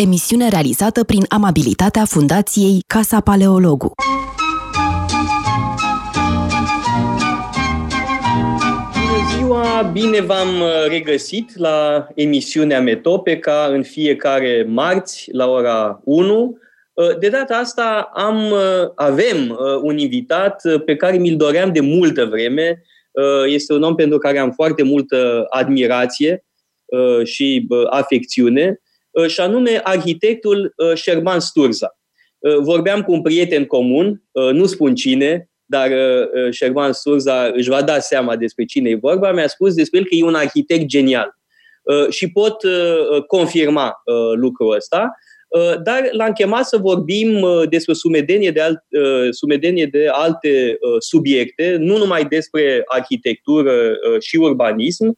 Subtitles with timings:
[0.00, 3.92] emisiune realizată prin amabilitatea Fundației Casa Paleologu.
[9.36, 10.48] ziua, bine v-am
[10.88, 16.58] regăsit la emisiunea Metopeca în fiecare marți la ora 1.
[17.18, 18.54] De data asta am,
[18.94, 22.82] avem un invitat pe care mi-l doream de multă vreme.
[23.46, 26.44] Este un om pentru care am foarte multă admirație
[27.24, 28.80] și afecțiune.
[29.10, 31.98] Uh, și anume arhitectul uh, Șerban Sturza.
[32.38, 35.90] Uh, vorbeam cu un prieten comun, nu spun cine, dar
[36.50, 40.14] Șerban Sturza își va da seama despre cine e vorba, mi-a spus despre el că
[40.14, 41.34] e un arhitect genial.
[42.08, 42.56] Și pot
[43.26, 43.92] confirma
[44.34, 45.10] lucrul ăsta,
[45.82, 48.78] dar l-am chemat să vorbim despre sumedenie de, alt,
[49.30, 55.14] sumedenie de alte subiecte, nu numai despre arhitectură și urbanism, Uh,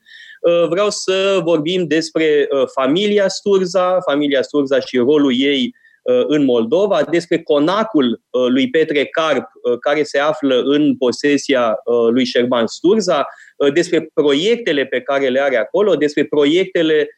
[0.69, 7.03] vreau să vorbim despre uh, familia Sturza, familia Sturza și rolul ei uh, în Moldova,
[7.11, 9.49] despre conacul lui Petre Carp,
[9.81, 11.77] care se află în posesia
[12.11, 13.27] lui Șerban Sturza,
[13.73, 17.09] despre proiectele pe care le are acolo, despre proiectele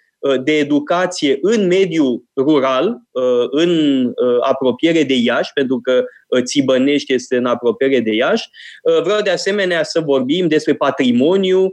[0.42, 2.97] de educație în mediul rural,
[3.50, 4.04] în
[4.41, 6.04] apropiere de Iași, pentru că
[6.42, 8.48] Țibănești este în apropiere de Iași.
[9.02, 11.72] Vreau de asemenea să vorbim despre patrimoniu, Uh,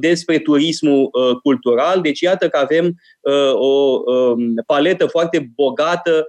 [0.00, 2.00] despre turismul uh, cultural.
[2.00, 6.26] Deci iată că avem uh, o um, paletă foarte bogată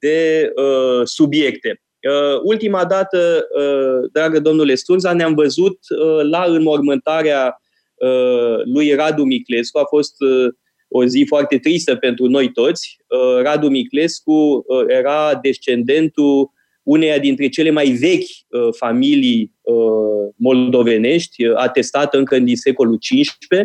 [0.00, 0.52] de
[1.04, 1.82] subiecte.
[2.42, 3.46] Ultima dată,
[4.12, 5.78] dragă domnule Sturza, ne-am văzut
[6.30, 7.56] la înmormântarea
[8.64, 9.78] lui Radu Miclescu.
[9.78, 10.14] A fost
[10.88, 12.96] o zi foarte tristă pentru noi toți.
[13.42, 16.50] Radu Miclescu era descendentul
[16.82, 23.60] uneia dintre cele mai vechi uh, familii uh, moldovenești, uh, atestată încă din secolul XV,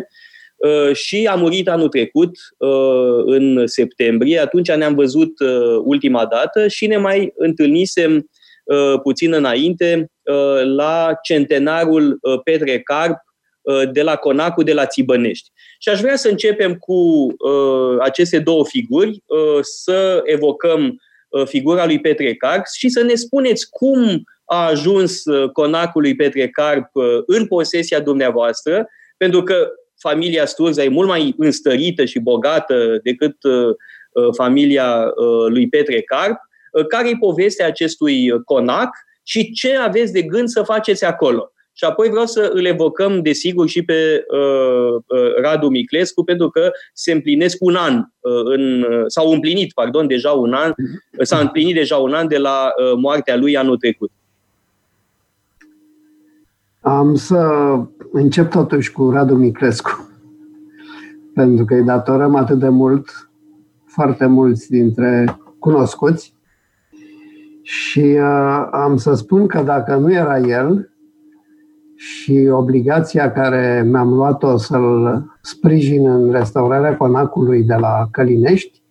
[0.56, 4.38] uh, și a murit anul trecut, uh, în septembrie.
[4.38, 8.30] Atunci ne-am văzut uh, ultima dată și ne mai întâlnisem
[8.64, 13.18] uh, puțin înainte uh, la centenarul uh, Petre Carp
[13.62, 15.50] uh, de la Conacul de la Țibănești.
[15.78, 21.06] Și aș vrea să începem cu uh, aceste două figuri, uh, să evocăm Uh,
[21.44, 26.48] figura lui Petre Carp și să ne spuneți cum a ajuns uh, conacul lui Petre
[26.48, 29.68] Carp uh, în posesia dumneavoastră, pentru că
[29.98, 33.36] familia Sturza e mult mai înstărită și bogată decât
[34.36, 35.12] familia
[35.48, 36.38] lui Petre Carp.
[36.88, 38.88] Care e povestea acestui conac
[39.22, 41.52] și ce aveți de gând să faceți acolo?
[41.78, 46.70] Și apoi vreau să îl evocăm, desigur, și pe uh, uh, Radu Miclescu, pentru că
[46.92, 51.38] se împlinesc un an, uh, în, uh, s-au împlinit, pardon, deja un an, uh, s-a
[51.38, 54.10] împlinit deja un an de la uh, moartea lui anul trecut.
[56.80, 57.46] Am să
[58.12, 60.10] încep totuși cu Radu Miclescu,
[61.34, 63.30] pentru că îi datorăm atât de mult,
[63.86, 66.34] foarte mulți dintre cunoscuți,
[67.62, 70.90] și uh, am să spun că dacă nu era el,
[71.98, 78.82] și obligația care mi-am luat-o să-l sprijin în restaurarea conacului de la Călinești,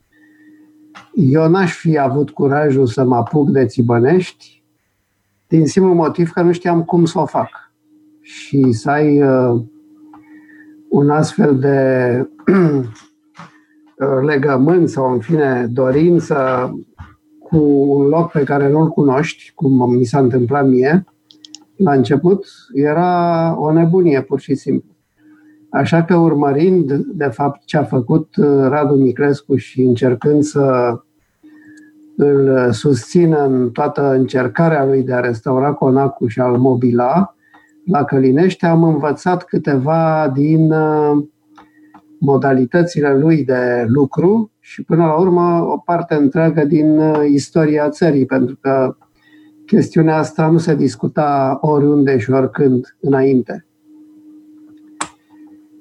[1.14, 4.64] eu n-aș fi avut curajul să mă apuc de Țibănești
[5.48, 7.50] din simplu motiv că nu știam cum să o fac.
[8.22, 9.62] Și să ai uh,
[10.90, 12.30] un astfel de
[14.22, 16.72] legământ sau, în fine, dorință
[17.40, 17.58] cu
[17.88, 21.06] un loc pe care nu-l cunoști, cum mi s-a întâmplat mie,
[21.78, 24.96] la început era o nebunie, pur și simplu.
[25.70, 30.94] Așa că urmărind, de fapt, ce a făcut uh, Radu Micrescu și încercând să
[32.18, 37.36] îl susțină în toată încercarea lui de a restaura conacul și a-l mobila,
[37.86, 41.26] la Călinește am învățat câteva din uh,
[42.20, 48.26] modalitățile lui de lucru și până la urmă o parte întreagă din uh, istoria țării,
[48.26, 48.96] pentru că
[49.68, 53.66] chestiunea asta nu se discuta oriunde și oricând înainte.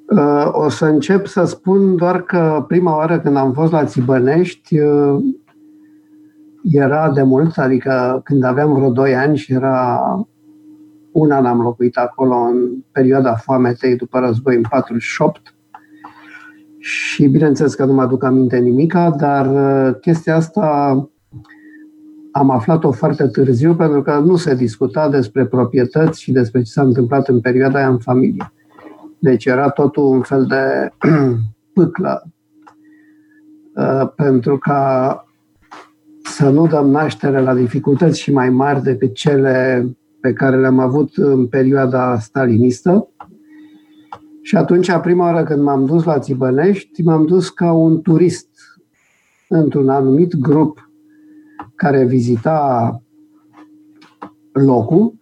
[0.08, 4.78] Uh, o să încep să spun doar că prima oară când am fost la Țibănești
[4.78, 5.22] uh,
[6.62, 10.00] era de mult, adică când aveam vreo 2 ani și era
[11.12, 12.56] un an am locuit acolo în
[12.92, 15.54] perioada foametei după război în 48
[16.78, 21.08] și bineînțeles că nu mă aduc aminte nimica, dar uh, chestia asta
[22.36, 26.82] am aflat-o foarte târziu pentru că nu se discuta despre proprietăți și despre ce s-a
[26.82, 28.52] întâmplat în perioada aia în familie.
[29.18, 30.92] Deci era totul un fel de
[31.74, 32.32] pâclă
[33.74, 35.24] uh, pentru ca
[36.22, 39.86] să nu dăm naștere la dificultăți și mai mari decât cele
[40.20, 43.08] pe care le-am avut în perioada stalinistă.
[44.42, 48.48] Și atunci, prima oară când m-am dus la Țibănești, m-am dus ca un turist
[49.48, 50.85] într-un anumit grup
[51.76, 53.00] care vizita
[54.52, 55.14] locul.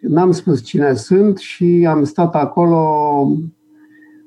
[0.00, 2.78] N-am spus cine sunt și am stat acolo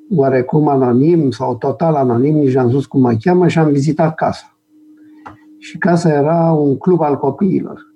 [0.10, 4.58] oarecum anonim sau total anonim, nici am spus cum mă cheamă și am vizitat casa.
[5.58, 7.88] Și casa era un club al copiilor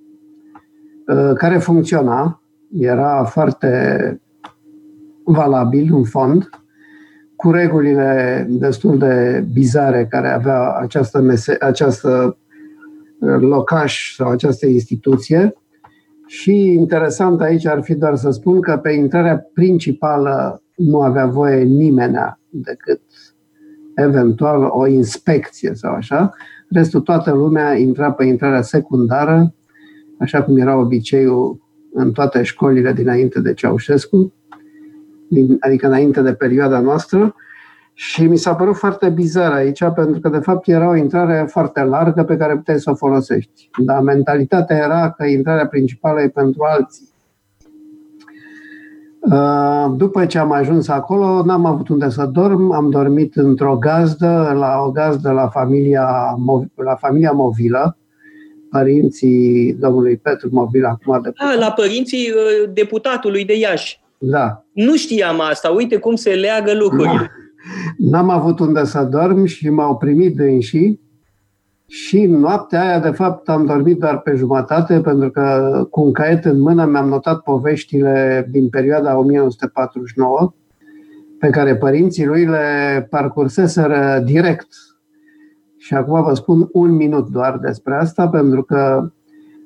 [1.08, 2.42] uh, care funcționa,
[2.80, 4.22] era foarte
[5.24, 6.50] valabil în fond,
[7.36, 12.41] cu regulile destul de bizare care avea această, mese- această uh,
[13.40, 15.54] locaș sau această instituție.
[16.28, 21.64] Și interesant aici ar fi doar să spun că pe intrarea principală nu avea voie
[21.64, 22.18] nimeni
[22.50, 23.02] decât
[23.96, 26.34] eventual o inspecție sau așa.
[26.70, 29.54] Restul, toată lumea intra pe intrarea secundară,
[30.20, 31.60] așa cum era obiceiul
[31.94, 34.34] în toate școlile dinainte de Ceaușescu,
[35.60, 37.36] adică înainte de perioada noastră.
[38.04, 41.84] Și mi s-a părut foarte bizar aici, pentru că, de fapt, era o intrare foarte
[41.84, 43.70] largă pe care puteai să o folosești.
[43.78, 47.10] Dar mentalitatea era că intrarea principală e pentru alții.
[49.20, 54.56] Uh, după ce am ajuns acolo, n-am avut unde să dorm, am dormit într-o gazdă,
[54.56, 56.36] la o gazdă la familia,
[56.76, 57.98] la familia Movilă,
[58.72, 61.32] părinții domnului Petru Movilă, acum de.
[61.36, 64.00] Ah, la părinții uh, deputatului de Iași.
[64.18, 64.64] Da.
[64.74, 67.32] Nu știam asta, uite cum se leagă lucrurile.
[67.98, 71.02] N-am avut unde să dorm și m-au primit dânsii
[71.92, 76.46] și noaptea aia, de fapt, am dormit doar pe jumătate, pentru că cu un caiet
[76.46, 80.54] în mână mi-am notat poveștile din perioada 1949,
[81.40, 84.68] pe care părinții lui le parcurseseră direct.
[85.78, 89.12] Și acum vă spun un minut doar despre asta, pentru că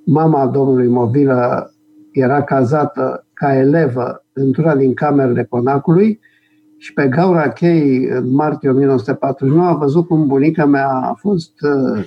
[0.06, 1.72] mama domnului Movilă
[2.12, 6.20] era cazată ca elevă într-una din camerele conacului
[6.86, 12.06] și pe gaura chei, în martie 1949, a văzut cum bunica mea a fost uh,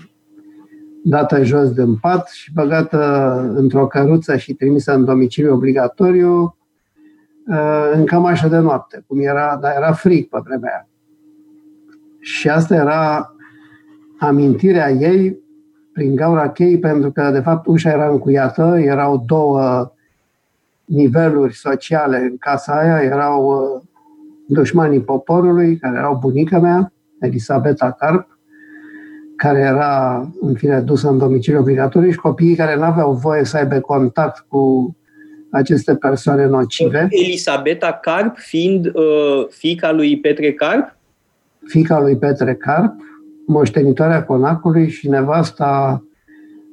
[1.05, 6.57] dată jos din pat și băgată într-o căruță și trimisă în domiciliu obligatoriu
[7.47, 10.89] uh, în cămașă de noapte, cum era, dar era frig pe vremea aia.
[12.21, 13.35] Și asta era
[14.19, 15.39] amintirea ei
[15.93, 19.93] prin gaura chei, pentru că, de fapt, ușa era încuiată, erau două
[20.85, 23.87] niveluri sociale în casa aia, erau uh,
[24.49, 28.39] dușmanii poporului, care erau bunica mea, Elisabeta Carp,
[29.37, 33.57] care era, în fine, dusă în domiciliu obligatoriu și copiii care nu aveau voie să
[33.57, 34.97] aibă contact cu
[35.51, 37.07] aceste persoane nocive.
[37.11, 40.97] Elisabeta Carp fiind uh, fica lui Petre Carp?
[41.67, 42.95] Fica lui Petre Carp,
[43.47, 46.03] moștenitoarea conacului și nevasta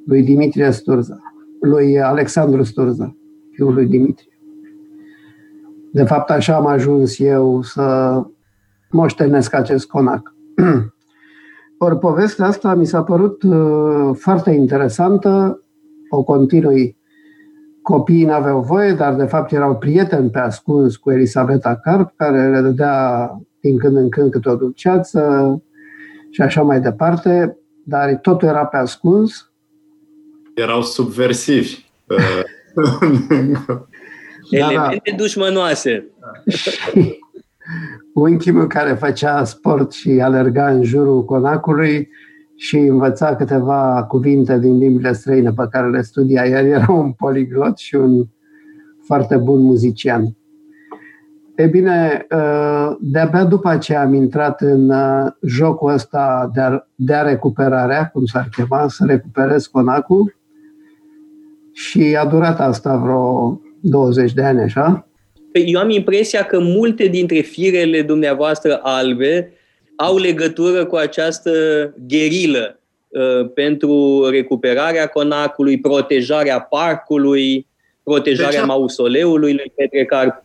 [0.06, 1.20] lui Dimitrie Sturza,
[1.62, 3.16] lui Alexandru Sturza,
[3.52, 4.35] fiul lui Dimitrie.
[5.96, 8.22] De fapt, așa am ajuns eu să
[8.90, 10.34] moștenesc acest conac.
[11.86, 15.62] Ori povestea asta mi s-a părut uh, foarte interesantă,
[16.10, 16.98] o continui.
[17.82, 22.62] Copiii n-aveau voie, dar de fapt erau prieteni pe ascuns cu Elisabeta Carp, care le
[22.62, 25.62] dădea din când în când câte o dulceață
[26.30, 29.52] și așa mai departe, dar totul era pe ascuns.
[30.56, 31.86] Erau subversivi.
[34.50, 35.16] Elemente da, da.
[35.18, 36.06] dușmănoase.
[38.14, 42.10] unchiul meu care făcea sport și alerga în jurul conacului
[42.56, 46.46] și învăța câteva cuvinte din limbile străine pe care le studia.
[46.46, 48.26] El era un poliglot și un
[49.06, 50.38] foarte bun muzician.
[51.56, 57.14] E bine, ă, de-abia după aceea am intrat în ă, jocul ăsta de a, de
[57.14, 60.36] a recuperarea, cum s-ar chema, să recuperez conacul
[61.72, 65.08] și a durat asta vreo 20 de ani, așa.
[65.52, 69.54] Păi, eu am impresia că multe dintre firele dumneavoastră albe
[69.96, 71.52] au legătură cu această
[72.08, 77.68] gherilă uh, pentru recuperarea conacului, protejarea parcului,
[78.04, 80.44] protejarea mausoleului lui Petre Carp.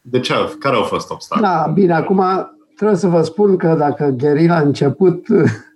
[0.00, 0.34] De ce?
[0.58, 1.46] Care au fost obstacole?
[1.46, 2.22] Da, bine, acum
[2.76, 5.26] trebuie să vă spun că dacă gherila a început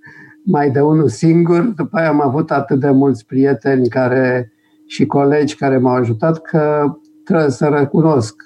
[0.54, 4.52] mai de unul singur, după aia am avut atât de mulți prieteni care
[4.90, 6.92] și colegi care m-au ajutat că
[7.24, 8.42] trebuie să recunosc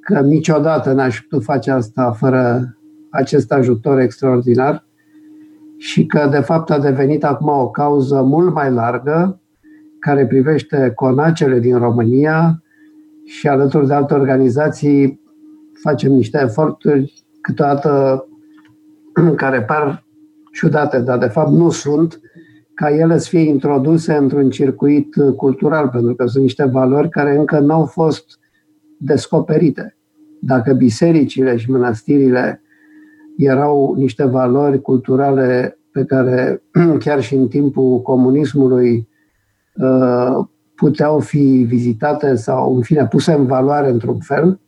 [0.00, 2.74] că niciodată n-aș putut face asta fără
[3.10, 4.86] acest ajutor extraordinar
[5.76, 9.40] și că, de fapt, a devenit acum o cauză mult mai largă
[9.98, 12.62] care privește conacele din România
[13.24, 15.20] și alături de alte organizații
[15.82, 18.24] facem niște eforturi câteodată
[19.36, 20.04] care par
[20.52, 22.20] ciudate, dar de fapt nu sunt,
[22.74, 27.58] ca ele să fie introduse într-un circuit cultural, pentru că sunt niște valori care încă
[27.58, 28.38] nu au fost
[28.98, 29.96] descoperite.
[30.40, 32.62] Dacă bisericile și mănăstirile
[33.36, 36.62] erau niște valori culturale pe care
[37.04, 39.08] chiar și în timpul comunismului
[39.74, 44.60] uh, puteau fi vizitate sau, în fine, puse în valoare într-un fel,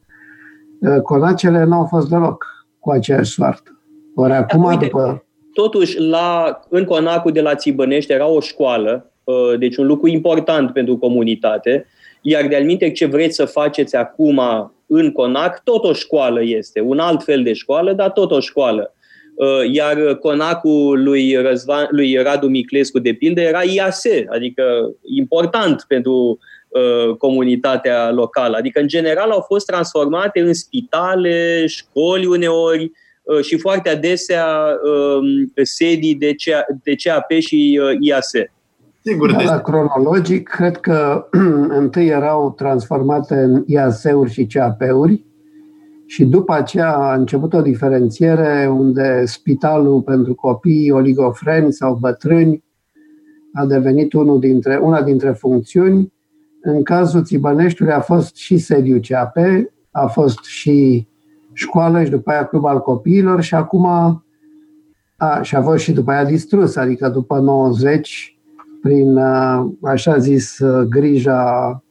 [0.80, 2.46] uh, conacele nu au fost deloc
[2.78, 3.70] cu aceeași soartă.
[4.14, 5.23] Ori acum, Uite, după...
[5.54, 10.72] Totuși, la, în conacul de la Țibănești era o școală, uh, deci un lucru important
[10.72, 11.86] pentru comunitate,
[12.20, 14.40] iar de-al ce vreți să faceți acum
[14.86, 18.94] în Conac, tot o școală este, un alt fel de școală, dar tot o școală.
[19.34, 26.38] Uh, iar conacul lui, Răzvan, lui Radu Miclescu, de pildă, era IASE, adică important pentru
[26.68, 28.56] uh, comunitatea locală.
[28.56, 32.90] Adică, în general, au fost transformate în spitale, școli uneori uh,
[33.42, 38.52] și foarte adesea uh, sedii de, CA, de CAP și uh, IASE.
[39.02, 41.28] Sigur, Dar la cronologic, cred că
[41.80, 45.24] întâi erau transformate în IAS-uri și CAP-uri
[46.06, 52.64] și după aceea a început o diferențiere unde spitalul pentru copii oligofreni sau bătrâni
[53.52, 56.12] a devenit unul dintre, una dintre funcțiuni.
[56.60, 59.36] În cazul Țibăneștiului a fost și sediu CAP,
[59.90, 61.08] a fost și
[61.54, 63.86] școală și după aia club al copiilor și acum
[65.16, 68.38] a, și a fost și după aia distrus, adică după 90
[68.82, 71.82] prin, uh, așa zis, uh, grija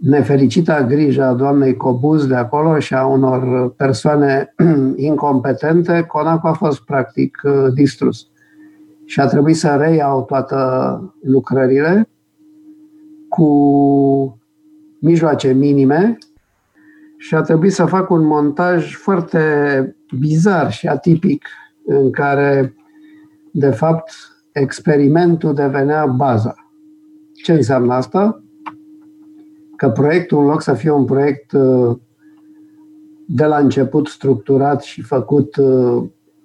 [0.00, 4.54] nefericita grija doamnei Cobuz de acolo și a unor persoane
[4.96, 8.28] incompetente, Conacu a fost practic uh, distrus.
[9.04, 10.54] Și a trebuit să reiau toate
[11.22, 12.08] lucrările
[13.28, 14.40] cu
[14.98, 16.18] mijloace minime
[17.24, 21.46] și a trebuit să fac un montaj foarte bizar și atipic
[21.84, 22.74] în care,
[23.52, 24.10] de fapt,
[24.52, 26.54] experimentul devenea baza.
[27.32, 28.42] Ce înseamnă asta?
[29.76, 31.96] Că proiectul, în loc să fie un proiect uh,
[33.26, 36.04] de la început structurat și făcut uh,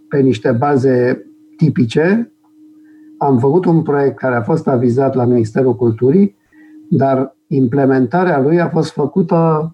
[0.10, 1.26] pe niște baze
[1.58, 2.34] tipice,
[3.18, 6.36] am făcut un proiect care a fost avizat la Ministerul Culturii,
[6.90, 9.74] dar implementarea lui a fost făcută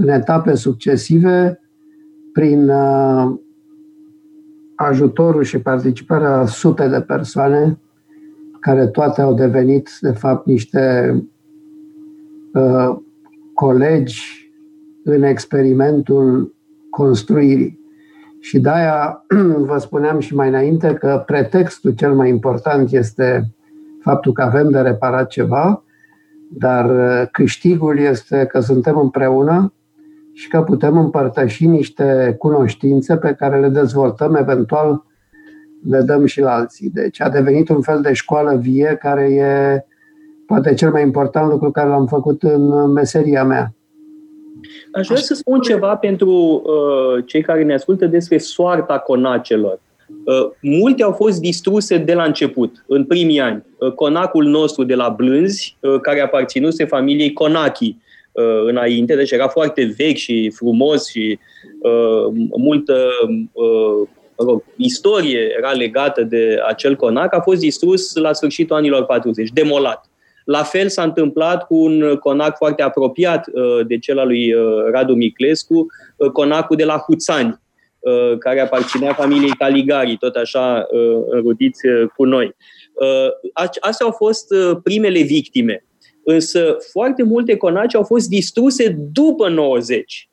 [0.00, 1.60] în etape succesive
[2.32, 3.34] prin uh,
[4.74, 7.78] ajutorul și participarea sute de persoane
[8.60, 11.14] care toate au devenit, de fapt, niște
[12.52, 12.96] uh,
[13.54, 14.52] colegi
[15.04, 16.54] în experimentul
[16.90, 17.78] construirii.
[18.40, 19.24] Și de-aia
[19.68, 23.54] vă spuneam și mai înainte că pretextul cel mai important este
[24.00, 25.82] faptul că avem de reparat ceva,
[26.50, 29.72] dar uh, câștigul este că suntem împreună
[30.38, 35.04] și că putem împărtăși niște cunoștințe pe care le dezvoltăm, eventual
[35.88, 36.90] le dăm și la alții.
[36.90, 39.84] Deci a devenit un fel de școală vie care e
[40.46, 43.74] poate cel mai important lucru care l-am făcut în meseria mea.
[44.92, 49.80] Aș vrea să spun ceva pentru uh, cei care ne ascultă despre soarta conacelor.
[50.08, 53.64] Uh, multe au fost distruse de la început, în primii ani.
[53.78, 57.96] Uh, conacul nostru de la Blânzi, uh, care aparținuse familiei Conachi,
[58.38, 61.38] uh, înainte, deci era foarte vechi și frumos și
[61.78, 63.08] uh, multă
[63.52, 64.08] uh,
[64.44, 70.10] rog, istorie era legată de acel conac, a fost distrus la sfârșitul anilor 40, demolat.
[70.44, 74.62] La fel s-a întâmplat cu un conac foarte apropiat uh, de cel al lui uh,
[74.92, 77.60] Radu Miclescu, uh, conacul de la Huțani,
[77.98, 82.56] uh, care aparținea familiei Caligari, tot așa uh, înrudiți uh, cu noi.
[82.92, 83.28] Uh,
[83.80, 85.82] astea au fost uh, primele victime
[86.30, 90.28] Însă foarte multe conaci au fost distruse după 90.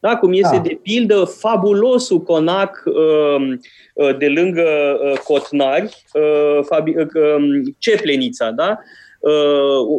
[0.00, 0.16] Da?
[0.16, 0.62] Cum este da.
[0.62, 3.56] de pildă fabulosul conac uh,
[3.94, 6.04] uh, de lângă uh, Cotnari,
[7.36, 8.78] um, Ceplenița, da?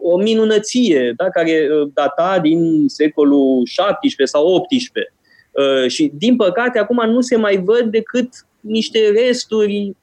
[0.01, 1.29] o minunăție da?
[1.29, 5.13] care data din secolul 17 sau 18.
[5.87, 9.95] Și, din păcate, acum nu se mai văd decât niște resturi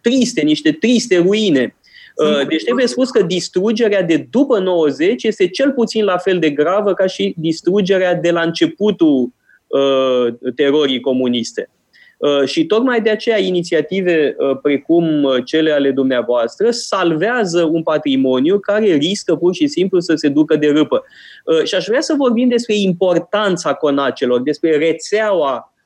[0.00, 1.76] triste, niște triste ruine.
[2.24, 6.50] Uh, deci trebuie spus că distrugerea de după 90 este cel puțin la fel de
[6.50, 9.32] gravă ca și distrugerea de la începutul
[9.66, 11.70] uh, terorii comuniste.
[12.18, 19.36] Uh, și tocmai de aceea inițiative precum cele ale dumneavoastră salvează un patrimoniu care riscă
[19.36, 21.04] pur și simplu să se ducă de râpă.
[21.64, 25.77] Și aș vrea să vorbim despre importanța conacelor, despre rețeaua Uh,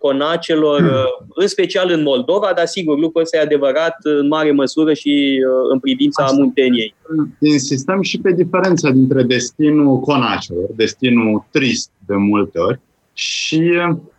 [0.00, 0.88] conacelor, hmm.
[0.88, 5.42] uh, în special în Moldova, dar sigur, lucrul ăsta e adevărat în mare măsură și
[5.48, 6.36] uh, în privința Asta.
[6.36, 6.94] Munteniei.
[7.40, 12.80] Insistăm și pe diferența dintre destinul conacelor, destinul trist de multe ori,
[13.12, 13.72] și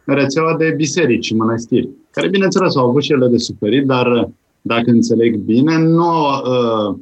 [0.06, 4.30] rețeaua de biserici, mănăstiri, care, bineînțeles, au avut și ele de suferit, dar,
[4.62, 6.96] dacă înțeleg bine, nu uh,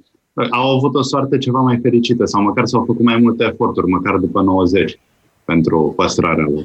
[0.49, 4.17] au avut o soartă ceva mai fericită sau măcar s-au făcut mai multe eforturi, măcar
[4.17, 4.99] după 90,
[5.45, 6.63] pentru păstrarea lor.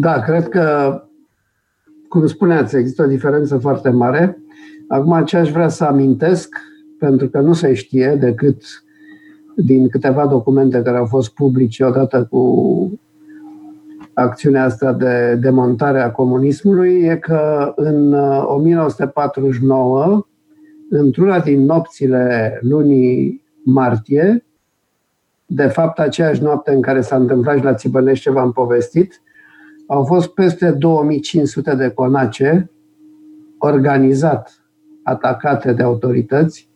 [0.00, 0.92] Da, cred că
[2.08, 4.38] cum spuneați, există o diferență foarte mare.
[4.88, 6.56] Acum ce aș vrea să amintesc,
[6.98, 8.62] pentru că nu se știe decât
[9.56, 13.00] din câteva documente care au fost publice odată cu
[14.12, 20.24] acțiunea asta de demontare a comunismului, e că în 1949, uh,
[20.90, 24.44] într-una din nopțile lunii martie,
[25.46, 29.22] de fapt aceeași noapte în care s-a întâmplat și la Țibănești ce v-am povestit,
[29.88, 32.70] au fost peste 2500 de conace
[33.58, 34.62] organizat
[35.02, 36.70] atacate de autorități,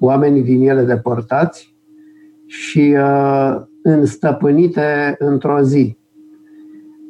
[0.00, 1.76] oamenii din ele deportați
[2.46, 5.98] și uh, înstăpânite într-o zi.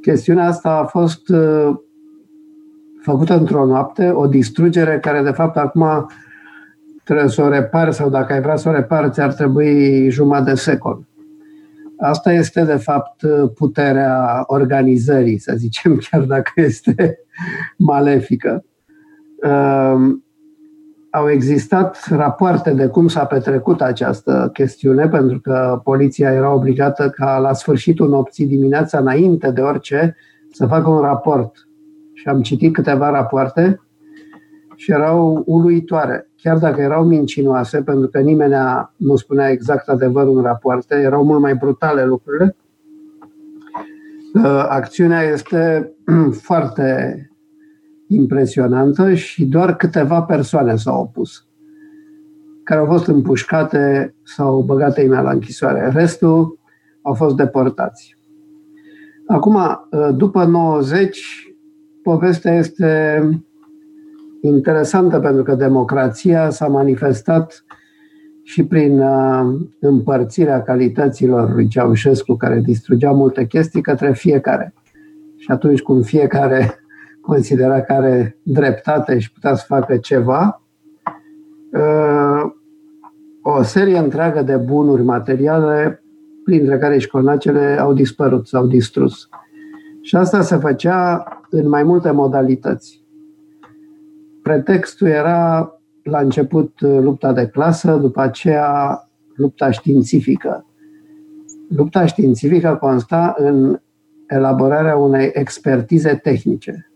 [0.01, 1.77] Chestiunea asta a fost uh,
[3.01, 6.11] făcută într-o noapte, o distrugere care de fapt acum
[7.05, 10.57] trebuie să o repari sau dacă ai vrea să o repari, ți-ar trebui jumătate de
[10.57, 11.05] secol.
[11.99, 13.23] Asta este, de fapt,
[13.55, 17.19] puterea organizării, să zicem, chiar dacă este
[17.77, 18.65] malefică.
[19.43, 20.25] Ehm,
[21.11, 27.39] au existat rapoarte de cum s-a petrecut această chestiune, pentru că poliția era obligată ca
[27.39, 30.17] la sfârșitul nopții, dimineața, înainte de orice,
[30.53, 31.69] să facă un raport.
[32.15, 33.81] Și am citit câteva rapoarte
[34.75, 38.55] și erau uluitoare chiar dacă erau mincinoase, pentru că nimeni
[38.97, 42.57] nu spunea exact adevărul în rapoarte, erau mult mai brutale lucrurile,
[44.35, 45.93] uh, acțiunea este
[46.49, 47.19] foarte
[48.09, 51.47] impresionantă și doar câteva persoane s-au opus,
[52.65, 55.91] care au fost împușcate sau băgate în la închisoare.
[55.95, 56.59] Restul
[57.03, 58.17] au fost deportați.
[59.27, 61.53] Acum, uh, după 90,
[62.03, 63.21] povestea este
[64.47, 67.65] interesantă pentru că democrația s-a manifestat
[68.43, 74.75] și prin uh, împărțirea calităților lui Ceaușescu, care distrugea multe chestii, către fiecare.
[75.37, 76.75] Și atunci cum fiecare
[77.21, 80.63] considera că are dreptate și putea să facă ceva,
[81.73, 82.53] uh,
[83.43, 86.03] o serie întreagă de bunuri materiale,
[86.45, 89.29] printre care și conacele, au dispărut, s-au distrus.
[90.01, 93.04] Și asta se făcea în mai multe modalități.
[94.45, 99.01] Pretextul era la început lupta de clasă, după aceea
[99.37, 100.67] lupta științifică.
[101.69, 103.81] Lupta științifică consta în
[104.29, 106.91] elaborarea unei expertize tehnice.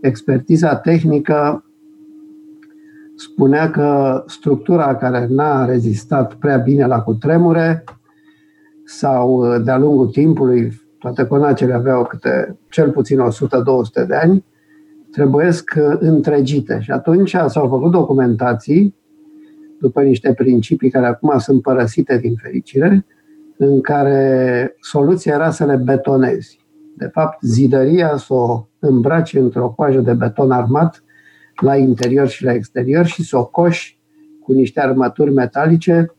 [0.00, 1.64] Expertiza tehnică
[3.16, 7.84] spunea că structura care n-a rezistat prea bine la cutremure
[8.84, 13.18] sau de-a lungul timpului, toate conacele aveau câte cel puțin
[14.02, 14.44] 100-200 de ani,
[15.18, 16.78] trebuiesc uh, întregite.
[16.80, 18.94] Și atunci s-au făcut documentații
[19.80, 23.06] după niște principii care acum sunt părăsite din fericire,
[23.56, 26.66] în care soluția era să le betonezi.
[26.96, 31.02] De fapt, zidăria să o îmbraci într-o coajă de beton armat
[31.62, 34.00] la interior și la exterior și să o coși
[34.42, 36.14] cu niște armături metalice,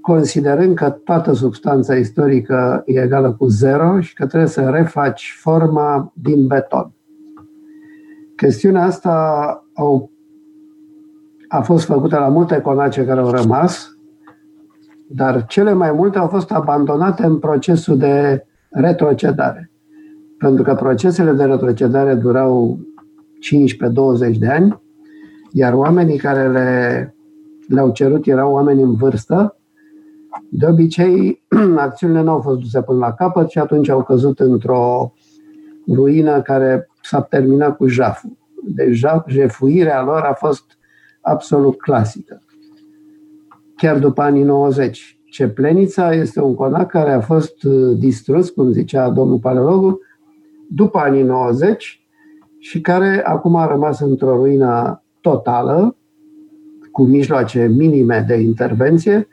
[0.00, 6.12] considerând că toată substanța istorică e egală cu zero și că trebuie să refaci forma
[6.14, 6.93] din beton.
[8.44, 9.14] Chestiunea asta
[9.74, 10.10] au,
[11.48, 13.96] a fost făcută la multe conace care au rămas,
[15.08, 19.70] dar cele mai multe au fost abandonate în procesul de retrocedare.
[20.38, 22.78] Pentru că procesele de retrocedare durau
[24.34, 24.82] 15-20 de ani,
[25.52, 27.14] iar oamenii care le,
[27.68, 29.56] le-au cerut erau oameni în vârstă.
[30.50, 31.42] De obicei,
[31.76, 35.12] acțiunile nu au fost duse până la capăt și atunci au căzut într-o
[35.94, 38.36] ruină care s-a terminat cu jaful.
[38.62, 40.64] Deci jefuirea lor a fost
[41.20, 42.42] absolut clasică.
[43.76, 45.18] Chiar după anii 90.
[45.24, 50.00] Ceplenița este un conac care a fost uh, distrus, cum zicea domnul paleologu,
[50.70, 52.06] după anii 90
[52.58, 55.96] și care acum a rămas într-o ruină totală,
[56.92, 59.28] cu mijloace minime de intervenție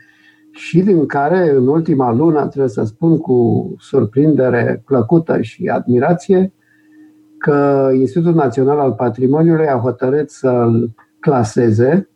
[0.52, 6.54] și din care în ultima lună, trebuie să spun cu surprindere plăcută și admirație,
[7.42, 12.10] că Institutul Național al Patrimoniului a hotărât să-l claseze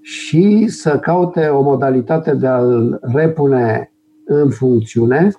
[0.00, 3.92] și să caute o modalitate de a-l repune
[4.24, 5.30] în funcțiune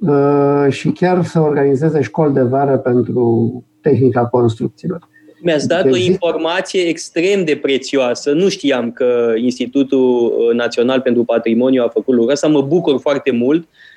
[0.00, 5.08] uh, și chiar să organizeze școli de vară pentru tehnica construcțiilor.
[5.40, 8.32] Mi-ați dat deci, o informație extrem de prețioasă.
[8.32, 12.46] Nu știam că Institutul Național pentru Patrimoniu a făcut lucrul ăsta.
[12.46, 13.87] Mă bucur foarte mult Uh,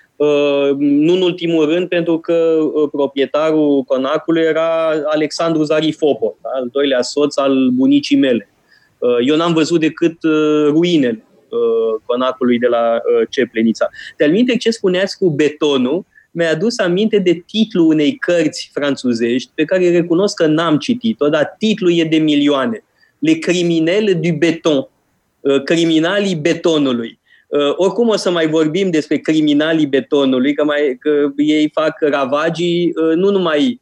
[0.77, 6.49] nu în ultimul rând pentru că uh, proprietarul conacului era Alexandru Zarifopor, da?
[6.53, 8.49] al doilea soț al bunicii mele.
[8.97, 10.17] Uh, eu n-am văzut decât
[10.67, 11.25] ruinele
[12.05, 13.89] conacului de la Ceplenița.
[14.17, 19.89] De-al ce spuneați cu betonul, mi-a adus aminte de titlul unei cărți franțuzești pe care
[19.89, 22.83] recunosc că n-am citit-o, dar titlul e de milioane.
[23.19, 24.87] Le criminele du beton,
[25.39, 27.19] uh, criminalii betonului.
[27.51, 32.93] Uh, oricum o să mai vorbim despre criminalii betonului, că, mai, că ei fac ravagii
[32.95, 33.79] uh, nu numai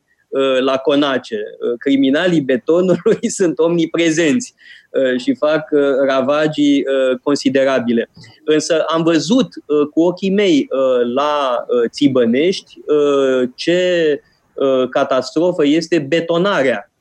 [0.59, 1.35] la conace.
[1.77, 4.53] Criminalii betonului sunt omniprezenți
[5.17, 5.67] și fac
[6.07, 6.83] ravagii
[7.23, 8.09] considerabile.
[8.45, 9.47] Însă am văzut
[9.93, 10.67] cu ochii mei
[11.15, 12.79] la Țibănești
[13.55, 14.21] ce
[14.89, 16.91] catastrofă este betonarea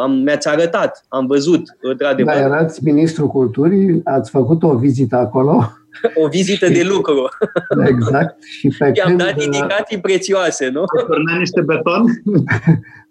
[0.00, 2.34] am, mi-ați arătat, am văzut, într-adevăr.
[2.34, 5.72] Da, erați ministrul culturii, ați făcut o vizită acolo.
[6.22, 7.28] o vizită de lucru.
[7.92, 8.42] Exact.
[8.42, 9.18] Și pe I-am când...
[9.18, 10.84] dat indicații prețioase, nu?
[11.08, 12.04] Turnea niște beton?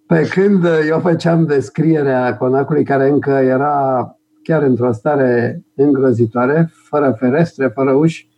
[0.07, 4.11] Pe când eu făceam descrierea conacului, care încă era
[4.43, 8.29] chiar într-o stare îngrozitoare, fără ferestre, fără uși,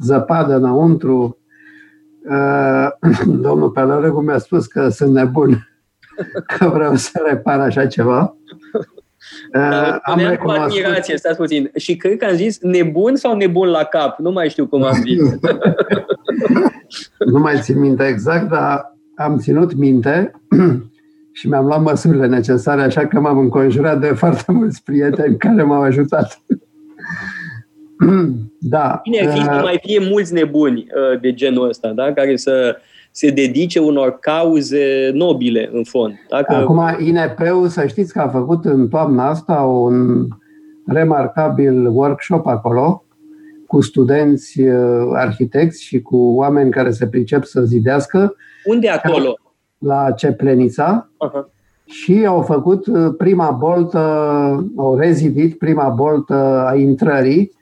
[0.00, 1.38] zăpadă înăuntru,
[2.30, 2.88] uh,
[3.46, 5.68] domnul Pelărăgu mi-a spus că sunt nebun,
[6.56, 8.36] că vreau să repar așa ceva.
[9.54, 10.44] Uh, am recunoscut...
[10.44, 11.70] cu admirație, stați puțin.
[11.76, 14.18] Și cred că am zis nebun sau nebun la cap.
[14.18, 15.18] Nu mai știu cum am zis.
[17.32, 20.30] nu mai țin minte exact, dar am ținut minte
[21.38, 25.82] și mi-am luat măsurile necesare, așa că m-am înconjurat de foarte mulți prieteni care m-au
[25.82, 26.42] ajutat.
[28.58, 29.00] da.
[29.02, 32.12] Bine ar fi uh, să mai fie mulți nebuni uh, de genul ăsta, da?
[32.12, 32.76] care să
[33.18, 36.14] se dedice unor cauze nobile, în fond.
[36.28, 36.54] Dacă...
[36.54, 40.26] Acum, INP-ul, să știți că a făcut în toamna asta un
[40.86, 43.04] remarcabil workshop acolo,
[43.66, 48.34] cu studenți uh, arhitecți și cu oameni care se pricep să zidească.
[48.64, 49.34] Unde acolo?
[49.78, 51.10] La Ceplenița.
[51.10, 51.52] Uh-huh.
[51.84, 53.98] Și au făcut uh, prima boltă,
[54.76, 57.52] au rezidit prima boltă a intrării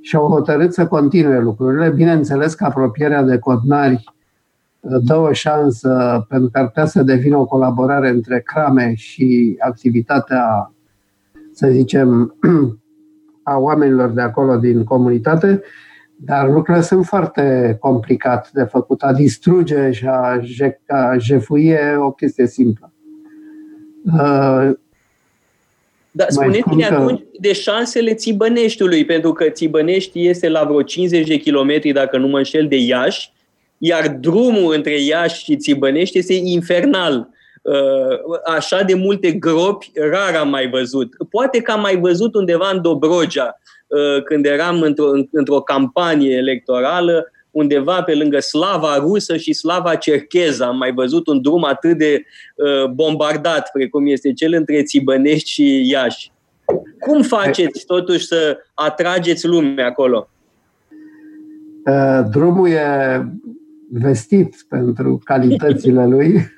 [0.00, 1.88] și au hotărât să continue lucrurile.
[1.88, 4.13] Bineînțeles că apropierea de Codnari
[4.84, 10.72] dă o șansă pentru că ar putea să devină o colaborare între crame și activitatea,
[11.52, 12.36] să zicem,
[13.42, 15.62] a oamenilor de acolo din comunitate,
[16.16, 19.02] dar lucrurile sunt foarte complicat de făcut.
[19.02, 22.92] A distruge și a, je, a jefui e o chestie simplă.
[24.04, 24.70] Uh,
[26.10, 26.94] dar spuneți-ne că...
[26.94, 32.26] atunci de șansele Țibăneștiului, pentru că Țibănești este la vreo 50 de kilometri, dacă nu
[32.26, 33.32] mă înșel, de Iași,
[33.78, 37.28] iar drumul între Iași și Țibănești este infernal.
[37.62, 41.14] Uh, așa de multe gropi rar am mai văzut.
[41.30, 47.26] Poate că am mai văzut undeva în Dobrogea, uh, când eram într-o, într-o campanie electorală,
[47.50, 50.64] undeva pe lângă slava rusă și slava cercheză.
[50.64, 55.88] Am mai văzut un drum atât de uh, bombardat, precum este cel între Țibănești și
[55.90, 56.32] Iași.
[56.98, 60.28] Cum faceți totuși să atrageți lumea acolo?
[62.30, 63.26] Drumul e
[64.00, 66.52] vestit pentru calitățile lui.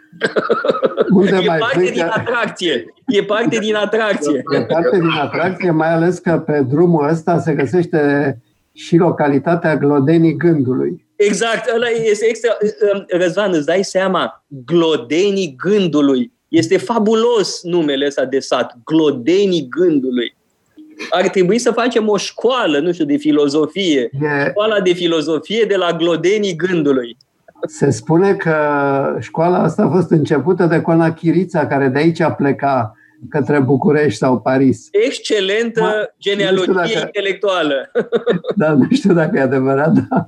[1.11, 1.93] Unde e mai parte frică...
[1.93, 2.95] din atracție.
[3.07, 4.43] E parte din atracție.
[4.59, 8.39] E parte din atracție, mai ales că pe drumul ăsta se găsește
[8.73, 11.07] și localitatea Glodenii Gândului.
[11.17, 12.57] Exact, ăla este extra...
[13.09, 16.33] Răzvan, îți dai seama, Glodenii Gândului.
[16.49, 20.37] Este fabulos numele ăsta de sat, Glodenii Gândului
[21.11, 24.01] ar trebui să facem o școală, nu știu, de filozofie.
[24.01, 24.49] E...
[24.49, 27.17] Școala de filozofie de la glodenii gândului.
[27.67, 28.57] Se spune că
[29.21, 32.95] școala asta a fost începută de Coana Chirița, care de aici a plecat
[33.29, 34.89] către București sau Paris.
[34.91, 37.91] Excelentă Ma, genealogie dacă, intelectuală.
[38.57, 40.27] Da, nu știu dacă e adevărat, da.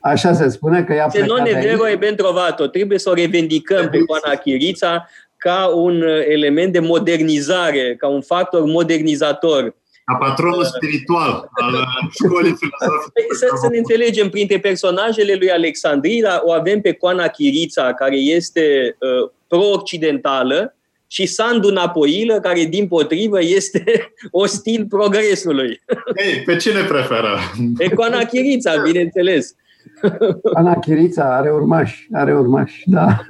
[0.00, 2.66] Așa se spune că ea Se non e vero e ben trovato.
[2.66, 5.08] Trebuie să o revendicăm pe Coana Chirița
[5.38, 9.74] ca un element de modernizare, ca un factor modernizator.
[10.04, 11.74] Ca patronul spiritual al
[12.10, 13.10] școlii filozofice.
[13.12, 18.16] Păi, să, să ne înțelegem, printre personajele lui Alexandria o avem pe Coana Chirița, care
[18.16, 20.72] este uh, pro-occidentală,
[21.10, 23.84] și Sandu Napoilă, care din potrivă este
[24.30, 25.80] ostil progresului.
[26.14, 27.38] Ei, pe cine preferă?
[27.76, 29.54] Pe Coana Chirița, bineînțeles.
[30.42, 33.24] Coana Chirița are urmași, are urmași, da.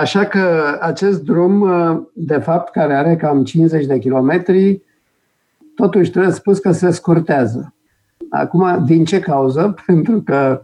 [0.00, 4.82] Așa că acest drum, uh, de fapt, care are cam 50 de kilometri,
[5.74, 7.74] totuși trebuie spus că se scurtează.
[8.30, 9.74] Acum, din ce cauză?
[9.86, 10.62] Pentru că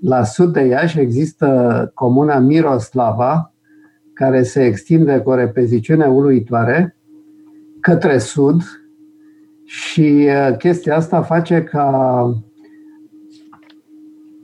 [0.00, 3.52] la sud de Iași există comuna Miroslava,
[4.12, 6.96] care se extinde cu o repeziciune uluitoare
[7.80, 8.62] către sud
[9.64, 12.40] și uh, chestia asta face ca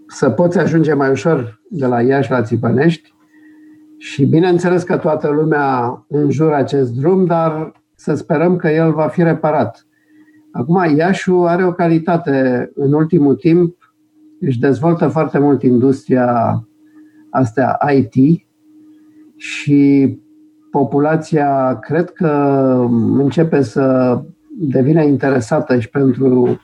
[0.06, 3.14] să poți ajunge mai ușor de la Iași la Țipănești
[4.02, 9.22] și bineînțeles că toată lumea înjură acest drum, dar să sperăm că el va fi
[9.22, 9.86] reparat.
[10.52, 12.70] Acum, Iașu are o calitate.
[12.74, 13.76] În ultimul timp
[14.40, 16.60] își dezvoltă foarte mult industria
[17.30, 18.46] astea IT
[19.36, 20.18] și
[20.70, 22.28] populația cred că
[23.16, 24.18] începe să
[24.60, 26.60] devină interesată și pentru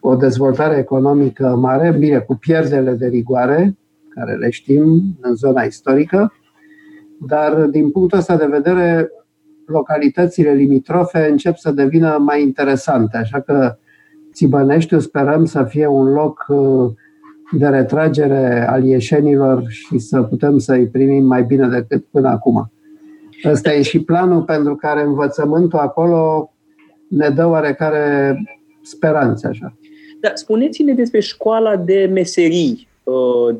[0.00, 3.76] o dezvoltare economică mare, bine, cu pierderile de rigoare,
[4.08, 6.32] care le știm în zona istorică,
[7.26, 9.10] dar din punctul ăsta de vedere,
[9.66, 13.76] localitățile limitrofe încep să devină mai interesante, așa că
[14.32, 16.90] Țibăneștiul sperăm să fie un loc uh,
[17.52, 22.72] de retragere al ieșenilor și să putem să-i primim mai bine decât până acum.
[23.44, 26.52] Ăsta e și planul pentru care învățământul acolo
[27.08, 28.36] ne dă oarecare
[28.82, 29.76] speranțe așa.
[30.20, 32.91] Da, spuneți-ne despre școala de meserii uh,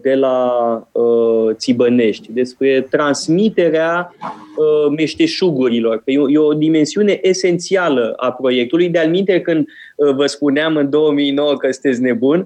[0.01, 0.49] de la
[0.93, 6.03] uh, Țibănești, despre transmiterea uh, meșteșugurilor.
[6.05, 8.89] E o, e o dimensiune esențială a proiectului.
[8.89, 12.45] De alminte, când vă spuneam în 2009 că sunteți nebun,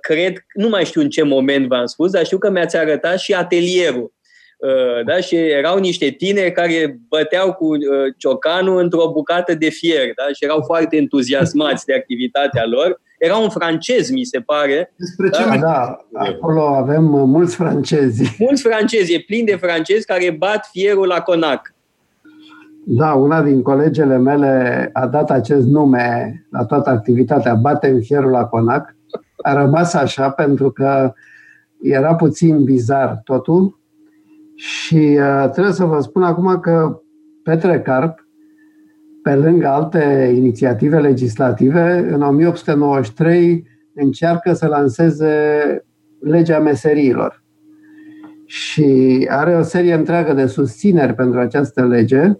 [0.00, 3.34] cred, nu mai știu în ce moment v-am spus, dar știu că mi-ați arătat și
[3.34, 4.12] atelierul
[4.58, 5.20] Uh, da?
[5.20, 7.80] și erau niște tineri care băteau cu uh,
[8.16, 10.26] ciocanul într-o bucată de fier da?
[10.32, 13.00] și erau foarte entuziasmați de activitatea lor.
[13.18, 14.92] Era un francez, mi se pare.
[14.96, 15.56] Despre ce da?
[15.56, 18.36] da, acolo avem uh, mulți francezi.
[18.38, 21.74] Mulți francezi, e plin de francezi care bat fierul la conac.
[22.86, 28.44] Da, una din colegele mele a dat acest nume la toată activitatea, Batem fierul la
[28.44, 28.96] conac.
[29.42, 31.12] A rămas așa pentru că
[31.82, 33.78] era puțin bizar totul,
[34.58, 37.00] și uh, trebuie să vă spun acum că
[37.42, 38.27] Petre Carp,
[39.28, 45.34] pe lângă alte inițiative legislative, în 1893 încearcă să lanseze
[46.20, 47.42] legea meseriilor.
[48.44, 52.38] Și are o serie întreagă de susțineri pentru această lege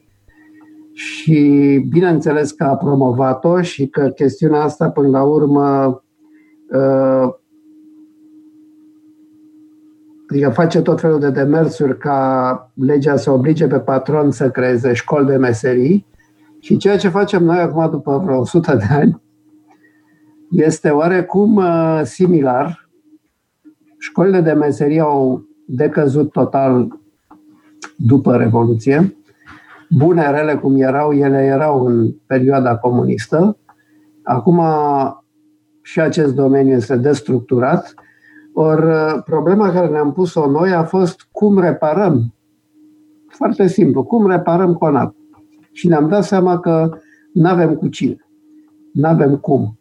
[0.93, 1.41] și
[1.89, 6.03] bineînțeles că a promovat-o și că chestiunea asta până la urmă
[6.71, 7.35] uh,
[10.31, 15.27] Adică face tot felul de demersuri ca legea să oblige pe patron să creeze școli
[15.27, 16.07] de meserii
[16.61, 19.23] și ceea ce facem noi acum după vreo 100 de ani
[20.51, 22.89] este oarecum uh, similar.
[23.99, 27.01] Școlile de meserie au decăzut total
[27.97, 29.17] după Revoluție.
[29.91, 33.59] Bune, rele cum erau, ele erau în perioada comunistă.
[34.23, 34.63] Acum
[35.83, 37.95] și acest domeniu este destructurat
[38.61, 42.35] Ori uh, problema care ne-am pus-o noi a fost cum reparăm.
[43.29, 45.15] Foarte simplu, cum reparăm conap.
[45.73, 46.99] Și ne-am dat seama că
[47.33, 48.27] nu avem cu cine.
[48.93, 49.79] Nu avem cum.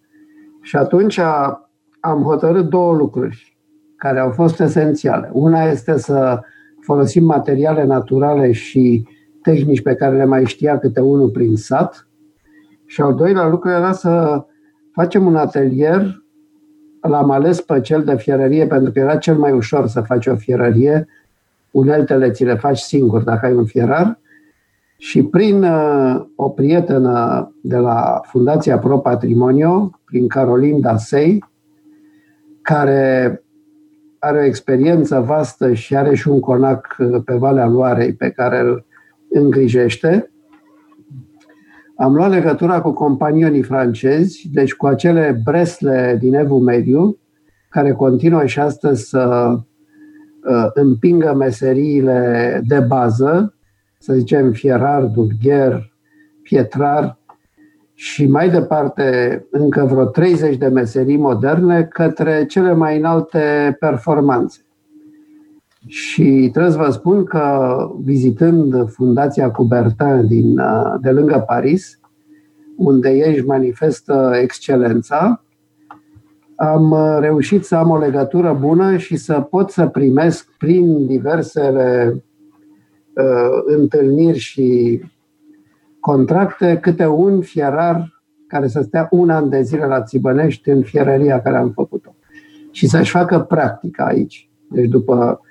[0.62, 1.20] Și atunci
[2.00, 3.58] am hotărât două lucruri
[3.96, 5.30] care au fost esențiale.
[5.34, 6.40] Una este să
[6.82, 9.08] folosim materiale naturale și
[9.42, 12.08] tehnici pe care le mai știa câte unul prin sat.
[12.86, 14.46] Și al doilea lucru era să
[14.92, 16.26] facem un atelier
[17.08, 20.36] l-am ales pe cel de fierărie pentru că era cel mai ușor să faci o
[20.36, 21.08] fierărie.
[21.72, 24.20] Uneltele ți le faci singur dacă ai un fierar.
[24.98, 31.44] Și prin uh, o prietenă de la Fundația Pro Patrimonio, prin Caroline Dasei,
[32.62, 33.42] care
[34.20, 38.60] are o experiență vastă și are și un conac uh, pe Valea Loarei pe care
[38.60, 38.86] îl
[39.30, 40.32] îngrijește,
[41.96, 47.18] am luat legătura cu companionii francezi, deci cu acele bresle din Evul Mediu,
[47.70, 53.57] care continuă și astăzi să uh, împingă meseriile de bază,
[53.98, 55.94] să zicem fierar, dulgher,
[56.42, 57.18] pietrar
[57.94, 64.62] și mai departe încă vreo 30 de meserii moderne către cele mai înalte performanțe.
[65.88, 72.00] Și trebuie să vă spun că vizitând Fundația Coubertin din, uh, de lângă Paris,
[72.76, 75.42] unde ei își manifestă excelența,
[76.56, 82.24] am uh, reușit să am o legătură bună și să pot să primesc prin diversele
[83.18, 85.02] uh, întâlniri și
[86.00, 91.42] contracte câte un fierar care să stea un an de zile la Țibănești în fierăria
[91.42, 92.16] care am făcut-o
[92.72, 94.50] și să-și facă practica aici.
[94.70, 95.42] Deci după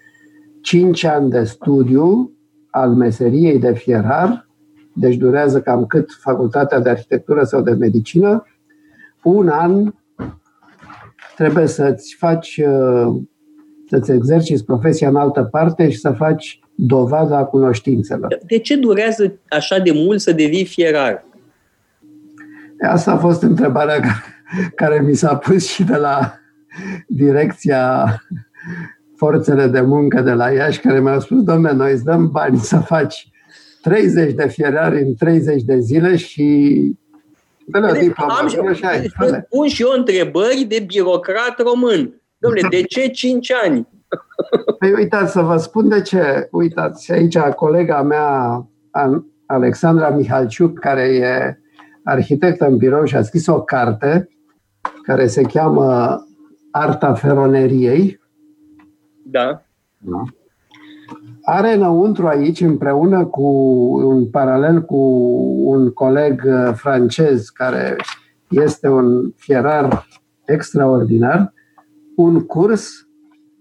[0.61, 2.33] 5 ani de studiu
[2.71, 4.49] al meseriei de fierar,
[4.93, 8.45] deci durează cam cât facultatea de arhitectură sau de medicină,
[9.23, 9.95] un an
[11.37, 13.23] trebuie să-ți faci, uh,
[13.89, 18.39] să-ți exerciți profesia în altă parte și să faci dovada cunoștințelor.
[18.47, 21.25] De ce durează așa de mult să devii fierar?
[22.81, 24.01] Asta a fost întrebarea
[24.75, 26.39] care mi s-a pus și de la
[27.07, 28.15] direcția
[29.17, 32.77] forțele de muncă de la Iași care mi-au spus, domne, noi îți dăm bani să
[32.77, 33.31] faci
[33.83, 36.73] 30 de fierari în 30 de zile și
[38.17, 42.21] am și, și pun și eu întrebări de birocrat român.
[42.39, 43.89] Domnule, de ce 5 ani?
[44.79, 46.49] Păi uitați să vă spun de ce.
[46.51, 48.67] Uitați, aici colega mea,
[49.47, 51.59] Alexandra Mihalciuc, care e
[52.05, 54.29] arhitect în birou și a scris o carte
[55.03, 56.21] care se cheamă
[56.71, 58.21] Arta feroneriei.
[59.25, 59.63] Da.
[59.99, 60.23] da.
[61.43, 63.47] Are înăuntru aici, împreună cu,
[64.05, 64.97] un paralel cu
[65.65, 67.97] un coleg uh, francez care
[68.49, 70.07] este un fierar
[70.45, 71.53] extraordinar,
[72.17, 73.06] un curs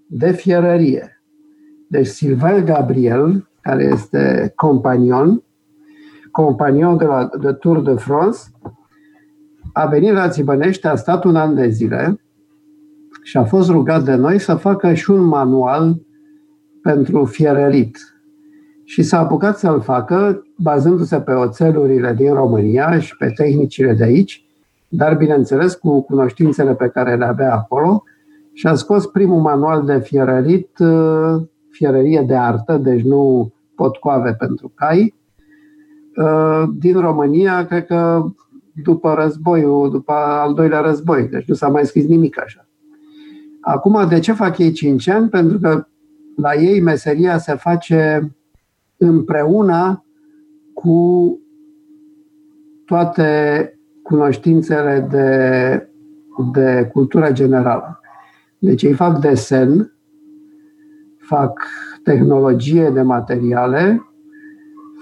[0.07, 1.21] de fierărie.
[1.87, 5.43] Deci Sylvain Gabriel, care este companion,
[6.31, 8.39] companion de, la, de Tour de France,
[9.73, 12.19] a venit la Țibănești, a stat un an de zile
[13.23, 16.01] și a fost rugat de noi să facă și un manual
[16.81, 17.97] pentru fierărit.
[18.83, 24.45] Și s-a apucat să-l facă bazându-se pe oțelurile din România și pe tehnicile de aici,
[24.87, 28.03] dar bineînțeles cu cunoștințele pe care le avea acolo
[28.55, 34.71] și a scos primul manual de fierărit, uh, fierărie de artă, deci nu potcoave pentru
[34.75, 35.13] cai,
[36.15, 38.25] uh, din România, cred că
[38.83, 42.67] după războiul, după al doilea război, deci nu s-a mai scris nimic așa.
[43.61, 45.29] Acum, de ce fac ei 5 ani?
[45.29, 45.87] Pentru că
[46.35, 48.31] la ei meseria se face
[48.97, 50.05] împreună
[50.73, 51.39] cu
[52.85, 53.69] toate
[54.03, 55.89] cunoștințele de,
[56.51, 57.99] de cultură generală.
[58.65, 59.93] Deci ei fac desen,
[61.17, 61.59] fac
[62.03, 64.09] tehnologie de materiale,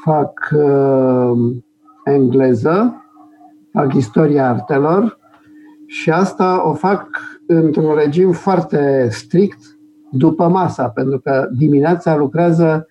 [0.04, 1.56] fac uh,
[2.04, 3.04] engleză,
[3.72, 5.18] fac istoria artelor
[5.86, 7.08] și asta o fac
[7.48, 9.60] într-un regim foarte strict
[10.12, 12.88] după masa, pentru că dimineața lucrează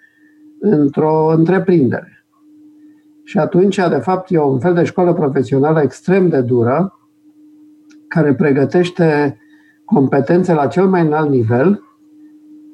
[0.60, 2.26] într-o întreprindere.
[3.24, 6.98] Și atunci, de fapt, e un fel de școală profesională extrem de dură,
[8.08, 9.36] care pregătește
[9.94, 11.82] competențe la cel mai înalt nivel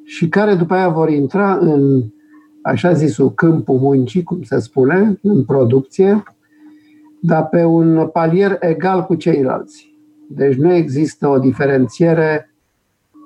[0.04, 2.02] și care după aia vor intra în,
[2.62, 6.22] așa zisul, câmpul muncii, cum se spune, în producție,
[7.20, 9.96] dar pe un palier egal cu ceilalți.
[10.28, 12.54] Deci nu există o diferențiere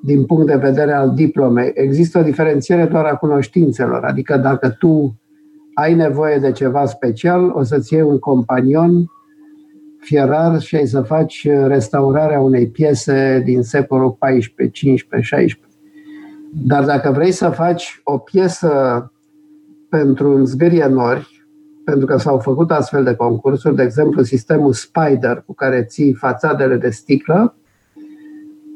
[0.03, 1.71] din punct de vedere al diplomei.
[1.75, 4.05] Există o diferențiere doar a cunoștințelor.
[4.05, 5.15] Adică dacă tu
[5.75, 9.11] ai nevoie de ceva special, o să-ți iei un companion
[10.05, 15.61] fierar și ai să faci restaurarea unei piese din secolul XIV, XV, XVI.
[16.67, 19.13] Dar dacă vrei să faci o piesă
[19.89, 21.47] pentru un zgârie nori,
[21.85, 26.77] pentru că s-au făcut astfel de concursuri, de exemplu sistemul Spider cu care ții fațadele
[26.77, 27.57] de sticlă,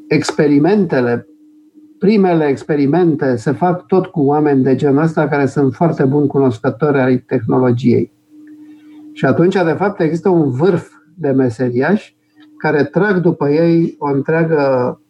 [0.08, 1.26] experimentele,
[1.98, 6.98] primele experimente se fac tot cu oameni de genul ăsta care sunt foarte buni cunoscători
[6.98, 8.12] ai tehnologiei.
[9.12, 12.16] Și atunci, de fapt, există un vârf de meseriași
[12.58, 15.00] care trag după ei o întreagă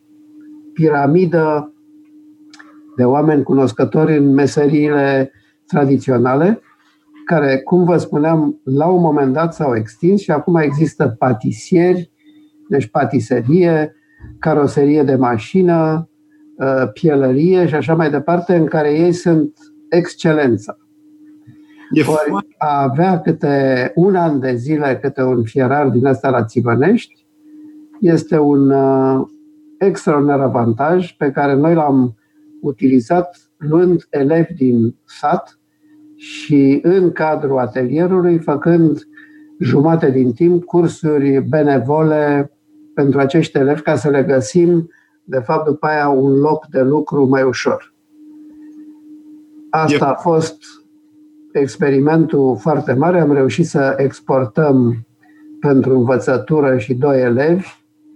[0.72, 1.72] piramidă
[2.96, 5.32] de oameni cunoscători în meseriile
[5.66, 6.60] tradiționale,
[7.24, 12.10] care, cum vă spuneam, la un moment dat s-au extins și acum există patisieri,
[12.68, 13.94] deci patiserie,
[14.38, 16.08] caroserie de mașină,
[16.56, 20.76] uh, pielărie și așa mai departe, în care ei sunt excelența.
[21.90, 26.44] E Ori a avea câte un an de zile, câte un fierar din ăsta la
[26.44, 27.26] Țibănești,
[28.00, 29.26] este un uh,
[29.78, 32.16] extraordinar avantaj pe care noi l-am
[32.60, 35.58] utilizat luând elevi din sat
[36.16, 39.08] și în cadrul atelierului făcând
[39.60, 42.52] jumate din timp cursuri benevole
[42.94, 44.90] pentru acești elevi ca să le găsim,
[45.24, 47.94] de fapt, după aia un loc de lucru mai ușor.
[49.70, 50.56] Asta a fost
[51.58, 53.20] experimentul foarte mare.
[53.20, 55.06] Am reușit să exportăm
[55.60, 57.66] pentru învățătură și doi elevi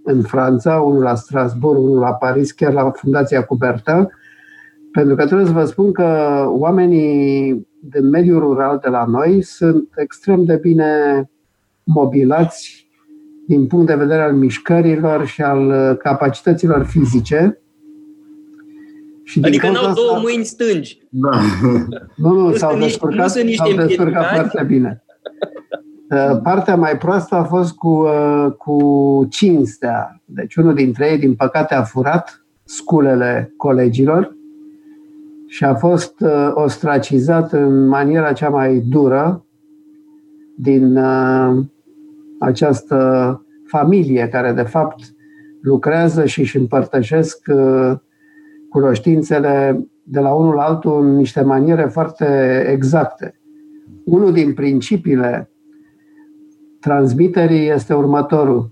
[0.03, 4.09] în Franța, unul la Strasbourg, unul la Paris, chiar la Fundația Cubertin,
[4.91, 9.89] pentru că trebuie să vă spun că oamenii din mediul rural de la noi sunt
[9.95, 10.91] extrem de bine
[11.83, 12.89] mobilați
[13.47, 17.61] din punct de vedere al mișcărilor și al uh, capacităților fizice.
[19.31, 19.93] Și adică n-au asta...
[19.93, 21.01] două mâini stângi.
[21.09, 21.39] Da.
[22.15, 25.03] Nu, nu, nu s-au descurcat, s-au descurcat foarte bine.
[26.09, 28.77] Uh, partea mai proastă a fost cu, uh, cu
[29.29, 30.21] cinstea.
[30.25, 34.35] Deci unul dintre ei, din păcate, a furat sculele colegilor
[35.47, 36.23] și a fost
[36.53, 39.45] ostracizat în maniera cea mai dură
[40.57, 40.99] din
[42.39, 45.13] această familie care de fapt
[45.61, 47.93] lucrează și își împărtășesc uh,
[48.71, 52.25] cunoștințele de la unul la altul în niște maniere foarte
[52.71, 53.39] exacte.
[54.05, 55.51] Unul din principiile
[56.79, 58.69] transmiterii este următorul,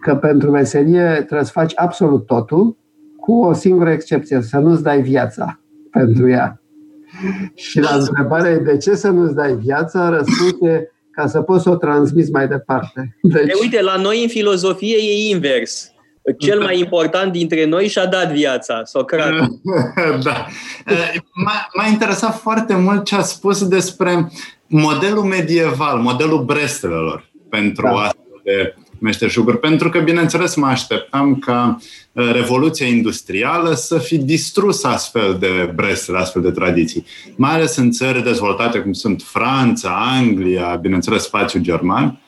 [0.00, 2.76] că pentru meserie trebuie să faci absolut totul
[3.16, 5.60] cu o singură excepție, să nu-ți dai viața
[5.90, 6.62] pentru ea.
[7.54, 11.76] Și la întrebare de ce să nu-ți dai viața, răspunde ca să poți să o
[11.76, 13.16] transmiți mai departe.
[13.22, 13.44] Deci...
[13.44, 15.91] De, uite, la noi în filozofie e invers.
[16.38, 19.48] Cel mai important dintre noi și-a dat viața, Socrate.
[20.24, 20.46] da.
[21.44, 24.30] M-a, m-a interesat foarte mult ce a spus despre
[24.66, 27.92] modelul medieval, modelul brestelelor pentru da.
[27.92, 31.78] astfel de meșteșuguri, pentru că, bineînțeles, mă așteptam ca
[32.12, 37.04] uh, Revoluția Industrială să fi distrus astfel de brestele, astfel de tradiții,
[37.36, 42.21] mai ales în țări dezvoltate cum sunt Franța, Anglia, bineînțeles, spațiul german.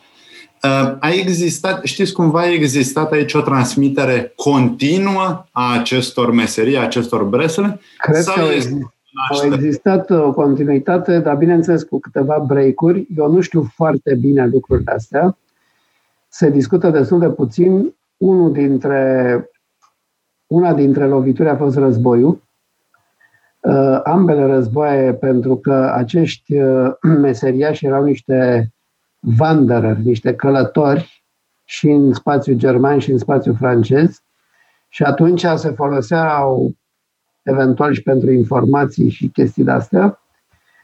[0.65, 6.83] Uh, a existat, știți cumva a existat aici o transmitere continuă a acestor meserii, a
[6.83, 7.81] acestor bresele?
[7.99, 8.89] Cred sau că este
[9.31, 13.07] a existat o continuitate, dar bineînțeles cu câteva break-uri.
[13.17, 15.37] Eu nu știu foarte bine lucrurile astea
[16.35, 17.95] se discută destul de puțin.
[18.17, 19.51] Unul dintre,
[20.47, 22.43] una dintre lovituri a fost războiul.
[23.61, 26.93] Uh, ambele războaie, pentru că acești uh,
[27.27, 28.69] meseriași erau niște
[29.39, 31.25] wanderer, niște călători
[31.65, 34.23] și în spațiu german și în spațiu francez.
[34.89, 36.75] Și atunci se foloseau
[37.43, 40.21] eventual și pentru informații și chestii de-astea.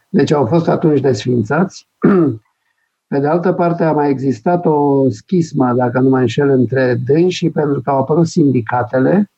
[0.09, 1.89] Deci au fost atunci desfințați.
[3.09, 7.51] Pe de altă parte, a mai existat o schismă, dacă nu mă înșel, între dânsii,
[7.51, 9.31] pentru că au apărut sindicatele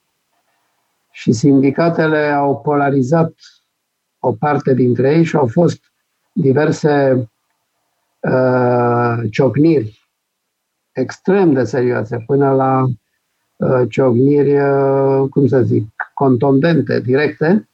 [1.10, 3.32] și sindicatele au polarizat
[4.18, 5.80] o parte dintre ei și au fost
[6.32, 7.26] diverse
[8.30, 10.00] uh, ciocniri
[10.92, 12.84] extrem de serioase, până la
[13.56, 17.68] uh, ciocniri, uh, cum să zic, contundente, directe,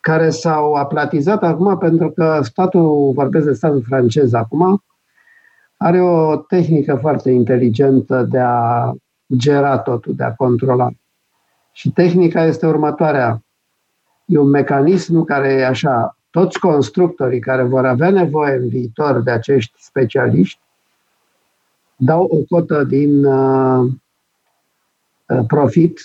[0.00, 4.84] care s-au aplatizat acum pentru că statul, vorbesc de statul francez acum,
[5.76, 8.92] are o tehnică foarte inteligentă de a
[9.36, 10.90] gera totul, de a controla.
[11.72, 13.42] Și tehnica este următoarea.
[14.24, 19.30] E un mecanism care e așa, toți constructorii care vor avea nevoie în viitor de
[19.30, 20.60] acești specialiști
[21.96, 23.90] dau o cotă din uh,
[25.26, 26.00] uh profit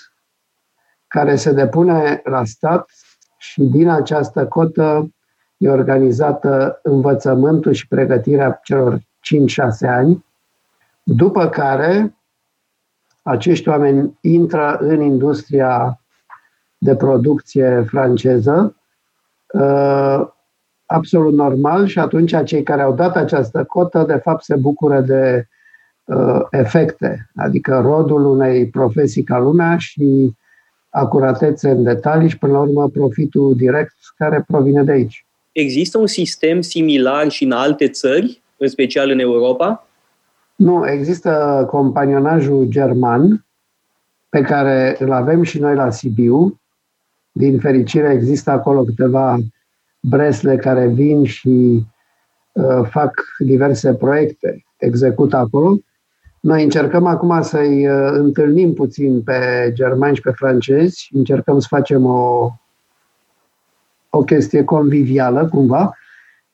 [1.08, 2.90] care se depune la stat
[3.38, 5.14] și din această cotă
[5.58, 9.02] e organizată învățământul și pregătirea celor 5-6
[9.82, 10.26] ani,
[11.04, 12.16] după care
[13.22, 16.02] acești oameni intră în industria
[16.78, 18.81] de producție franceză, uh,
[20.86, 25.48] absolut normal și atunci cei care au dat această cotă, de fapt, se bucură de
[26.04, 30.36] uh, efecte, adică rodul unei profesii ca lumea și
[30.90, 35.26] acuratețe în detalii și, până la urmă, profitul direct care provine de aici.
[35.52, 38.42] Există un sistem similar și în alte țări?
[38.62, 39.88] în special în Europa?
[40.56, 43.46] Nu, există companionajul german,
[44.30, 46.61] pe care îl avem și noi la Sibiu.
[47.32, 49.38] Din fericire există acolo câteva
[50.00, 51.86] bresle care vin și
[52.52, 55.78] uh, fac diverse proiecte, execută acolo.
[56.40, 62.06] Noi încercăm acum să-i uh, întâlnim puțin pe germani și pe francezi, încercăm să facem
[62.06, 62.52] o,
[64.10, 65.96] o chestie convivială, cumva,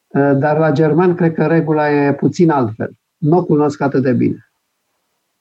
[0.08, 2.92] Eh, dar la german cred că regula e puțin altfel.
[3.18, 4.47] Nu o cunosc atât de bine.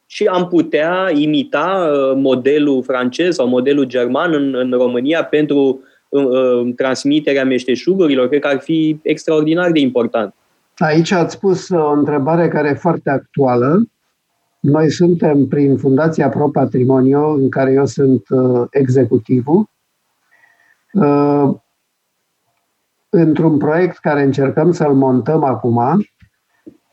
[0.07, 6.75] Și am putea imita eh, modelul francez sau modelul german în, în România pentru uh,
[6.77, 8.29] transmiterea meșteșugurilor.
[8.29, 10.35] Cred că ar fi extraordinar de important.
[10.77, 13.89] Aici ați spus o întrebare care e foarte actuală.
[14.61, 19.71] Noi suntem prin Fundația Pro Patrimonio, în care eu sunt uh, executivul.
[20.93, 21.55] Uh,
[23.09, 26.07] într-un proiect care încercăm să-l montăm acum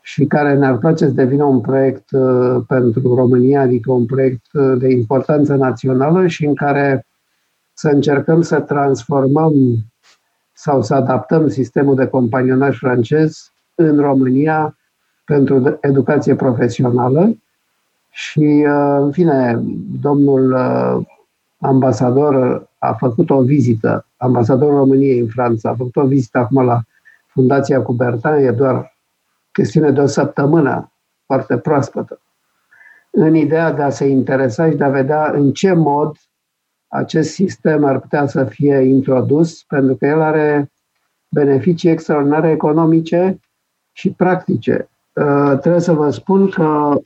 [0.06, 4.74] și care ne-ar place să devină un proiect uh, pentru România, adică un proiect uh,
[4.78, 7.06] de importanță națională și în care
[7.72, 9.52] să încercăm să transformăm
[10.52, 14.76] sau să adaptăm sistemul de companionaj francez în România
[15.24, 17.36] pentru educație profesională.
[18.10, 19.62] Și, uh, în fine,
[20.00, 20.56] domnul
[21.58, 26.82] ambasador a făcut o vizită, ambasadorul României în Franța, a făcut o vizită acum la
[27.26, 28.93] Fundația Cubertan, e doar
[29.54, 30.92] chestiune de o săptămână,
[31.26, 32.20] foarte proaspătă,
[33.10, 36.16] în ideea de a se interesa și de a vedea în ce mod
[36.88, 40.72] acest sistem ar putea să fie introdus, pentru că el are
[41.28, 43.40] beneficii extraordinare economice
[43.92, 44.88] și practice.
[45.12, 46.98] Uh, trebuie să vă spun că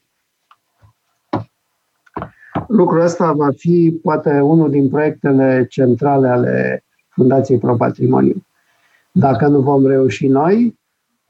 [2.68, 8.46] Lucrul ăsta va fi poate unul din proiectele centrale ale Fundației Pro Patrimoniu.
[9.12, 10.77] Dacă nu vom reuși noi,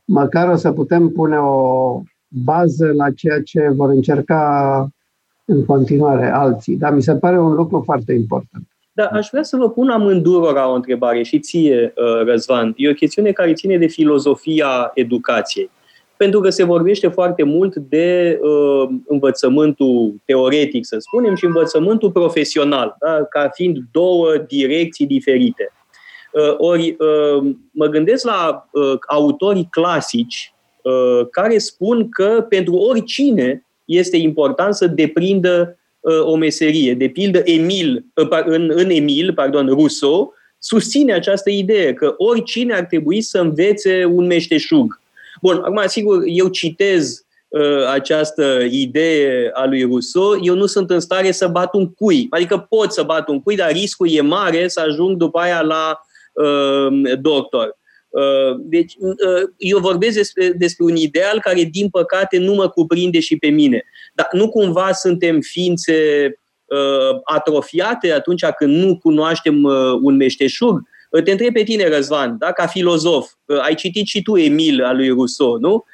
[0.08, 4.88] măcar o să putem pune o bază la ceea ce vor încerca
[5.44, 6.76] în continuare alții.
[6.76, 8.68] Dar mi se pare un lucru foarte important.
[8.92, 12.74] Dar aș vrea să vă pun amândurora o întrebare și ție, uh, Răzvan.
[12.76, 15.70] E o chestiune care ține de filozofia educației.
[16.16, 22.96] Pentru că se vorbește foarte mult de uh, învățământul teoretic, să spunem, și învățământul profesional,
[23.00, 23.24] da?
[23.30, 25.72] ca fiind două direcții diferite.
[26.38, 33.66] Uh, ori uh, mă gândesc la uh, autorii clasici uh, care spun că pentru oricine
[33.84, 36.94] este important să deprindă Uh, o meserie.
[36.94, 42.84] De pildă, Emil, uh, în, în Emil, pardon, Rousseau, susține această idee că oricine ar
[42.84, 45.00] trebui să învețe un meșteșug.
[45.42, 51.00] Bun, acum, sigur, eu citez uh, această idee a lui Rousseau, eu nu sunt în
[51.00, 52.26] stare să bat un cui.
[52.30, 56.00] Adică pot să bat un cui, dar riscul e mare să ajung după aia la
[56.00, 56.07] uh,
[57.20, 57.78] doctor.
[58.08, 63.20] Uh, deci, uh, eu vorbesc despre, despre un ideal care, din păcate, nu mă cuprinde
[63.20, 63.84] și pe mine.
[64.14, 65.94] Dar nu cumva suntem ființe
[66.64, 69.64] uh, atrofiate atunci când nu cunoaștem
[70.02, 70.80] un meșteșug?
[71.24, 72.52] Te întreb pe tine, Răzvan, da?
[72.52, 73.30] ca filozof,
[73.62, 75.84] ai citit și tu Emil al lui Rousseau, nu?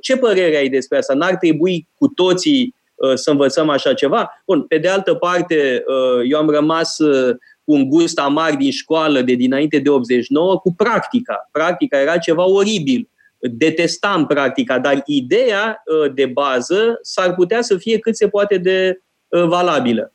[0.00, 1.14] Ce părere ai despre asta?
[1.14, 2.74] N-ar trebui cu toții
[3.14, 4.42] să învățăm așa ceva?
[4.46, 5.84] Bun, pe de altă parte,
[6.28, 11.48] eu am rămas cu un gust amar din școală de dinainte de 89 cu practica.
[11.52, 13.08] Practica era ceva oribil.
[13.38, 19.02] Detestam practica, dar ideea uh, de bază s-ar putea să fie cât se poate de
[19.28, 20.12] uh, valabilă.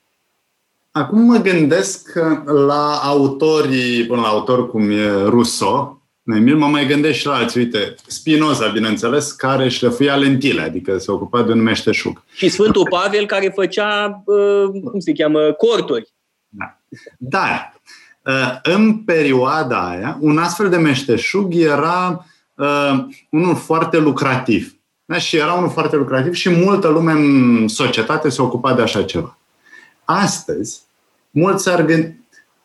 [0.91, 2.13] Acum mă gândesc
[2.67, 5.97] la autorii, până la autor cum e Rousseau,
[6.35, 7.59] Emil, mă mai gândesc și la alții.
[7.59, 12.23] Uite, Spinoza, bineînțeles, care șlefuia lentile, adică se ocupa de un meșteșug.
[12.35, 16.15] Și Sfântul Pavel care făcea, uh, cum se cheamă, corturi.
[17.17, 17.39] Da.
[17.39, 17.73] Dar,
[18.23, 22.25] uh, în perioada aia, un astfel de meșteșug era
[22.55, 24.75] uh, unul foarte lucrativ.
[25.05, 25.17] Da?
[25.17, 29.37] Și era unul foarte lucrativ și multă lume în societate se ocupa de așa ceva.
[30.05, 30.81] Astăzi,
[31.29, 32.15] mulți ar gândi,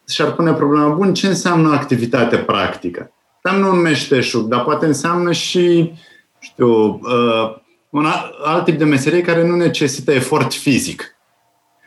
[0.08, 3.12] și-ar pune problema, bun, ce înseamnă activitate practică?
[3.42, 5.92] Înseamnă un meșteșug, dar poate înseamnă și,
[6.38, 7.60] știu, uh,
[7.90, 8.06] un
[8.44, 11.16] alt tip de meserie care nu necesită efort fizic.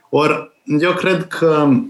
[0.09, 1.86] Ori, eu cred că Uh,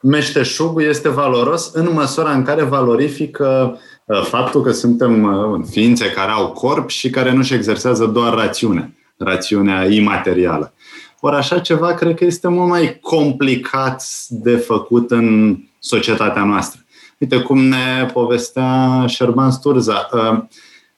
[0.00, 6.30] meșteșugul este valoros în măsura în care valorifică uh, faptul că suntem uh, ființe care
[6.30, 10.72] au corp și care nu-și exersează doar rațiunea, rațiunea imaterială.
[11.20, 16.80] Ori așa ceva cred că este mult mai complicat de făcut în societatea noastră.
[17.18, 20.08] Uite cum ne povestea Șerban Sturza.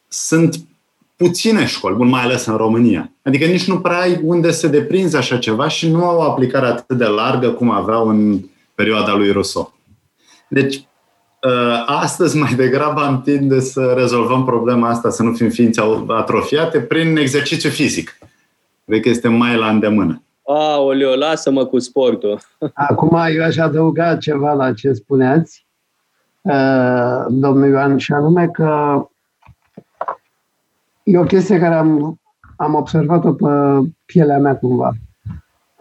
[0.08, 0.56] Sunt
[1.16, 3.10] puține școli, bun, mai ales în România.
[3.22, 6.66] Adică nici nu prea ai unde să deprinzi așa ceva și nu au o aplicare
[6.66, 8.40] atât de largă cum aveau în
[8.74, 9.74] perioada lui Rousseau.
[10.48, 10.86] Deci,
[11.42, 16.80] ă, astăzi mai degrabă am tinde să rezolvăm problema asta, să nu fim ființe atrofiate,
[16.80, 18.18] prin exercițiu fizic.
[18.86, 20.22] Cred că este mai la îndemână.
[20.46, 22.40] Aoleo, lasă-mă cu sportul.
[22.88, 25.66] Acum eu aș adăuga ceva la ce spuneați,
[26.48, 29.00] ă, domnul Ioan, și anume că
[31.08, 32.20] E o chestie care am,
[32.56, 33.46] am observat-o pe
[34.04, 34.92] pielea mea cumva.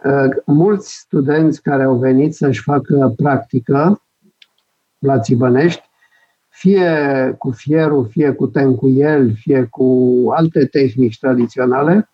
[0.04, 4.02] Uh, mulți studenți care au venit să-și facă practică
[4.98, 5.82] la Țibănești,
[6.48, 9.86] fie cu fierul, fie cu tencuiel, fie cu
[10.34, 12.10] alte tehnici tradiționale,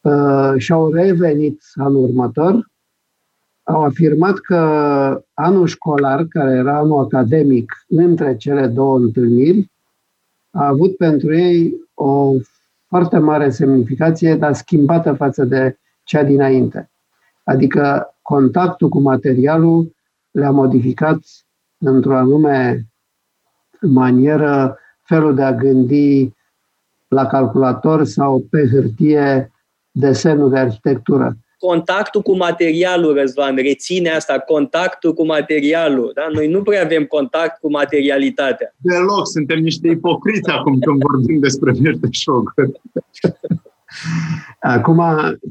[0.00, 2.70] uh, și-au revenit anul următor,
[3.62, 4.56] au afirmat că
[5.34, 9.70] anul școlar, care era anul academic între cele două întâlniri,
[10.50, 12.32] a avut pentru ei o
[12.88, 16.90] foarte mare semnificație, dar schimbată față de cea dinainte.
[17.42, 19.96] Adică contactul cu materialul
[20.30, 21.18] le-a modificat
[21.78, 22.86] într-o anume
[23.80, 26.32] manieră felul de a gândi
[27.08, 29.52] la calculator sau pe hârtie
[29.90, 36.12] desenul de arhitectură contactul cu materialul, Răzvan, reține asta, contactul cu materialul.
[36.14, 36.26] Da?
[36.32, 38.74] Noi nu prea avem contact cu materialitatea.
[38.76, 42.80] Deloc, suntem niște ipocriți acum când vorbim despre meșteșuguri.
[44.60, 45.02] Acum,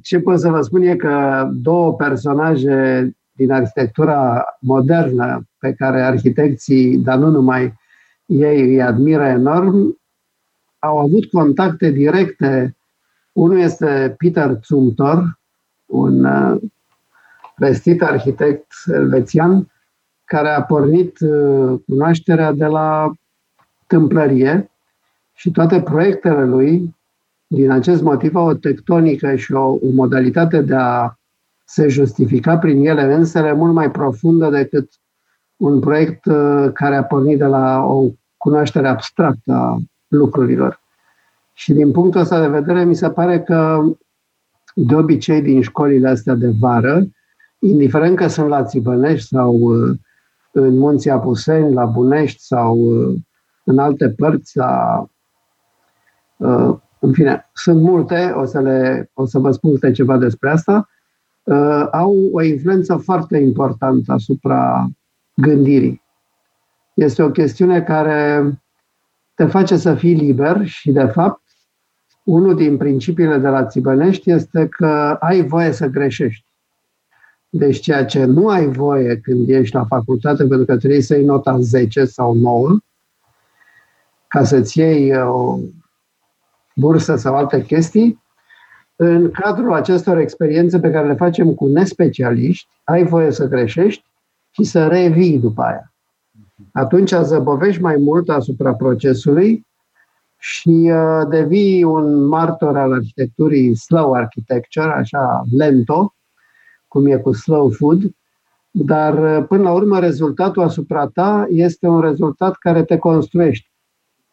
[0.03, 6.97] ce pot să vă spun e că două personaje din arhitectura modernă pe care arhitecții,
[6.97, 7.74] dar nu numai
[8.26, 9.99] ei, îi admiră enorm,
[10.80, 12.78] au avut contacte directe.
[13.32, 15.39] Unul este Peter Zumthor,
[15.90, 16.62] un uh,
[17.56, 19.68] vestit arhitect elvețian
[20.26, 23.12] care a pornit uh, cunoașterea de la
[23.88, 24.72] tâmplărie
[25.34, 26.96] și toate proiectele lui,
[27.48, 31.14] din acest motiv, au o tectonică și o, o modalitate de a
[31.66, 34.90] se justifica prin ele însele mult mai profundă decât
[35.58, 39.78] un proiect uh, care a pornit de la o cunoaștere abstractă a
[40.08, 40.82] lucrurilor.
[41.54, 43.82] Și din punctul ăsta de vedere, mi se pare că
[44.76, 47.08] de obicei din școlile astea de vară,
[47.60, 49.98] indiferent că sunt la Țibănești sau uh,
[50.52, 53.16] în Munții Apuseni, la Bunești sau uh,
[53.64, 55.06] în alte părți, la,
[56.38, 60.50] uh, în fine, sunt multe, o să, le, o să vă spun câte ceva despre
[60.50, 60.90] asta,
[61.92, 64.90] au o influență foarte importantă asupra
[65.34, 66.02] gândirii.
[66.94, 68.44] Este o chestiune care
[69.34, 71.42] te face să fii liber și, de fapt,
[72.30, 76.46] unul din principiile de la Țibănești este că ai voie să greșești.
[77.50, 81.26] Deci ceea ce nu ai voie când ești la facultate, pentru că trebuie să iei
[81.26, 82.78] nota 10 sau 9,
[84.28, 85.60] ca să-ți iei uh, o
[86.76, 88.24] bursă sau alte chestii,
[88.96, 94.04] în cadrul acestor experiențe pe care le facem cu nespecialiști, ai voie să greșești
[94.52, 95.94] și să revii după aia.
[96.72, 99.68] Atunci zăbovești mai mult asupra procesului
[100.40, 106.16] și uh, devii un martor al arhitecturii slow architecture, așa lento,
[106.88, 108.02] cum e cu slow food,
[108.72, 113.68] dar uh, până la urmă rezultatul asupra ta este un rezultat care te construiește.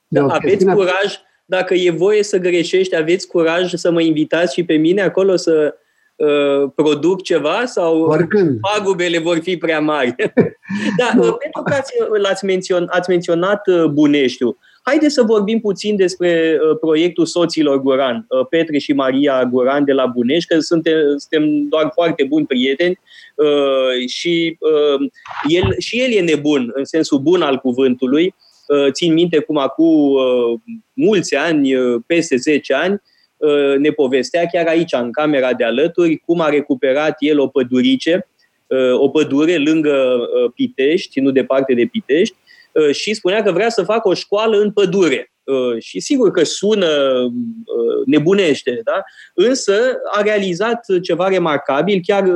[0.09, 0.75] Da, aveți chestiune...
[0.75, 5.37] curaj, dacă e voie să greșești, aveți curaj să mă invitați și pe mine acolo
[5.37, 5.75] să
[6.17, 8.61] uh, produc ceva sau Oricând.
[8.61, 10.15] pagubele vor fi prea mari?
[11.01, 11.93] da, uh, pentru că ați,
[12.23, 14.59] l-ați menționat, ați menționat uh, Buneștiu.
[14.89, 19.93] Haideți să vorbim puțin despre uh, proiectul soților Guran, uh, Petre și Maria Guran de
[19.93, 22.99] la Bunești, că suntem, suntem doar foarte buni prieteni
[23.35, 25.09] uh, și, uh,
[25.49, 28.35] el, și el e nebun, în sensul bun al cuvântului.
[28.67, 30.59] Uh, țin minte cum acum uh,
[30.93, 33.03] mulți ani, uh, peste 10 ani,
[33.37, 38.29] uh, ne povestea chiar aici, în camera de alături, cum a recuperat el o pădurice,
[38.67, 42.46] uh, o pădure lângă uh, Pitești, nu departe de Pitești, Uh,
[42.93, 45.31] și spunea că vrea să facă o școală în pădure.
[45.47, 49.03] Uh, și sigur că sună uh, nebunește, da?
[49.35, 49.73] însă
[50.13, 52.01] a realizat ceva remarcabil.
[52.07, 52.33] Chiar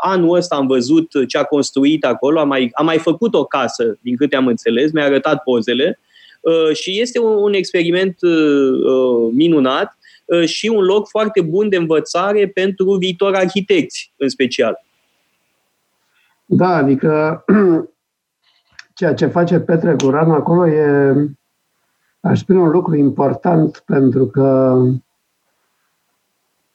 [0.00, 3.98] anul ăsta am văzut ce a construit acolo, a mai, a mai făcut o casă,
[4.00, 5.98] din câte am înțeles, mi-a arătat pozele
[6.72, 8.16] și este un experiment
[9.32, 9.98] minunat
[10.44, 14.84] și un loc foarte bun de învățare pentru viitor arhitecți, în special.
[16.44, 17.44] Da, adică
[18.94, 21.14] ceea ce face Petre Guran acolo e,
[22.20, 24.78] aș spune, un lucru important pentru că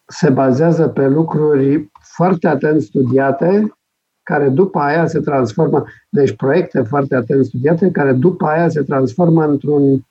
[0.05, 3.73] se bazează pe lucruri foarte atent studiate,
[4.23, 9.45] care după aia se transformă, deci proiecte foarte atent studiate, care după aia se transformă
[9.45, 10.05] într-un,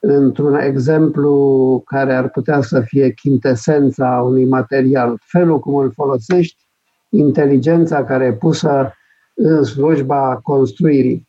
[0.00, 6.66] într-un exemplu care ar putea să fie chintesența unui material, felul cum îl folosești,
[7.08, 8.92] inteligența care e pusă
[9.36, 11.28] în slujba construirii.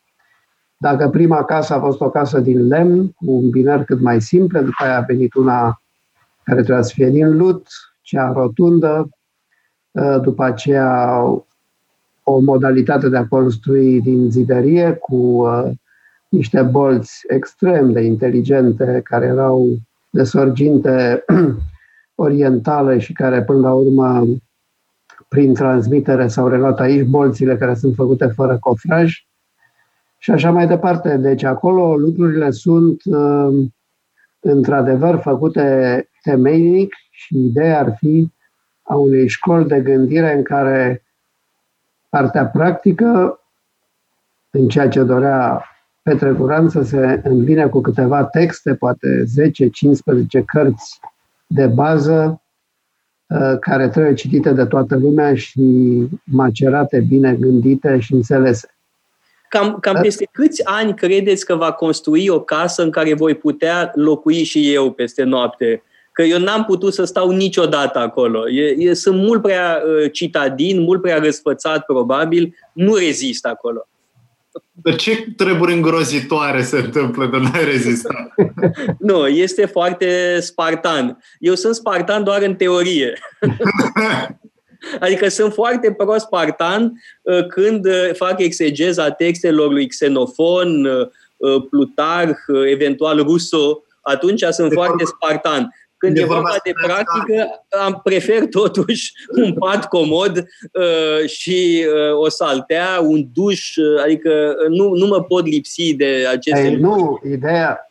[0.77, 4.59] Dacă prima casă a fost o casă din lemn, cu un biner cât mai simplu,
[4.59, 5.81] după aia a venit una
[6.43, 7.67] care trebuia să fie din lut,
[8.01, 9.09] cea rotundă,
[9.95, 11.21] ă, după aceea
[12.23, 15.71] o modalitate de a construi din zidărie cu ă,
[16.29, 19.67] niște bolți extrem de inteligente care erau
[20.09, 21.25] de sorginte
[22.15, 24.25] orientale și care până la urmă
[25.27, 29.13] prin transmitere s-au relat aici bolțile care sunt făcute fără cofraj
[30.17, 31.17] și așa mai departe.
[31.17, 33.67] Deci acolo lucrurile sunt uh,
[34.39, 38.31] într-adevăr făcute temeinic și ideea ar fi
[38.81, 41.03] a unei școli de gândire în care
[42.09, 43.39] partea practică,
[44.49, 45.63] în ceea ce dorea
[46.01, 49.23] Petre Guran, să se îmbine cu câteva texte, poate
[50.41, 50.99] 10-15 cărți
[51.47, 52.46] de bază, Uh,
[53.59, 55.61] care trebuie citite de toată lumea și
[56.23, 58.71] macerate, bine gândite și înțelese.
[59.49, 63.91] Cam, cam peste câți ani credeți că va construi o casă în care voi putea
[63.95, 65.83] locui și eu peste noapte?
[66.11, 68.49] Că eu n-am putut să stau niciodată acolo.
[68.49, 72.55] E, e, sunt mult prea uh, citadin, mult prea răsfățat, probabil.
[72.73, 73.87] Nu rezist acolo.
[74.71, 78.33] Dar ce treburi îngrozitoare se întâmplă de n-ai rezistat?
[78.99, 81.17] nu, este foarte spartan.
[81.39, 83.13] Eu sunt spartan doar în teorie.
[84.99, 91.07] Adică sunt foarte pro-spartan uh, când uh, fac exegeza textelor lui Xenofon, uh,
[91.69, 92.37] Plutarh,
[92.71, 95.73] eventual Rousseau, atunci sunt foarte spartan.
[95.97, 97.47] Când e, vorba de practică,
[97.85, 104.29] am prefer totuși un pat comod uh, și uh, o saltea, un duș, uh, adică
[104.29, 107.89] uh, nu, nu mă pot lipsi de aceste Ei, Nu, ideea,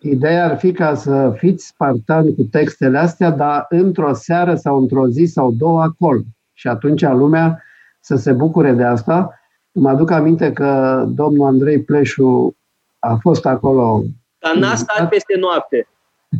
[0.00, 5.08] ideea ar fi ca să fiți spartani cu textele astea, dar într-o seară sau într-o
[5.08, 6.20] zi sau două acolo.
[6.52, 7.62] Și atunci lumea
[8.00, 9.40] să se bucure de asta.
[9.72, 12.56] Mă aduc aminte că domnul Andrei Pleșu
[12.98, 14.02] a fost acolo.
[14.38, 15.88] Dar n-a stat peste noapte.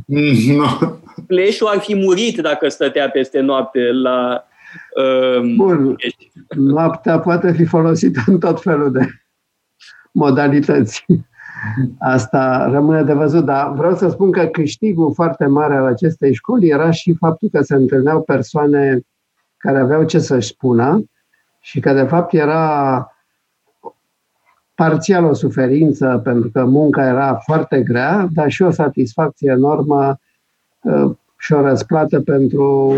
[0.06, 0.66] No.
[1.26, 4.44] Pleșul ar fi murit dacă stătea peste noapte la...
[4.96, 5.94] uh, Bun.
[5.96, 6.32] Ești.
[6.56, 9.06] Noaptea poate fi folosită în tot felul de
[10.12, 11.06] modalități.
[11.98, 16.68] Asta rămâne de văzut, dar vreau să spun că câștigul foarte mare al acestei școli
[16.68, 19.00] era și faptul că se întâlneau persoane
[19.56, 21.04] care aveau ce să-și spună
[21.60, 23.08] și că de fapt era
[24.74, 30.18] parțial o suferință pentru că munca era foarte grea, dar și o satisfacție enormă
[30.80, 32.94] uh, și o răsplată pentru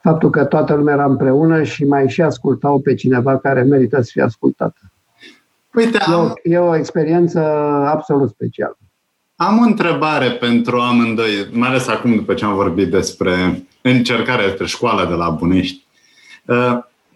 [0.00, 4.10] faptul că toată lumea era împreună și mai și ascultau pe cineva care merită să
[4.12, 4.80] fie ascultată.
[5.74, 6.12] Uite, am...
[6.12, 7.40] e, o, e o experiență
[7.86, 8.78] absolut specială.
[9.36, 14.66] Am o întrebare pentru amândoi, mai ales acum după ce am vorbit despre încercarea despre
[14.66, 15.86] școala de la Bunești.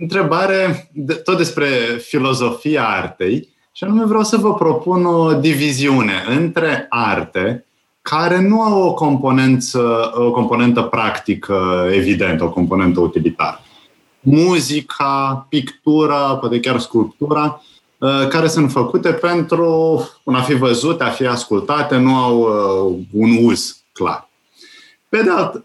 [0.01, 1.67] Uh, întrebare de, tot despre
[1.99, 7.65] filozofia artei și anume vreau să vă propun o diviziune între arte
[8.03, 13.61] care nu au o componență, o componentă practică evidentă, o componentă utilitară.
[14.21, 17.63] Muzica, pictura, poate chiar sculptura,
[17.99, 19.65] uh, care sunt făcute pentru
[20.25, 24.29] a fi văzute, a fi ascultate, nu au uh, un uz clar.
[25.09, 25.65] Pe de, alt,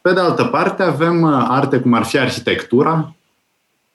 [0.00, 3.13] pe de altă parte, avem uh, arte cum ar fi arhitectura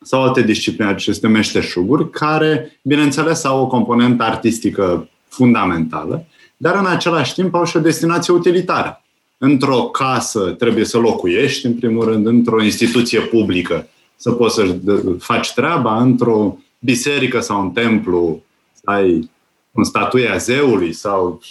[0.01, 6.25] sau alte discipline, aceste meșteșuguri, care, bineînțeles, au o componentă artistică fundamentală,
[6.57, 9.03] dar în același timp au și o destinație utilitară.
[9.37, 14.77] Într-o casă trebuie să locuiești, în primul rând, într-o instituție publică să poți să
[15.19, 18.41] faci treaba, într-o biserică sau un templu
[18.73, 19.29] să ai
[19.71, 21.41] un statuie a zeului sau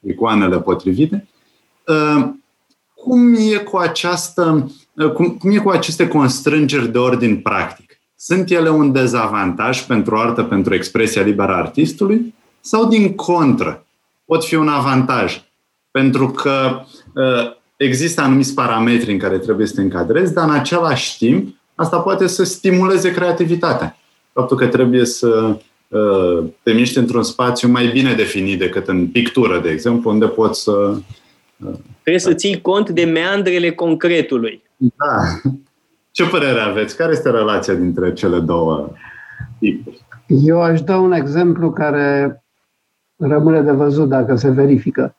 [0.00, 1.28] icoanele potrivite.
[1.86, 2.28] Uh,
[2.94, 4.72] cum e cu această, uh,
[5.14, 8.00] cum, cum e cu aceste constrângeri de ordin practic?
[8.18, 12.34] Sunt ele un dezavantaj pentru artă, pentru expresia liberă a artistului?
[12.60, 13.86] Sau din contră,
[14.24, 15.42] pot fi un avantaj.
[15.90, 16.80] Pentru că
[17.14, 21.98] uh, există anumiți parametri în care trebuie să te încadrezi, dar în același timp asta
[21.98, 23.98] poate să stimuleze creativitatea.
[24.32, 29.60] Faptul că trebuie să uh, te miști într-un spațiu mai bine definit decât în pictură,
[29.60, 30.98] de exemplu, unde poți să...
[32.06, 34.62] Uh, trebuie să ții cont de meandrele concretului.
[34.76, 35.22] Da.
[36.10, 36.96] Ce părere aveți?
[36.96, 38.90] Care este relația dintre cele două
[39.58, 40.04] tipuri?
[40.26, 42.42] Eu aș da un exemplu care
[43.16, 45.16] rămâne de văzut dacă se verifică.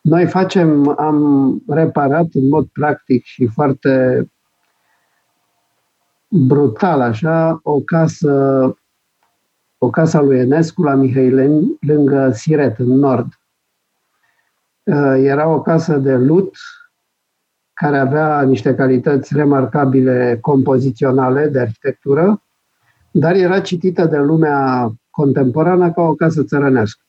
[0.00, 4.24] Noi facem, am reparat în mod practic și foarte
[6.28, 8.74] brutal, așa, o casă,
[9.78, 13.39] o casă a lui Enescu la Mihaileni, lângă Siret, în nord.
[14.82, 16.56] Uh, era o casă de lut
[17.72, 22.42] care avea niște calități remarcabile compoziționale de arhitectură,
[23.10, 27.04] dar era citită de lumea contemporană ca o casă țărănească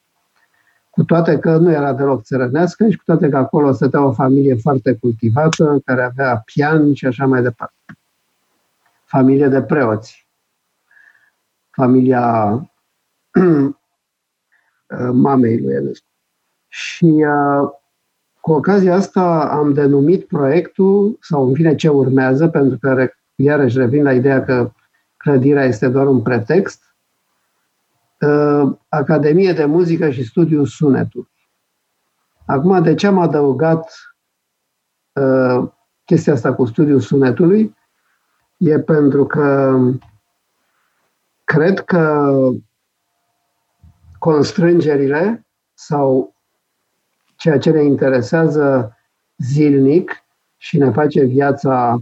[0.91, 4.55] cu toate că nu era deloc țărănească și cu toate că acolo stătea o familie
[4.55, 7.75] foarte cultivată, care avea pian și așa mai departe.
[9.05, 10.27] Familie de preoți.
[11.69, 12.53] Familia
[15.11, 16.10] mamei lui Enescu.
[16.73, 17.69] Și uh,
[18.39, 24.03] cu ocazia asta am denumit proiectul, sau în fine ce urmează, pentru că iarăși revin
[24.03, 24.71] la ideea că
[25.17, 26.95] clădirea este doar un pretext,
[28.19, 31.31] uh, Academie de Muzică și Studiu Sunetului.
[32.45, 33.93] Acum, de ce am adăugat
[35.13, 35.69] uh,
[36.05, 37.75] chestia asta cu studiul sunetului?
[38.57, 39.77] E pentru că
[41.43, 42.33] cred că
[44.19, 46.35] constrângerile sau
[47.41, 48.97] ceea ce ne interesează
[49.37, 50.23] zilnic
[50.57, 51.97] și ne face viața,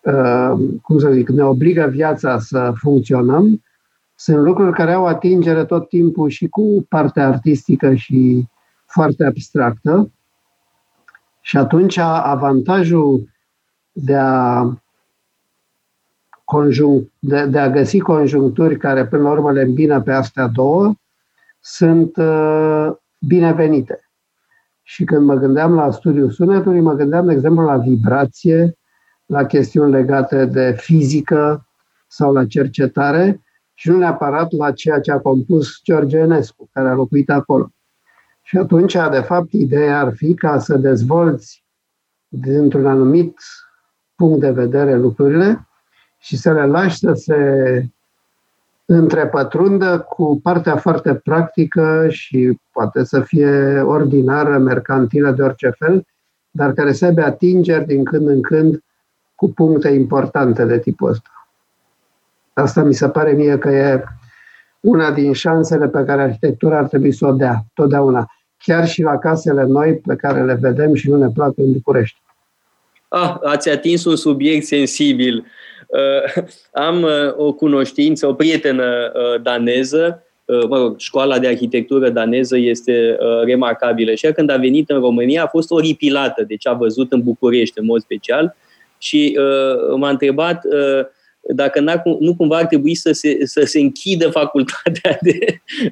[0.00, 3.62] uh, cum să zic, ne obligă viața să funcționăm,
[4.14, 8.48] sunt lucruri care au atingere tot timpul și cu partea artistică și
[8.86, 10.10] foarte abstractă.
[11.40, 13.28] Și atunci avantajul
[13.92, 14.64] de a,
[16.44, 20.94] conjunct, de, de a găsi conjuncturi care până la urmă le îmbină pe astea două
[21.60, 24.03] sunt uh, binevenite.
[24.86, 28.78] Și când mă gândeam la studiul sunetului, mă gândeam, de exemplu, la vibrație,
[29.26, 31.68] la chestiuni legate de fizică
[32.06, 36.94] sau la cercetare, și nu neapărat la ceea ce a compus George Enescu, care a
[36.94, 37.68] locuit acolo.
[38.42, 41.64] Și atunci, de fapt, ideea ar fi ca să dezvolți
[42.28, 43.38] dintr-un anumit
[44.14, 45.68] punct de vedere lucrurile
[46.18, 47.36] și să le lași să se
[48.86, 56.06] întrepătrundă cu partea foarte practică și poate să fie ordinară, mercantilă, de orice fel,
[56.50, 58.82] dar care să aibă atingeri din când în când
[59.34, 61.28] cu puncte importante de tipul ăsta.
[62.52, 64.04] Asta mi se pare mie că e
[64.80, 68.26] una din șansele pe care arhitectura ar trebui să o dea, totdeauna.
[68.56, 72.22] Chiar și la casele noi pe care le vedem și nu ne plac în București.
[73.08, 75.46] Ah, ați atins un subiect sensibil.
[75.94, 76.44] Uh,
[76.88, 82.58] am uh, o cunoștință, o prietenă uh, daneză, uh, mă rog, școala de arhitectură daneză
[82.58, 86.68] este uh, remarcabilă și ea când a venit în România a fost oripilată de ce
[86.68, 88.56] a văzut în București în mod special
[88.98, 91.06] și uh, m-a întrebat uh,
[91.46, 91.80] dacă
[92.18, 95.38] nu cumva ar trebui să se, să se închidă facultatea de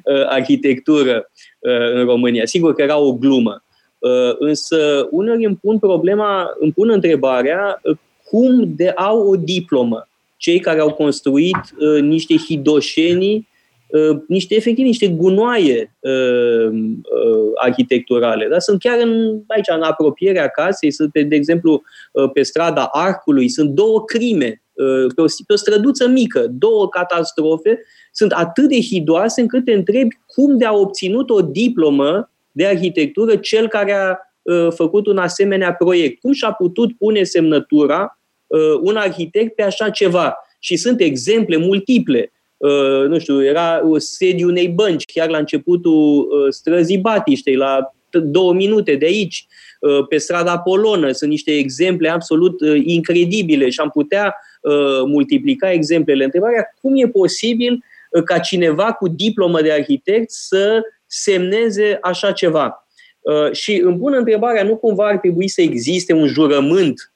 [0.03, 2.45] uh, arhitectură uh, în România.
[2.45, 3.63] Sigur că era o glumă.
[3.97, 7.97] Uh, însă uneori îmi pun problema, îmi pun întrebarea uh,
[8.33, 10.07] cum de au o diplomă
[10.37, 13.47] cei care au construit uh, niște hidoșenii,
[13.87, 18.47] uh, niște efectiv niște gunoaie uh, uh, arhitecturale.
[18.47, 18.59] Da?
[18.59, 21.81] Sunt chiar în, aici, în apropierea casei, sunt, pe, de exemplu,
[22.11, 26.89] uh, pe strada Arcului, sunt două crime uh, pe o, pe o străduță mică, două
[26.89, 27.79] catastrofe,
[28.11, 33.35] sunt atât de hidoase încât te întrebi cum de a obținut o diplomă de arhitectură
[33.35, 36.21] cel care a uh, făcut un asemenea proiect.
[36.21, 38.21] Cum și-a putut pune semnătura uh,
[38.81, 40.35] un arhitect pe așa ceva?
[40.59, 42.31] Și sunt exemple multiple.
[42.57, 48.95] Uh, nu știu, era sediul unei bănci, chiar la începutul străzii Batiștei, la două minute
[48.95, 49.47] de aici,
[50.09, 51.11] pe strada Polonă.
[51.11, 54.35] Sunt niște exemple absolut incredibile și am putea
[55.05, 56.23] multiplica exemplele.
[56.23, 57.83] Întrebarea, cum e posibil
[58.25, 62.87] ca cineva cu diplomă de arhitect să semneze așa ceva.
[63.21, 67.12] Uh, și îmi pun întrebarea, nu cumva ar trebui să existe un jurământ uh,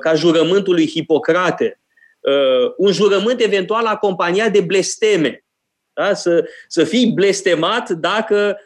[0.00, 1.80] ca jurământul lui Hipocrate,
[2.20, 5.44] uh, un jurământ eventual acompaniat de blesteme.
[5.92, 6.14] Da?
[6.14, 8.58] Să, să fii blestemat dacă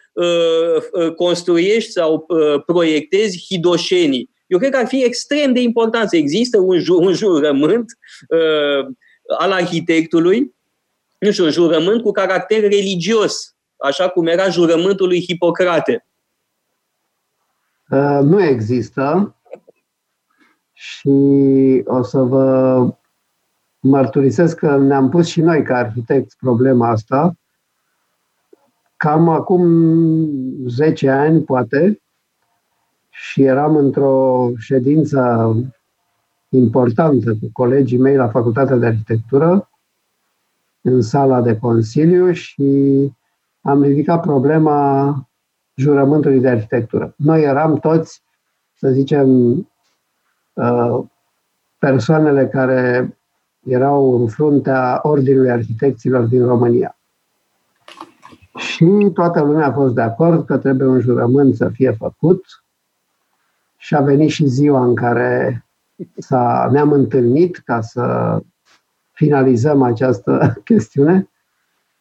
[1.17, 2.27] construiești sau
[2.67, 4.31] proiectezi hidoșenii.
[4.47, 7.99] Eu cred că ar fi extrem de important să există un, ju- un jurământ
[9.39, 10.55] al arhitectului,
[11.19, 16.07] nu știu, un jurământ cu caracter religios, așa cum era jurământul lui Hipocrate?
[17.91, 19.35] Uh, nu există
[20.85, 22.89] și o să vă
[23.81, 27.35] mărturisesc că ne-am pus și noi ca arhitecți problema asta.
[28.97, 29.65] Cam acum
[30.69, 32.03] 10 ani, poate,
[33.11, 35.53] și eram într-o ședință
[36.49, 39.71] importantă cu colegii mei la Facultatea de Arhitectură,
[40.81, 43.13] în sala de Consiliu și
[43.61, 45.29] am ridicat problema
[45.75, 47.15] jurământului de arhitectură.
[47.17, 48.23] Noi eram toți,
[48.75, 49.67] să zicem, uh,
[51.79, 53.17] persoanele care
[53.65, 56.97] erau în fruntea Ordinului Arhitecților din România.
[58.57, 62.45] Și toată lumea a fost de acord că trebuie un jurământ să fie făcut
[63.77, 65.65] și a venit și ziua în care
[66.17, 68.39] s-a, ne-am întâlnit ca să
[69.13, 71.31] finalizăm această chestiune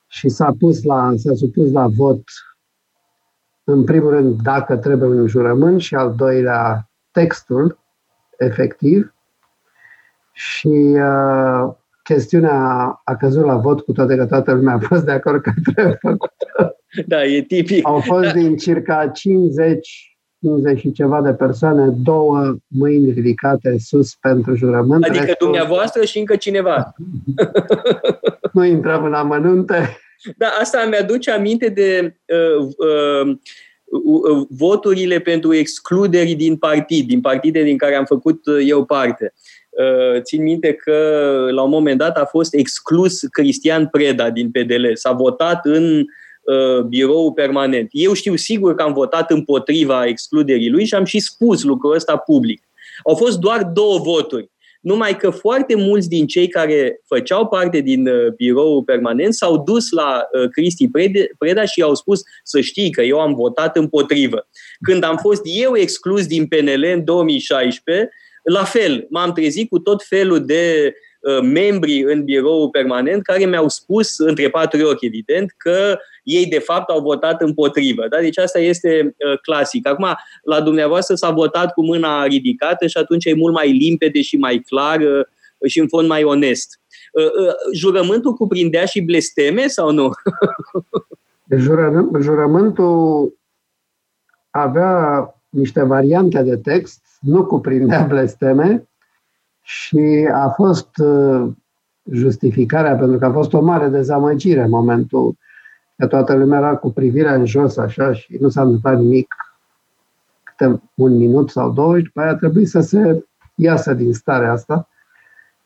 [0.07, 2.23] și s-a pus la, s-a supus la vot
[3.63, 7.79] în primul rând dacă trebuie un jurământ și al doilea textul
[8.43, 9.13] efectiv
[10.31, 11.73] și uh,
[12.03, 12.59] chestiunea
[13.03, 15.97] a căzut la vot cu toate că toată lumea a fost de acord că trebuie
[16.01, 16.77] făcută.
[17.05, 17.87] Da, e tipic.
[17.87, 18.31] Au fost da.
[18.31, 20.13] din circa 50
[20.43, 25.03] 50 și ceva de persoane, două mâini ridicate sus pentru jurământ.
[25.03, 25.47] Adică restul...
[25.47, 26.93] dumneavoastră și încă cineva.
[28.53, 29.97] nu intrăm în amănunte.
[30.37, 33.37] Da, asta mi-aduce aminte de uh, uh, uh,
[34.49, 39.33] voturile pentru excluderi din partid, din partide din care am făcut uh, eu parte.
[39.69, 40.97] Uh, țin minte că
[41.51, 44.85] la un moment dat a fost exclus Cristian Preda din PDL.
[44.93, 46.05] S-a votat în
[46.43, 47.89] uh, birou permanent.
[47.91, 52.17] Eu știu sigur că am votat împotriva excluderii lui și am și spus lucrul ăsta
[52.17, 52.63] public.
[53.03, 54.51] Au fost doar două voturi
[54.83, 59.91] numai că foarte mulți din cei care făceau parte din uh, birou permanent s-au dus
[59.91, 60.89] la uh, Cristi
[61.37, 64.47] Preda și i-au spus să știi că eu am votat împotrivă.
[64.81, 68.09] Când am fost eu exclus din PNL în 2016,
[68.43, 73.69] la fel, m-am trezit cu tot felul de uh, membri în birou permanent care mi-au
[73.69, 78.07] spus, între patru ochi evident, că ei de fapt au votat împotrivă.
[78.09, 78.19] Da?
[78.19, 79.87] Deci asta este uh, clasic.
[79.87, 80.05] Acum,
[80.43, 84.57] la dumneavoastră s-a votat cu mâna ridicată și atunci e mult mai limpede și mai
[84.57, 85.25] clar uh,
[85.67, 86.79] și în fond mai onest.
[87.11, 90.11] Uh, uh, jurământul cuprindea și blesteme sau nu?
[91.57, 93.33] Jură, jurământul
[94.49, 98.87] avea niște variante de text, nu cuprindea blesteme
[99.61, 101.47] și a fost uh,
[102.11, 105.37] justificarea, pentru că a fost o mare dezamăgire în momentul
[105.97, 109.35] că toată lumea era cu privirea în jos așa și nu s-a întâmplat nimic
[110.43, 113.25] câte un minut sau două și după aia a trebuit să se
[113.55, 114.87] iasă din starea asta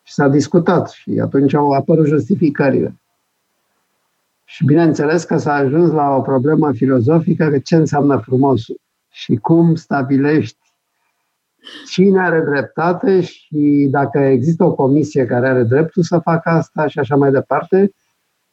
[0.03, 2.95] și s-a discutat și atunci au apărut justificările.
[4.45, 9.75] Și bineînțeles că s-a ajuns la o problemă filozofică că ce înseamnă frumosul și cum
[9.75, 10.67] stabilești
[11.89, 16.99] cine are dreptate și dacă există o comisie care are dreptul să facă asta și
[16.99, 17.91] așa mai departe.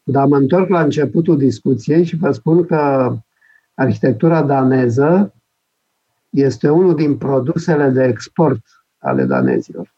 [0.06, 3.12] Dar mă întorc la începutul discuției și vă spun că
[3.74, 5.34] arhitectura daneză
[6.30, 8.60] este unul din produsele de export
[8.98, 9.94] ale danezilor.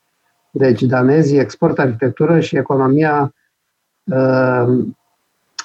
[0.51, 3.35] Deci danezii exportă arhitectură și economia
[4.05, 4.85] uh,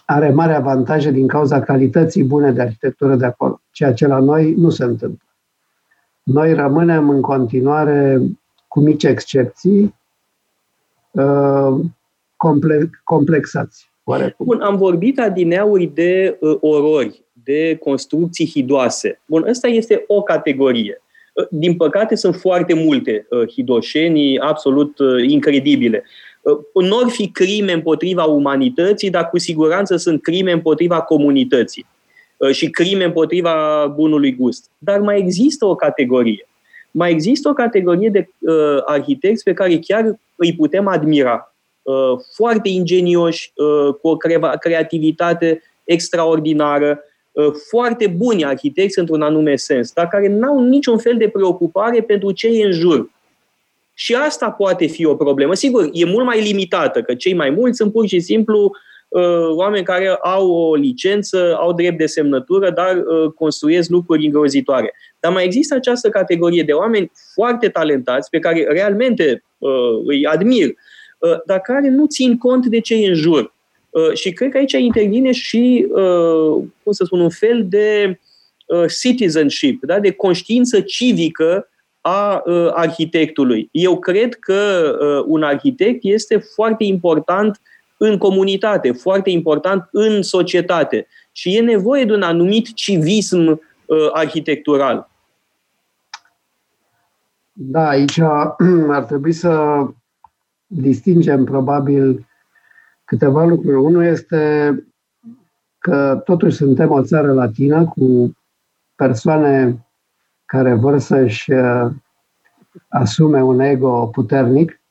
[0.05, 4.53] are mari avantaje din cauza calității bune de arhitectură de acolo, ceea ce la noi
[4.53, 5.25] nu se întâmplă.
[6.23, 8.21] Noi rămânem în continuare,
[8.67, 9.95] cu mici excepții,
[11.11, 11.79] uh,
[13.03, 13.90] complexați.
[14.37, 19.21] Bun, am vorbit adineauri de uh, orori, de construcții hidoase.
[19.25, 21.01] Bun, ăsta este o categorie.
[21.33, 26.03] Uh, din păcate sunt foarte multe uh, hidoșenii absolut uh, incredibile.
[26.41, 31.85] Uh, nu ar fi crime împotriva umanității, dar cu siguranță sunt crime împotriva comunității
[32.37, 34.69] uh, și crime împotriva bunului gust.
[34.77, 36.47] Dar mai există o categorie.
[36.91, 41.50] Mai există o categorie de uh, arhitecți pe care chiar îi putem admira.
[41.81, 44.17] Uh, foarte ingenioși, uh, cu o
[44.59, 46.99] creativitate extraordinară,
[47.31, 52.31] uh, foarte buni arhitecți într-un anume sens, dar care n-au niciun fel de preocupare pentru
[52.31, 53.09] ce e în jur.
[53.93, 55.53] Și asta poate fi o problemă.
[55.53, 58.71] Sigur, e mult mai limitată, că cei mai mulți sunt pur și simplu
[59.09, 64.93] uh, oameni care au o licență, au drept de semnătură, dar uh, construiesc lucruri îngrozitoare.
[65.19, 69.71] Dar mai există această categorie de oameni foarte talentați, pe care realmente uh,
[70.05, 70.73] îi admir, uh,
[71.45, 73.53] dar care nu țin cont de ce e în jur.
[73.89, 78.19] Uh, și cred că aici intervine și, uh, cum să spun, un fel de
[78.65, 79.99] uh, citizenship, da?
[79.99, 81.65] de conștiință civică
[82.01, 83.69] a uh, arhitectului.
[83.71, 87.61] Eu cred că uh, un arhitect este foarte important
[87.97, 95.09] în comunitate, foarte important în societate și e nevoie de un anumit civism uh, arhitectural.
[97.53, 98.19] Da, aici
[98.97, 99.83] ar trebui să
[100.71, 102.27] distingem probabil
[103.05, 103.75] câteva lucruri.
[103.75, 104.75] Unul este
[105.77, 108.37] că totuși suntem o țară latină cu
[108.95, 109.85] persoane
[110.45, 111.91] care vor să-și uh,
[112.87, 114.81] asume un ego puternic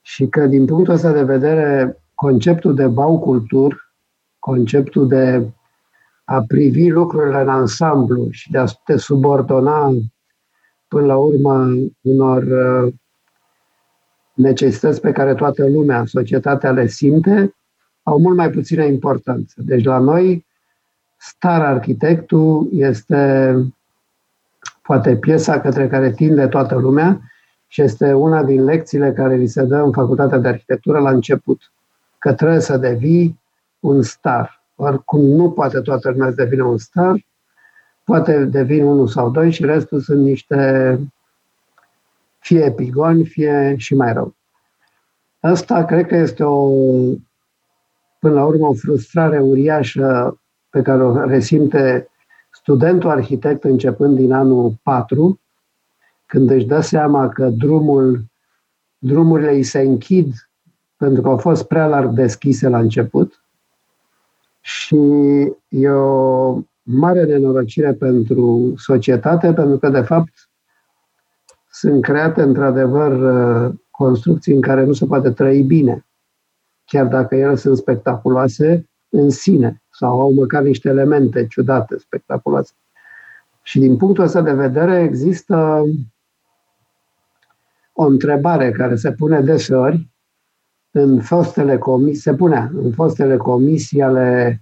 [0.00, 3.94] și că din punctul ăsta de vedere conceptul de baucultur,
[4.38, 5.48] conceptul de
[6.24, 9.92] a privi lucrurile în ansamblu și de a te subordona
[10.88, 12.94] până la urmă unor uh,
[14.38, 17.54] necesități pe care toată lumea, societatea le simte,
[18.02, 19.54] au mult mai puțină importanță.
[19.56, 20.46] Deci la noi,
[21.16, 23.54] star arhitectul este
[24.82, 27.20] poate piesa către care tinde toată lumea
[27.66, 31.72] și este una din lecțiile care li se dă în Facultatea de Arhitectură la început,
[32.18, 33.40] că trebuie să devii
[33.80, 34.62] un star.
[34.74, 37.24] Oricum nu poate toată lumea să devină un star,
[38.04, 40.98] poate devin unul sau doi și restul sunt niște
[42.38, 44.34] fie epigoni, fie și mai rău.
[45.40, 46.68] Asta cred că este o,
[48.18, 52.08] până la urmă, o frustrare uriașă pe care o resimte
[52.50, 55.40] studentul arhitect începând din anul 4,
[56.26, 58.24] când își dă seama că drumul,
[58.98, 60.32] drumurile îi se închid
[60.96, 63.42] pentru că au fost prea larg deschise la început
[64.60, 64.96] și
[65.68, 70.47] e o mare nenorocire pentru societate, pentru că, de fapt,
[71.78, 73.12] sunt create, într-adevăr,
[73.90, 76.06] construcții în care nu se poate trăi bine,
[76.84, 82.72] chiar dacă ele sunt spectaculoase în sine sau au măcar niște elemente ciudate, spectaculoase.
[83.62, 85.84] Și din punctul ăsta de vedere există
[87.92, 90.08] o întrebare care se pune deseori
[90.90, 94.60] în fostele comisii, se punea în fostele comisii ale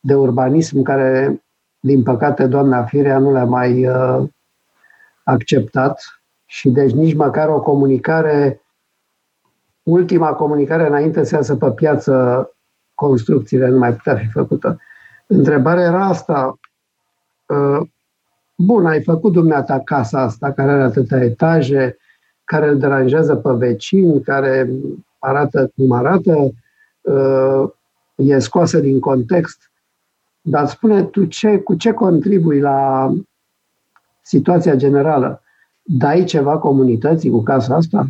[0.00, 1.42] de urbanism care,
[1.80, 4.28] din păcate, doamna Firea nu le-a mai uh,
[5.22, 6.19] acceptat
[6.50, 8.62] și deci nici măcar o comunicare,
[9.82, 12.50] ultima comunicare înainte să iasă pe piață
[12.94, 14.80] construcțiile nu mai putea fi făcută.
[15.26, 16.58] Întrebarea era asta.
[17.46, 17.88] Uh,
[18.56, 21.96] bun, ai făcut dumneata casa asta care are atâtea etaje,
[22.44, 24.70] care îl deranjează pe vecin, care
[25.18, 26.50] arată cum arată,
[27.00, 27.70] uh,
[28.14, 29.70] e scoasă din context.
[30.40, 33.10] Dar spune tu ce, cu ce contribui la
[34.22, 35.42] situația generală?
[35.92, 38.06] Dai ceva comunității cu casa asta?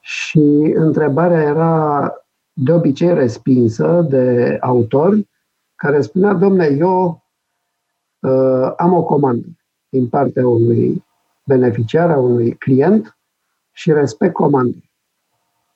[0.00, 2.12] Și întrebarea era
[2.52, 5.18] de obicei respinsă de autor,
[5.74, 7.22] care spunea, domne, eu
[8.20, 9.46] uh, am o comandă
[9.88, 11.04] din partea unui
[11.44, 13.18] beneficiar, a unui client
[13.72, 14.76] și respect comandă.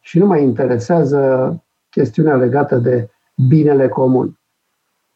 [0.01, 1.53] Și nu mă interesează
[1.91, 3.11] chestiunea legată de
[3.49, 4.39] binele comun.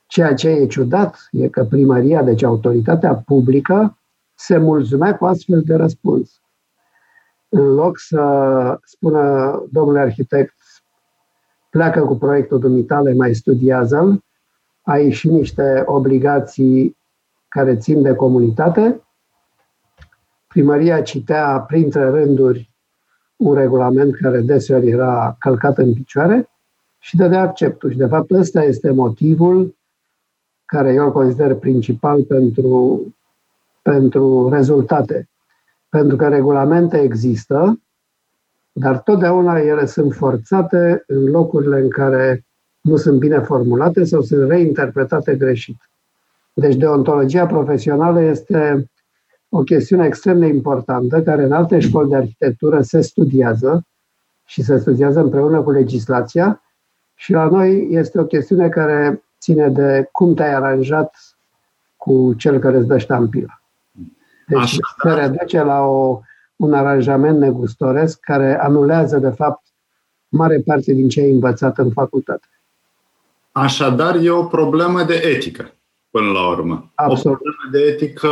[0.07, 3.94] Ceea ce e ciudat e că primăria, deci autoritatea publică,
[4.41, 6.41] se mulțumea cu astfel de răspuns.
[7.49, 10.55] În loc să spună, domnule arhitect,
[11.70, 14.24] pleacă cu proiectul dumitale, mai studiază-l,
[14.82, 16.97] ai și niște obligații
[17.49, 19.03] care țin de comunitate.
[20.47, 22.70] Primăria citea printre rânduri
[23.36, 26.49] un regulament care deseori era călcat în picioare
[26.99, 27.91] și dădea acceptul.
[27.91, 29.76] Și de fapt ăsta este motivul
[30.64, 33.03] care eu îl consider principal pentru,
[33.83, 35.28] pentru rezultate.
[35.89, 37.81] Pentru că regulamente există,
[38.72, 42.45] dar totdeauna ele sunt forțate în locurile în care
[42.81, 45.91] nu sunt bine formulate sau sunt reinterpretate greșit.
[46.53, 48.91] Deci deontologia profesională este
[49.49, 53.87] o chestiune extrem de importantă care în alte școli de arhitectură se studiază
[54.45, 56.62] și se studiază împreună cu legislația
[57.14, 61.14] și la noi este o chestiune care ține de cum te-ai aranjat
[61.97, 63.59] cu cel care îți dă ștampila.
[64.51, 65.14] Deci Așa, se da.
[65.14, 66.20] reduce la o,
[66.57, 69.62] un aranjament negustoresc care anulează, de fapt,
[70.28, 72.46] mare parte din ce ai învățat în facultate.
[73.53, 75.72] Așadar, e o problemă de etică,
[76.11, 76.90] până la urmă.
[76.94, 77.38] Absolut.
[77.38, 78.28] O problemă de etică.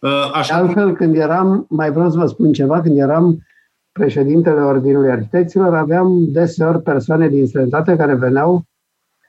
[0.00, 3.46] Uh, așa Altfel, când eram, mai vreau să vă spun ceva, când eram
[3.92, 8.64] președintele Ordinului Arhitecților, aveam deseori persoane din străinătate care veneau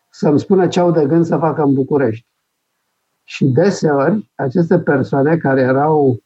[0.09, 2.26] să-mi spună ce au de gând să facă în București.
[3.32, 6.23] Și deseori, aceste persoane care erau,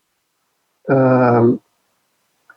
[0.82, 1.60] uh,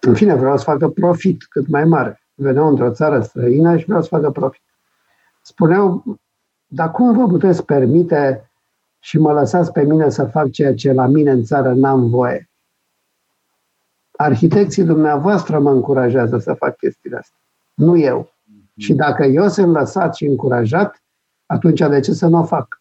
[0.00, 2.20] în fine, vreau să facă profit cât mai mare.
[2.34, 4.62] Veneau într-o țară străină și vreau să facă profit.
[5.42, 6.04] Spuneau,
[6.66, 8.50] dar cum vă puteți permite
[8.98, 12.50] și mă lăsați pe mine să fac ceea ce la mine în țară n-am voie?
[14.10, 17.38] Arhitecții dumneavoastră mă încurajează să fac chestiile astea,
[17.74, 18.32] nu eu.
[18.76, 21.02] Și dacă eu sunt lăsat și încurajat,
[21.46, 22.77] atunci de ce să nu o fac?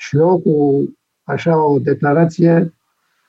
[0.00, 0.84] Și eu cu
[1.24, 2.74] așa o declarație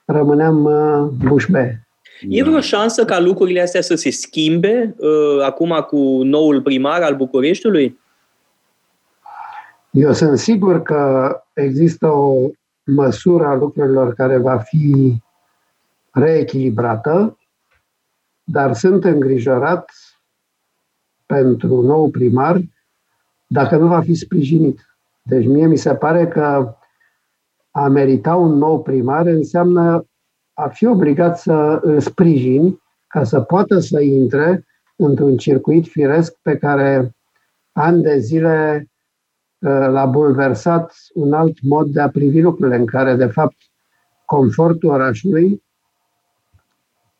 [0.05, 1.87] rămâneam uh, bușbe.
[2.29, 7.15] E vreo șansă ca lucrurile astea să se schimbe uh, acum cu noul primar al
[7.15, 7.99] Bucureștiului?
[9.89, 12.49] Eu sunt sigur că există o
[12.83, 15.15] măsură a lucrurilor care va fi
[16.11, 17.37] reechilibrată,
[18.43, 19.91] dar sunt îngrijorat
[21.25, 22.61] pentru nou primar
[23.47, 24.90] dacă nu va fi sprijinit.
[25.21, 26.75] Deci mie mi se pare că
[27.71, 30.05] a merita un nou primar înseamnă
[30.53, 34.65] a fi obligat să îl sprijini ca să poată să intre
[34.95, 37.15] într-un circuit firesc pe care
[37.71, 38.87] ani de zile
[39.59, 43.55] uh, l-a bulversat un alt mod de a privi lucrurile, în care, de fapt,
[44.25, 45.63] confortul orașului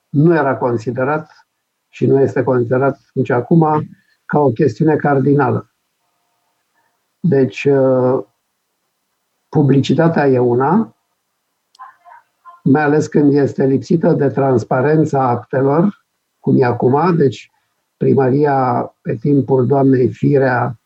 [0.10, 1.48] nu era considerat
[1.90, 3.90] și nu este considerat nici acum
[4.26, 5.71] ca o chestiune cardinală.
[7.24, 8.24] Deci, uh,
[9.50, 10.96] publicitatea e una,
[12.64, 16.06] mai ales când este lipsită de transparența actelor,
[16.40, 17.52] cum e acum, deci
[17.98, 20.80] primăria pe timpul doamnei Firea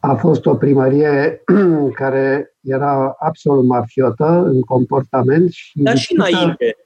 [0.00, 1.42] a fost o primărie
[2.00, 5.50] care era absolut mafiotă în comportament.
[5.50, 6.76] Și Dar și înainte.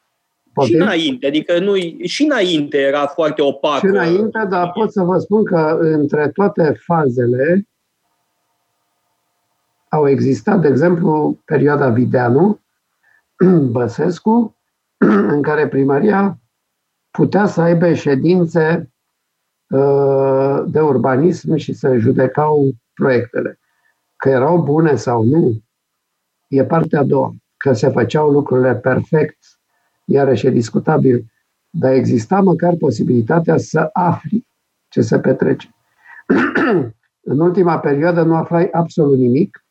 [0.52, 0.70] Poate?
[0.70, 3.86] Și înainte, adică nu, și înainte era foarte opacă.
[3.86, 7.68] Și înainte, dar pot să vă spun că între toate fazele
[9.94, 12.60] au existat, de exemplu, perioada Videanu,
[13.70, 14.56] Băsescu,
[15.34, 16.38] în care primăria
[17.10, 18.92] putea să aibă ședințe
[19.68, 23.58] uh, de urbanism și să judecau proiectele.
[24.16, 25.62] Că erau bune sau nu,
[26.48, 27.34] e partea a doua.
[27.56, 29.38] Că se făceau lucrurile perfect,
[30.04, 31.32] iarăși e discutabil,
[31.70, 34.46] dar exista măcar posibilitatea să afli
[34.88, 35.74] ce se petrece.
[37.30, 39.63] în ultima perioadă nu aflai absolut nimic,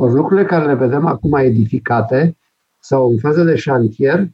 [0.00, 2.36] ori lucrurile care le vedem acum edificate
[2.78, 4.28] sau în fază de șantier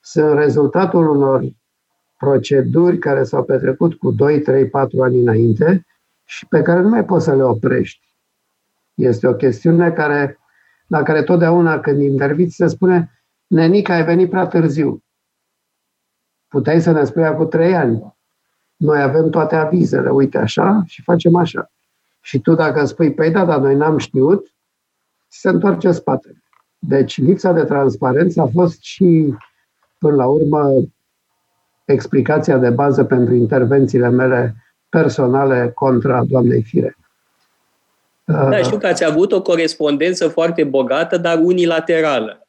[0.00, 1.44] sunt rezultatul unor
[2.18, 5.86] proceduri care s-au petrecut cu 2, 3, 4 ani înainte
[6.24, 8.06] și pe care nu mai poți să le oprești.
[8.94, 10.38] Este o chestiune care,
[10.86, 13.10] la care totdeauna când interviți se spune
[13.46, 15.02] Nenica, ai venit prea târziu.
[16.48, 18.14] Puteai să ne spui acum trei ani.
[18.76, 21.70] Noi avem toate avizele, uite așa și facem așa.
[22.20, 24.51] Și tu dacă spui, păi da, dar noi n-am știut,
[25.34, 26.42] se întoarce spatele.
[26.78, 29.34] Deci lipsa de transparență a fost și,
[29.98, 30.70] până la urmă,
[31.84, 34.54] explicația de bază pentru intervențiile mele
[34.88, 36.96] personale contra doamnei Fire.
[38.24, 42.46] Da, știu că ați avut o corespondență foarte bogată, dar unilaterală.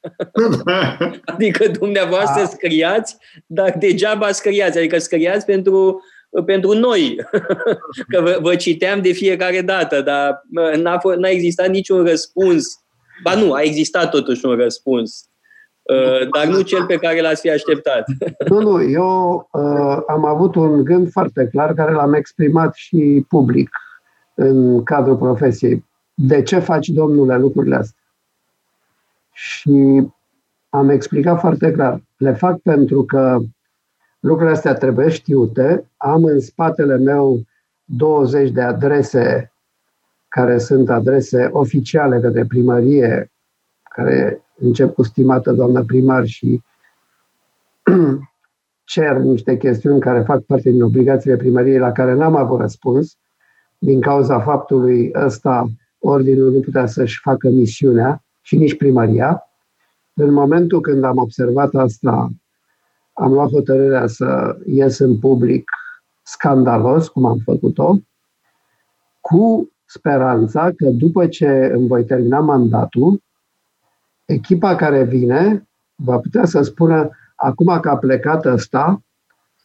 [1.34, 2.46] adică dumneavoastră a.
[2.46, 4.78] scriați, dar degeaba scriați.
[4.78, 6.02] Adică scriați pentru,
[6.46, 7.16] pentru noi.
[8.12, 10.42] că vă, vă citeam de fiecare dată, dar
[10.76, 12.84] n-a, n-a existat niciun răspuns
[13.22, 15.28] Ba nu, a existat totuși un răspuns.
[15.82, 18.06] Uh, dar nu cel pe care l-ați fi așteptat.
[18.50, 23.70] Nu, nu, eu uh, am avut un gând foarte clar care l-am exprimat și public
[24.34, 25.86] în cadrul profesiei.
[26.14, 28.04] De ce faci, domnule, lucrurile astea?
[29.32, 30.08] Și
[30.70, 32.02] am explicat foarte clar.
[32.18, 33.40] Le fac pentru că
[34.24, 35.92] lucrurile astea trebuie știute.
[35.98, 37.42] Am în spatele meu
[37.84, 39.54] 20 de adrese
[40.28, 43.32] care sunt adrese oficiale către primărie,
[43.84, 46.62] care încep cu stimată doamnă primar și
[48.94, 53.18] cer niște chestiuni care fac parte din obligațiile primăriei la care n-am avut răspuns
[53.78, 55.68] din cauza faptului ăsta
[56.00, 59.44] ordinul nu putea să-și facă misiunea și nici primăria.
[60.14, 62.30] În momentul când am observat asta,
[63.14, 65.70] am luat hotărârea să ies în public
[66.22, 67.96] scandalos, cum am făcut-o,
[69.22, 73.24] cu speranța că după ce îmi voi termina mandatul,
[74.26, 79.02] echipa care vine va putea să spună acum că a plecat ăsta,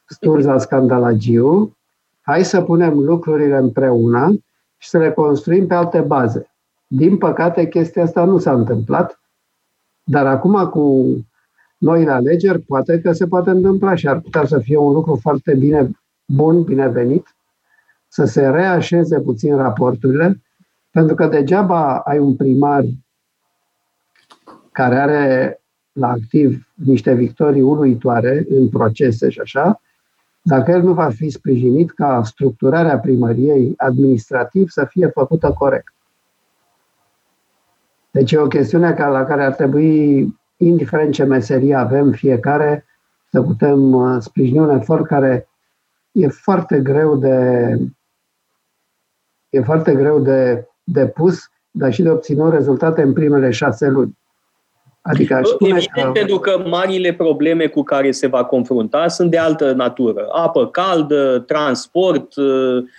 [0.05, 1.77] Sturza Scandalagiu,
[2.21, 4.43] hai să punem lucrurile împreună
[4.77, 6.51] și să le construim pe alte baze.
[6.87, 9.19] Din păcate, chestia asta nu s-a întâmplat,
[10.03, 11.15] dar acum cu
[11.79, 15.55] noile alegeri poate că se poate întâmpla și ar putea să fie un lucru foarte
[15.55, 15.89] bine,
[16.25, 17.35] bun, binevenit,
[18.07, 20.41] să se reașeze puțin raporturile,
[20.91, 22.83] pentru că degeaba ai un primar
[24.71, 25.61] care are
[25.91, 29.81] la activ niște victorii uluitoare în procese și așa,
[30.41, 35.93] dacă el nu va fi sprijinit ca structurarea primăriei administrativ să fie făcută corect.
[38.11, 40.21] Deci e o chestiune la care ar trebui,
[40.59, 42.85] indiferent ce meserie avem fiecare,
[43.31, 45.49] să putem uh, sprijini un efort care
[46.11, 47.77] e foarte greu de
[49.49, 54.17] e foarte greu de, de pus, dar și de obținut rezultate în primele șase luni.
[55.01, 56.11] Adică aș spune Evident, că...
[56.11, 60.27] pentru că marile probleme cu care se va confrunta sunt de altă natură.
[60.31, 62.33] Apă caldă, transport,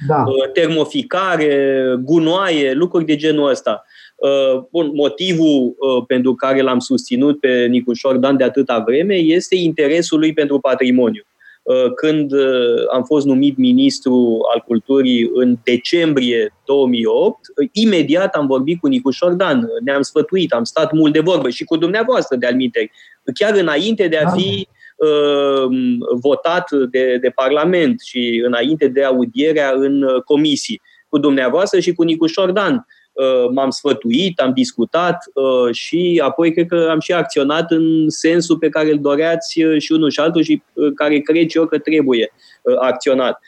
[0.07, 0.25] da.
[0.27, 3.85] Uh, termoficare, gunoaie, lucruri de genul ăsta.
[4.21, 9.57] Uh, bun, motivul uh, pentru care l-am susținut pe Nicușor Dan de atâta vreme este
[9.57, 11.23] interesul lui pentru patrimoniu.
[11.63, 18.47] Uh, când uh, am fost numit ministru al culturii în decembrie 2008, uh, imediat am
[18.47, 22.47] vorbit cu Nicu Șordan, ne-am sfătuit, am stat mult de vorbă și cu dumneavoastră de
[22.47, 22.91] alminte,
[23.35, 25.79] chiar înainte de a fi uh,
[26.21, 32.27] votat de, de Parlament și înainte de audierea în comisii, cu dumneavoastră și cu Nicu
[32.27, 32.87] Șordan.
[33.13, 38.59] Uh, m-am sfătuit, am discutat uh, și apoi cred că am și acționat în sensul
[38.59, 40.63] pe care îl doreați uh, și unul și altul și
[40.95, 42.33] care cred eu că trebuie
[42.81, 43.39] acționat.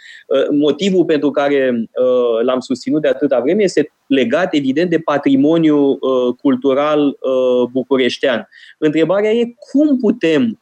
[0.51, 1.85] Motivul pentru care
[2.43, 5.99] l-am susținut de atâta vreme este legat, evident, de patrimoniul
[6.41, 7.19] cultural
[7.73, 8.49] bucureștean.
[8.79, 10.59] Întrebarea e cum putem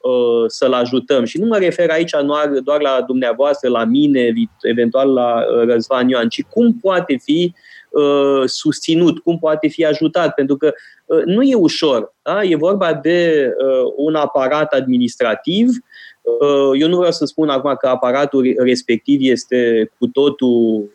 [0.47, 2.11] să-l ajutăm și nu mă refer aici
[2.63, 4.33] doar la dumneavoastră, la mine,
[4.63, 7.59] eventual la Răzvan Ioan, ci cum poate fi Uh,
[8.45, 10.73] susținut, cum poate fi ajutat, pentru că
[11.05, 12.15] uh, nu e ușor.
[12.23, 12.43] Da?
[12.43, 15.69] E vorba de uh, un aparat administrativ.
[16.79, 20.91] Eu nu vreau să spun acum că aparatul respectiv este cu totul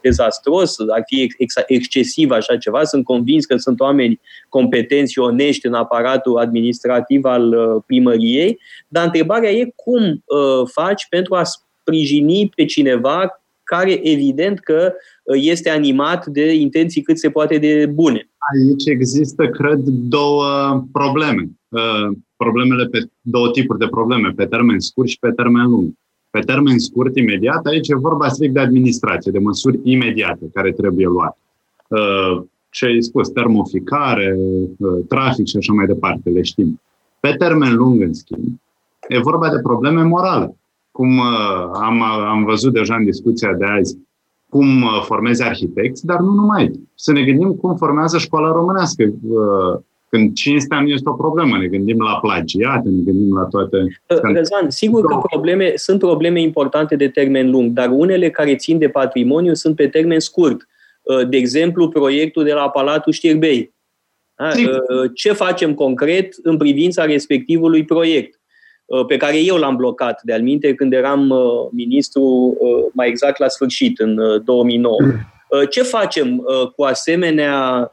[0.00, 1.28] dezastros, ar fi
[1.66, 2.84] excesiv așa ceva.
[2.84, 7.54] Sunt convins că sunt oameni competenți și onești în aparatul administrativ al
[7.86, 10.24] primăriei, dar întrebarea e cum
[10.64, 14.92] faci pentru a sprijini pe cineva care evident că
[15.22, 18.28] uh, este animat de intenții cât se poate de bune.
[18.54, 20.46] Aici există, cred, două
[20.92, 21.50] probleme.
[21.68, 25.92] Uh, problemele pe două tipuri de probleme, pe termen scurt și pe termen lung.
[26.30, 31.06] Pe termen scurt, imediat, aici e vorba strict de administrație, de măsuri imediate care trebuie
[31.06, 31.38] luate.
[31.88, 34.36] Uh, ce ai spus, termoficare,
[35.08, 36.80] trafic și așa mai departe, le știm.
[37.20, 38.60] Pe termen lung, în schimb,
[39.08, 40.56] e vorba de probleme morale
[40.96, 43.98] cum uh, am, am văzut deja în discuția de azi,
[44.48, 46.70] cum uh, formezi arhitecți, dar nu numai.
[46.94, 49.02] Să ne gândim cum formează școala românească.
[49.02, 53.76] Uh, când cinstea nu este o problemă, ne gândim la plagiat, ne gândim la toate...
[54.06, 58.88] Răzvan, sigur că probleme, sunt probleme importante de termen lung, dar unele care țin de
[58.88, 60.68] patrimoniu sunt pe termen scurt.
[61.28, 63.74] De exemplu, proiectul de la Palatul Știrbei.
[65.14, 68.40] Ce facem concret în privința respectivului proiect?
[68.84, 73.38] Uh, pe care eu l-am blocat de alminte când eram uh, ministru uh, mai exact
[73.38, 74.96] la sfârșit, în 2009.
[75.70, 76.44] Ce facem
[76.76, 77.92] cu asemenea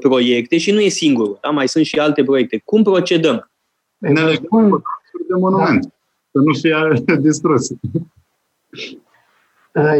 [0.00, 1.50] proiecte și nu e singur, da?
[1.50, 2.62] mai sunt și alte proiecte.
[2.64, 3.50] Cum procedăm?
[3.98, 4.84] Ne legăm
[5.28, 5.88] de monument, da.
[6.30, 7.72] să nu fie distrus.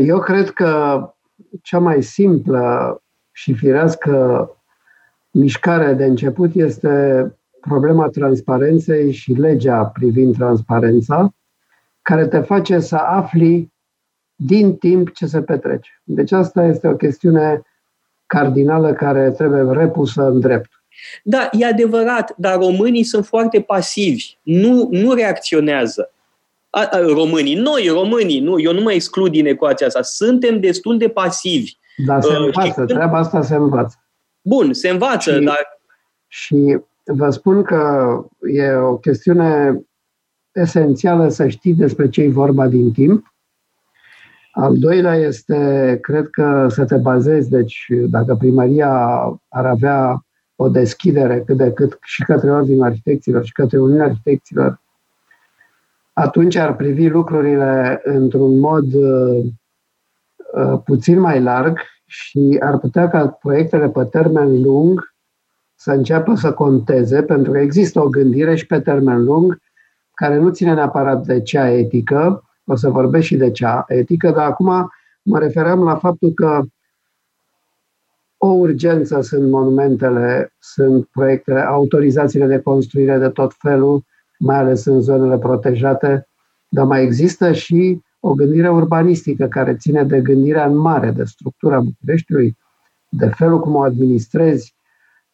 [0.01, 1.01] Eu cred că
[1.63, 4.51] cea mai simplă și firească
[5.31, 7.35] mișcare de început este
[7.69, 11.35] problema transparenței și legea privind transparența,
[12.03, 13.73] care te face să afli
[14.35, 15.91] din timp ce se petrece.
[16.05, 17.63] Deci asta este o chestiune
[18.27, 20.71] cardinală care trebuie repusă în drept.
[21.23, 26.11] Da, e adevărat, dar românii sunt foarte pasivi, nu, nu reacționează.
[26.71, 30.99] A, a, românii, noi românii, nu, eu nu mă exclud din ecuația asta, suntem destul
[30.99, 31.73] de pasivi.
[32.07, 32.89] Dar se uh, învață, când...
[32.89, 33.97] treaba asta se învață.
[34.43, 35.81] Bun, se învață, și, dar...
[36.27, 39.81] Și vă spun că e o chestiune
[40.53, 43.35] esențială să știi despre ce e vorba din timp.
[44.53, 48.91] Al doilea este, cred că să te bazezi, deci dacă primăria
[49.49, 50.27] ar avea
[50.57, 54.81] o deschidere cât de cât și către Ordinul Arhitecților și către Uniunea Arhitecților,
[56.13, 59.45] atunci ar privi lucrurile într-un mod uh,
[60.53, 65.16] uh, puțin mai larg și ar putea ca proiectele pe termen lung
[65.77, 69.59] să înceapă să conteze, pentru că există o gândire și pe termen lung
[70.15, 74.47] care nu ține neapărat de cea etică, o să vorbesc și de cea etică, dar
[74.47, 74.91] acum
[75.23, 76.63] mă referam la faptul că
[78.37, 84.05] o urgență sunt monumentele, sunt proiectele, autorizațiile de construire de tot felul,
[84.39, 86.29] mai ales în zonele protejate,
[86.69, 91.81] dar mai există și o gândire urbanistică care ține de gândirea în mare, de structura
[91.81, 92.57] Bucureștiului,
[93.09, 94.76] de felul cum o administrezi,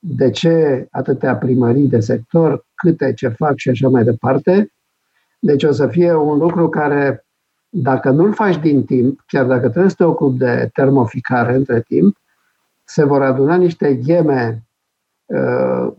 [0.05, 4.73] de ce atâtea primării de sector, câte, ce fac și așa mai departe.
[5.39, 7.27] Deci o să fie un lucru care,
[7.69, 12.17] dacă nu-l faci din timp, chiar dacă trebuie să te ocupi de termoficare între timp,
[12.85, 14.63] se vor aduna niște gheme
[15.25, 15.93] uh,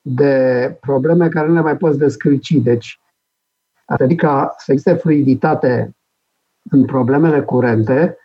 [0.00, 2.54] de probleme care nu le mai poți descălci.
[2.54, 3.00] Deci,
[3.84, 5.96] ar trebui ca să existe fluiditate
[6.70, 8.16] în problemele curente,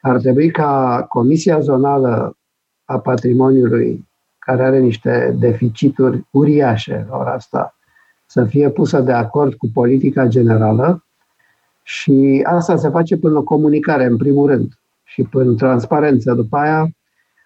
[0.00, 2.36] ar trebui ca Comisia Zonală
[2.84, 4.05] a Patrimoniului,
[4.46, 7.76] care are niște deficituri uriașe la ora asta,
[8.26, 11.04] să fie pusă de acord cu politica generală
[11.82, 14.72] și asta se face prin o comunicare, în primul rând,
[15.04, 16.32] și prin transparență.
[16.32, 16.90] După aia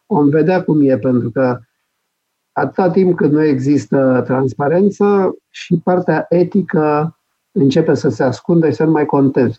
[0.06, 1.58] vom vedea cum e, pentru că
[2.52, 7.18] atâta timp cât nu există transparență și partea etică
[7.52, 9.58] începe să se ascundă și să nu mai conteze.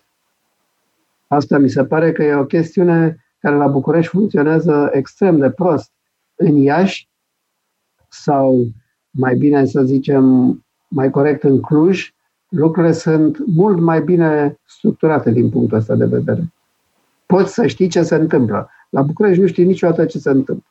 [1.28, 5.92] Asta mi se pare că e o chestiune care la București funcționează extrem de prost.
[6.36, 7.11] În Iași,
[8.12, 8.68] sau
[9.10, 10.56] mai bine să zicem,
[10.88, 12.14] mai corect în Cluj,
[12.50, 16.54] lucrurile sunt mult mai bine structurate din punctul ăsta de vedere.
[17.26, 18.70] Poți să știi ce se întâmplă.
[18.90, 20.66] La București nu știi niciodată ce se întâmplă.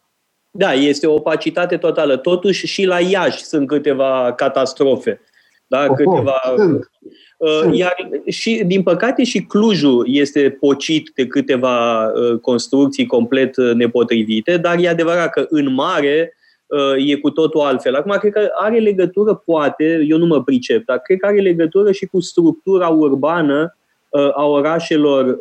[0.50, 2.16] Da, este o opacitate totală.
[2.16, 5.20] Totuși și la Iași sunt câteva catastrofe.
[5.66, 6.40] Da, oh, câteva...
[6.56, 6.90] Sunt.
[7.36, 7.94] Uh, iar
[8.26, 14.78] și, din păcate, și Clujul este pocit de câteva uh, construcții complet uh, nepotrivite, dar
[14.78, 16.34] e adevărat că în mare
[16.96, 17.94] e cu totul altfel.
[17.94, 21.92] Acum, cred că are legătură, poate, eu nu mă pricep, dar cred că are legătură
[21.92, 23.76] și cu structura urbană
[24.34, 25.38] a orașelor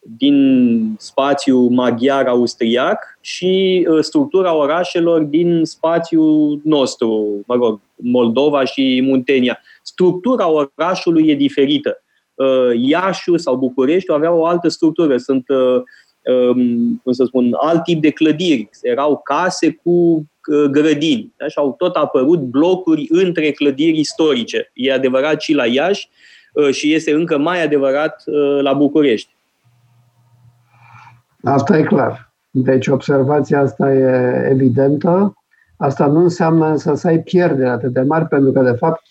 [0.00, 10.48] din spațiul maghiar-austriac și structura orașelor din spațiul nostru, mă rog, Moldova și Muntenia structura
[10.48, 12.02] orașului e diferită.
[12.34, 15.16] Uh, Iașu sau București aveau o altă structură.
[15.16, 15.84] Sunt, uh, um,
[17.02, 18.68] cum să spun, alt tip de clădiri.
[18.82, 21.32] Erau case cu uh, grădini.
[21.36, 21.48] Da?
[21.48, 24.70] Și au tot apărut blocuri între clădiri istorice.
[24.74, 26.08] E adevărat și la Iași
[26.70, 28.22] și este încă mai adevărat
[28.60, 29.34] la București.
[31.42, 32.32] Asta e clar.
[32.50, 35.34] Deci observația asta e evidentă.
[35.76, 39.02] Asta nu înseamnă însă să ai pierdere atât de mari, pentru că, de fapt,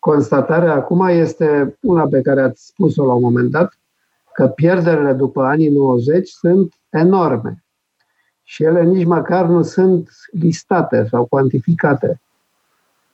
[0.00, 3.78] Constatarea acum este una pe care ați spus-o la un moment dat,
[4.32, 7.64] că pierderile după anii 90 sunt enorme
[8.50, 12.20] și ele nici măcar nu sunt listate sau cuantificate.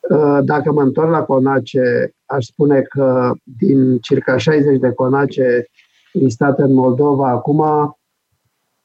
[0.00, 5.66] Uh, dacă mă întorc la conace, aș spune că din circa 60 de conace
[6.12, 7.62] listate în Moldova, acum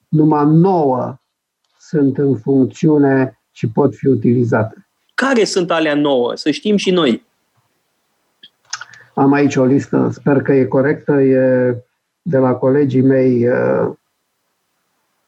[0.08, 1.16] numai 9
[1.78, 4.88] sunt în funcțiune și pot fi utilizate.
[5.14, 6.34] Care sunt alea nouă?
[6.34, 7.26] Să știm și noi.
[9.14, 11.76] Am aici o listă, sper că e corectă, e
[12.22, 13.90] de la colegii mei uh,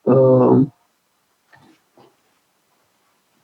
[0.03, 0.67] uh,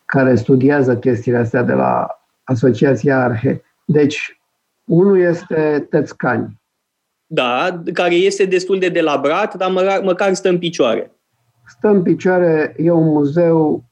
[0.04, 3.62] care studiază chestiile astea de la Asociația Arhe.
[3.84, 4.40] Deci,
[4.84, 6.60] unul este Tețcani.
[7.26, 11.12] Da, care este destul de delabrat, dar măcar, măcar stă în picioare.
[11.66, 13.90] Stă în picioare, e un muzeu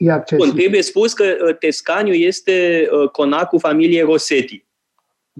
[0.00, 0.50] e accesibil.
[0.50, 4.64] Bun, trebuie spus că uh, Tescaniu este uh, conacul familiei Rosetti.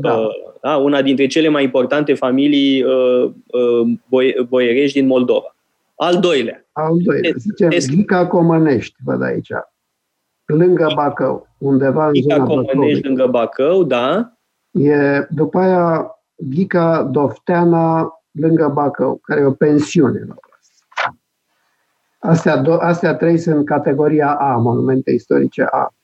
[0.01, 0.15] Da.
[0.15, 0.27] Uh,
[0.63, 5.57] da, una dintre cele mai importante familii uh, uh, boierești din Moldova.
[5.95, 6.65] Al doilea.
[6.73, 7.31] Al doilea.
[7.37, 9.49] Zice, Ghica Comănești, văd aici.
[10.45, 13.01] Lângă Bacău, undeva în Ghica zona Comănești Bacăului.
[13.03, 14.33] lângă Bacău, da.
[14.71, 20.19] E, după aia, Ghica Dofteana, lângă Bacău, care e o pensiune.
[20.19, 21.17] la ora asta.
[22.19, 25.95] Astea, do, astea trei sunt categoria A, monumente istorice A.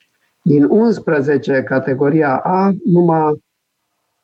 [0.42, 3.44] Din 11 categoria A, numai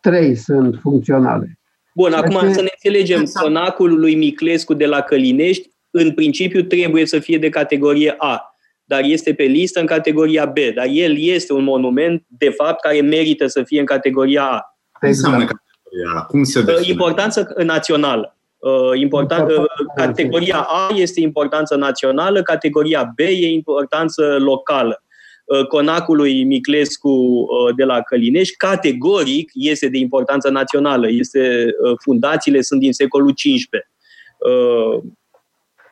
[0.03, 1.59] 3 sunt funcționale.
[1.95, 3.45] Bun, acum ce- să ne înțelegem, Exact.
[3.47, 8.55] conacul lui Miclescu de la Călinești, în principiu trebuie să fie de categorie A,
[8.85, 13.01] dar este pe listă în categoria B, dar el este un monument, de fapt, care
[13.01, 14.77] merită să fie în categoria A.
[15.01, 15.61] Ce înseamnă Exact.
[15.61, 16.23] categoria?
[16.23, 16.91] Cum se Uh, define?
[16.91, 18.37] Importanță națională.
[18.59, 25.02] Uh, Important, uh, Importanță categoria A este importanță națională, categoria B e importanță locală.
[25.53, 31.11] Uh, Conacul lui Miclescu uh, de la Călinești, categoric, este de importanță națională.
[31.11, 33.71] Este, uh, fundațiile sunt din secolul XV.
[34.39, 35.03] Uh,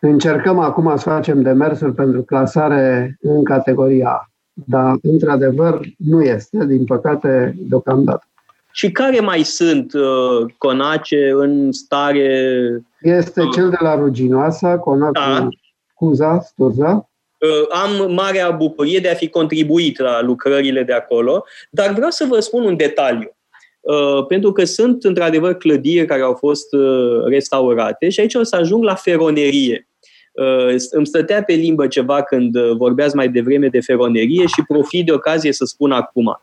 [0.01, 4.31] Încercăm acum să facem demersuri pentru clasare în categoria A.
[4.53, 8.25] Dar, într-adevăr, nu este, din păcate, deocamdată.
[8.73, 15.49] Și care mai sunt uh, conace în stare Este cel de la Ruginoasa, Conacul Da.
[15.95, 17.10] Cuza, Sturza.
[17.41, 22.25] Uh, am marea bucurie de a fi contribuit la lucrările de acolo, dar vreau să
[22.29, 23.35] vă spun un detaliu.
[23.81, 28.57] Uh, pentru că sunt într-adevăr clădiri care au fost uh, restaurate și aici o să
[28.57, 29.89] ajung la feronerie.
[30.33, 35.07] Uh, îmi stătea pe limbă ceva când uh, vorbeați mai devreme de feronerie și profit
[35.07, 36.41] de ocazie să spun acum.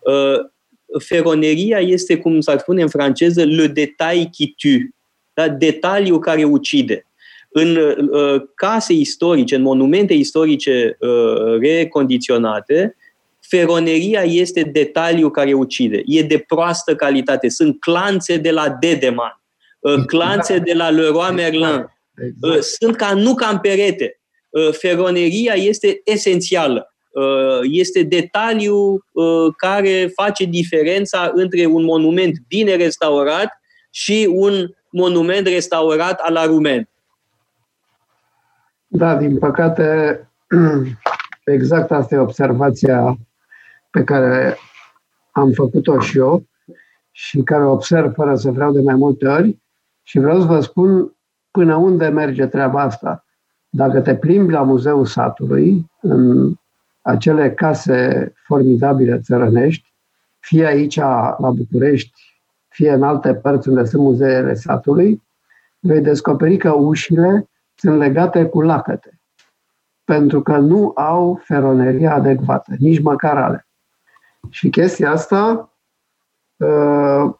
[0.00, 0.40] Uh,
[1.04, 4.88] feroneria este, cum s-ar spune în franceză, le détail qui tue,
[5.34, 5.48] da?
[5.48, 7.06] detaliul care ucide
[7.56, 12.96] în uh, case istorice, în monumente istorice uh, recondiționate,
[13.40, 16.02] feroneria este detaliul care ucide.
[16.06, 17.48] E de proastă calitate.
[17.48, 19.40] Sunt clanțe de la Dedeman,
[19.80, 21.62] uh, clanțe de la Leroy Merlin.
[21.62, 21.84] Uh,
[22.16, 22.62] Exact.
[22.62, 24.20] sunt ca nu ca în perete.
[24.50, 26.94] Uh, feroneria este esențială.
[27.10, 33.48] Uh, Este detaliul uh, care face diferența între un monument bine restaurat
[33.90, 36.88] și un monument restaurat a la rumen.
[38.96, 40.20] Da, din păcate,
[41.44, 43.18] exact asta e observația
[43.90, 44.56] pe care
[45.30, 46.46] am făcut-o și eu
[47.10, 49.58] și care o observ fără să vreau de mai multe ori
[50.02, 51.14] și vreau să vă spun
[51.50, 53.24] până unde merge treaba asta.
[53.68, 56.52] Dacă te plimbi la Muzeul Satului, în
[57.02, 59.92] acele case formidabile țărănești,
[60.38, 65.22] fie aici la București, fie în alte părți unde sunt muzeele satului,
[65.78, 69.20] vei descoperi că ușile sunt legate cu lacăte,
[70.04, 73.66] pentru că nu au feroneria adecvată, nici măcar ale.
[74.50, 75.72] Și chestia asta
[76.56, 77.34] uh,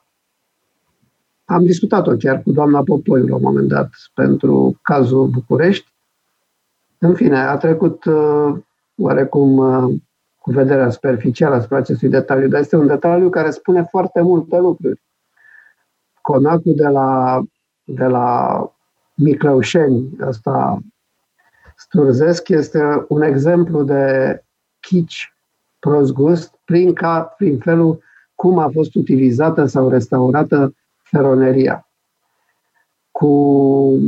[1.45, 5.93] am discutat-o chiar cu doamna Popoiu la un moment dat pentru cazul București.
[6.99, 8.55] În fine, a trecut uh,
[8.97, 10.01] oarecum uh,
[10.37, 15.03] cu vederea superficială asupra acestui detaliu, dar este un detaliu care spune foarte multe lucruri.
[16.21, 17.41] Conacul de la,
[17.85, 18.59] de la
[19.15, 20.79] Miclăușeni, ăsta
[21.77, 24.43] Sturzesc, este un exemplu de
[24.81, 25.35] chici
[25.79, 28.03] prost gust prin, ca, prin felul
[28.35, 31.89] cum a fost utilizată sau restaurată feroneria.
[33.11, 33.99] Cu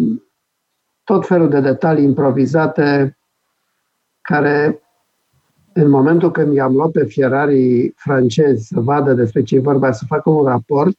[1.04, 3.18] tot felul de detalii improvizate
[4.20, 4.80] care
[5.72, 10.04] în momentul când i-am luat pe fierarii francezi să vadă despre ce e vorba, să
[10.06, 10.96] facă un raport,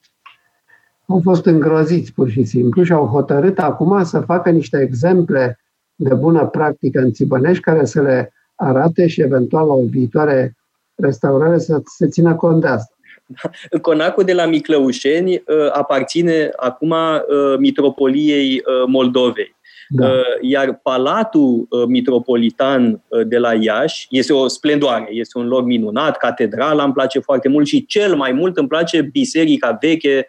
[1.08, 5.60] au fost îngroziți pur și simplu și au hotărât acum să facă niște exemple
[5.96, 10.56] de bună practică în Țibănești care să le arate și eventual la o viitoare
[10.96, 12.96] restaurare să se țină cont de asta.
[13.82, 19.56] Conacul de la Miclăușeni uh, aparține acum uh, Mitropoliei uh, Moldovei.
[19.90, 20.12] Da.
[20.42, 26.94] Iar Palatul Mitropolitan de la Iași este o splendoare, este un loc minunat, catedrala îmi
[26.94, 30.28] place foarte mult și cel mai mult îmi place biserica veche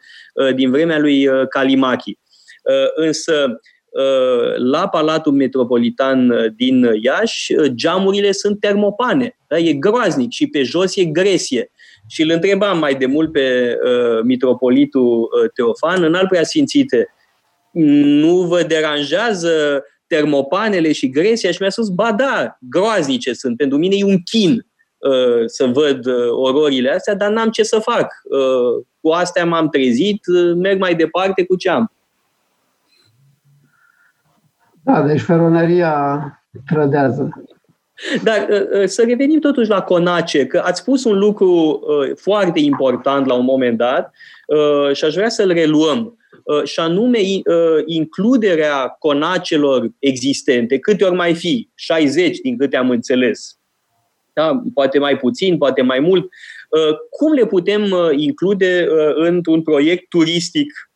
[0.55, 2.19] din vremea lui Calimachi.
[2.95, 3.61] Însă,
[4.57, 9.37] la Palatul Metropolitan din Iași, geamurile sunt termopane.
[9.49, 9.59] Da?
[9.59, 11.71] E groaznic și pe jos e gresie.
[12.09, 17.09] Și îl întrebam mai de mult pe uh, mitropolitul uh, Teofan, în alt preasfințite,
[17.73, 21.51] nu vă deranjează termopanele și gresia?
[21.51, 23.57] Și mi-a spus, ba da, groaznice sunt.
[23.57, 24.63] Pentru mine e un chin uh,
[25.47, 28.13] să văd uh, ororile astea, dar n-am ce să fac.
[28.25, 31.93] Uh, cu astea m-am trezit, uh, merg mai departe cu ce am.
[34.83, 36.23] Da, deci feroneria
[36.67, 37.43] trădează.
[38.23, 42.61] Dar uh, uh, să revenim totuși la Conace, că ați spus un lucru uh, foarte
[42.61, 44.13] important la un moment dat
[44.93, 46.13] și aș vrea să-l reluăm,
[46.65, 47.19] și anume
[47.85, 53.58] includerea conacelor existente, câte ori mai fi, 60 din câte am înțeles,
[54.41, 54.63] da?
[54.75, 56.29] poate mai puțin, poate mai mult,
[57.11, 60.91] cum le putem include într-un proiect turistic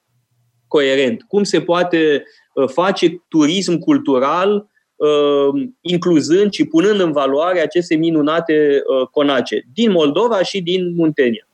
[0.69, 1.23] coerent?
[1.23, 2.25] Cum se poate
[2.67, 4.71] face turism cultural
[5.03, 11.49] Uh, incluzând și punând în valoare aceste minunate uh, conace din Moldova și din Muntenia.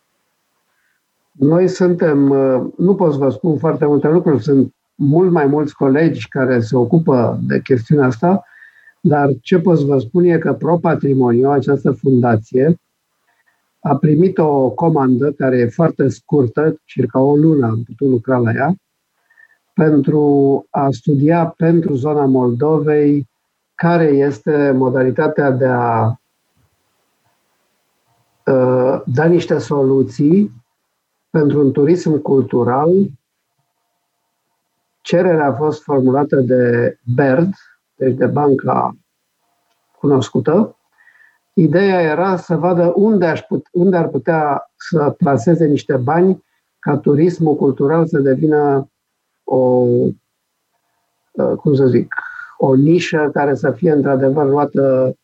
[1.32, 5.74] Noi suntem, uh, nu pot să vă spun foarte multe lucruri, sunt mult mai mulți
[5.74, 8.44] colegi care se ocupă de chestiunea asta,
[9.08, 12.80] dar ce pot să vă spun e că Pro Patrimoniu, această fundație,
[13.80, 18.50] a primit o comandă care e foarte scurtă, circa o lună am putut lucra la
[18.52, 18.74] ea,
[19.74, 23.28] pentru a studia pentru zona Moldovei
[23.74, 26.20] care este modalitatea de a
[28.46, 30.52] uh, da niște soluții
[31.30, 32.90] pentru un turism cultural.
[35.00, 37.54] Cererea a fost formulată de BERD,
[37.98, 38.96] deci de banca
[39.98, 40.76] cunoscută.
[41.54, 46.44] Ideea era să vadă unde, aș put, unde ar putea să plaseze niște bani
[46.78, 48.90] ca turismul cultural să devină
[49.44, 49.56] o,
[51.30, 52.14] uh, cum să zic,
[52.56, 55.14] o nișă care să fie într-adevăr luată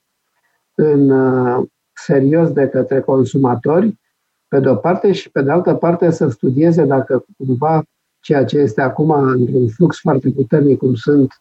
[0.75, 4.01] în uh, serios de către consumatori,
[4.49, 7.83] pe de o parte, și pe de altă parte să studieze dacă cumva
[8.21, 11.33] ceea ce este acum într-un flux foarte puternic, cum sunt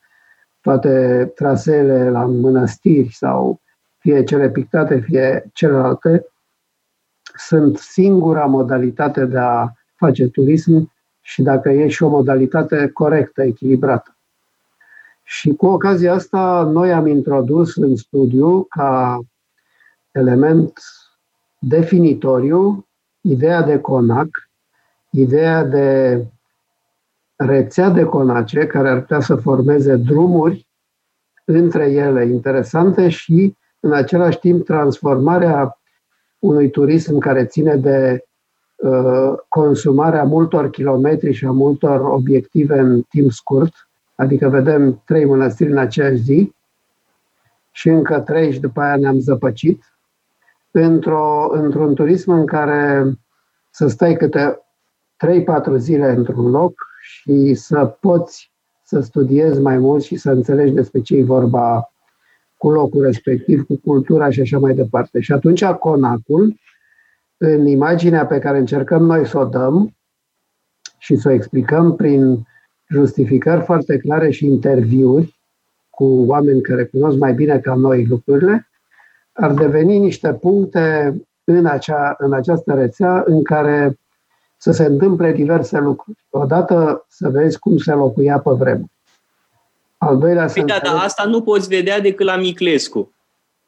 [0.63, 3.61] toate traseele la mănăstiri sau
[3.97, 6.25] fie cele pictate, fie celelalte,
[7.35, 10.91] sunt singura modalitate de a face turism
[11.21, 14.15] și dacă e și o modalitate corectă, echilibrată.
[15.23, 19.19] Și cu ocazia asta, noi am introdus în studiu ca
[20.11, 20.73] element
[21.59, 22.87] definitoriu
[23.21, 24.49] ideea de conac,
[25.09, 26.17] ideea de
[27.35, 30.67] rețea de conace care ar putea să formeze drumuri
[31.45, 35.79] între ele interesante și în același timp transformarea
[36.39, 38.25] unui turism care ține de
[38.75, 43.73] uh, consumarea multor kilometri și a multor obiective în timp scurt,
[44.15, 46.53] Adică vedem trei mănăstiri în aceeași zi
[47.71, 49.83] și încă trei și după aia ne-am zăpăcit,
[50.71, 53.05] într-o, într-un turism în care
[53.69, 54.61] să stai câte
[55.73, 56.73] 3-4 zile într-un loc
[57.03, 58.51] și să poți
[58.83, 61.93] să studiezi mai mult și să înțelegi despre ce e vorba
[62.57, 65.19] cu locul respectiv, cu cultura și așa mai departe.
[65.19, 66.59] Și atunci conacul,
[67.37, 69.95] în imaginea pe care încercăm noi să o dăm
[70.97, 72.47] și să o explicăm prin
[72.87, 75.39] justificări foarte clare și interviuri
[75.89, 78.69] cu oameni care cunosc mai bine ca noi lucrurile,
[79.31, 83.97] ar deveni niște puncte în, acea, în această rețea în care
[84.63, 86.17] să se întâmple diverse lucruri.
[86.29, 88.85] Odată să vezi cum se locuia pe vreme.
[89.97, 93.13] Al doilea păi da, dar asta nu poți vedea decât la Miclescu.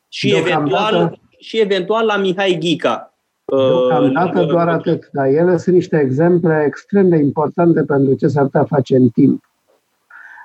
[0.10, 3.14] Și eventual, și eventual la Mihai Ghica.
[3.46, 8.44] Deocamdată uh, doar atât, dar ele sunt niște exemple extrem de importante pentru ce s-ar
[8.44, 9.44] putea face în timp.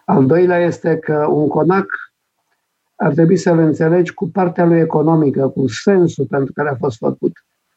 [0.05, 1.87] Al doilea este că un conac
[2.97, 7.33] ar trebui să-l înțelegi cu partea lui economică, cu sensul pentru care a fost făcut.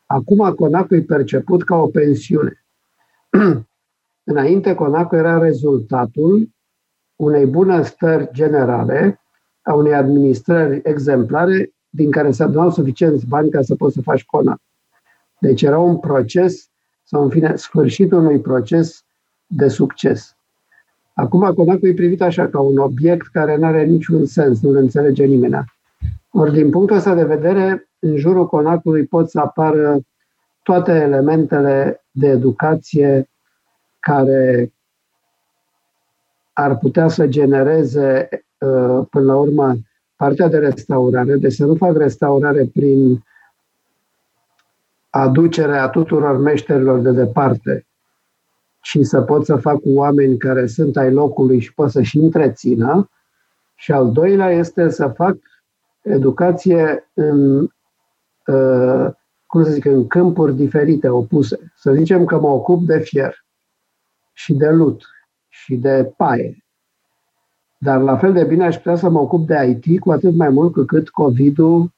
[0.05, 2.62] Acum conacul e perceput ca o pensiune.
[4.31, 6.49] Înainte, conacul era rezultatul
[7.15, 9.21] unei bunăstări generale,
[9.61, 14.25] a unei administrări exemplare, din care se adunau suficienți bani ca să poți să faci
[14.25, 14.59] conac.
[15.39, 16.69] Deci era un proces,
[17.03, 19.03] sau în fine, sfârșitul unui proces
[19.47, 20.35] de succes.
[21.13, 25.25] Acum Conacul e privit așa, ca un obiect care nu are niciun sens, nu-l înțelege
[25.25, 25.63] nimeni.
[26.29, 29.99] Ori din punctul ăsta de vedere, în jurul Conacului pot să apară
[30.63, 33.29] toate elementele de educație
[33.99, 34.73] care
[36.53, 39.75] ar putea să genereze, uh, până la urmă,
[40.15, 43.23] partea de restaurare, deci să nu fac restaurare prin
[45.09, 47.85] aducerea tuturor meșterilor de departe
[48.81, 53.09] și să pot să fac cu oameni care sunt ai locului și pot să-și întrețină.
[53.75, 55.37] Și al doilea este să fac
[56.01, 57.67] educație în,
[58.45, 59.07] uh,
[59.53, 61.71] cum să zic, în câmpuri diferite, opuse.
[61.75, 63.45] Să zicem că mă ocup de fier
[64.31, 65.03] și de lut
[65.47, 66.65] și de paie.
[67.77, 70.49] Dar la fel de bine aș putea să mă ocup de IT, cu atât mai
[70.49, 71.93] mult cu cât COVID-ul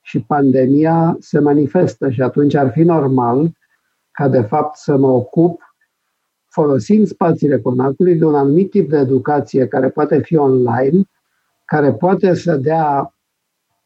[0.00, 3.52] și pandemia se manifestă și atunci ar fi normal
[4.10, 5.60] ca de fapt să mă ocup
[6.48, 11.02] folosind spațiile conacului de un anumit tip de educație care poate fi online,
[11.64, 13.14] care poate să dea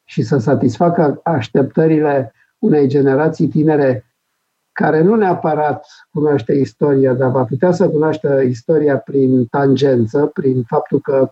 [0.05, 4.05] și să satisfacă așteptările unei generații tinere
[4.73, 11.01] care nu neapărat cunoaște istoria, dar va putea să cunoaște istoria prin tangență, prin faptul
[11.01, 11.31] că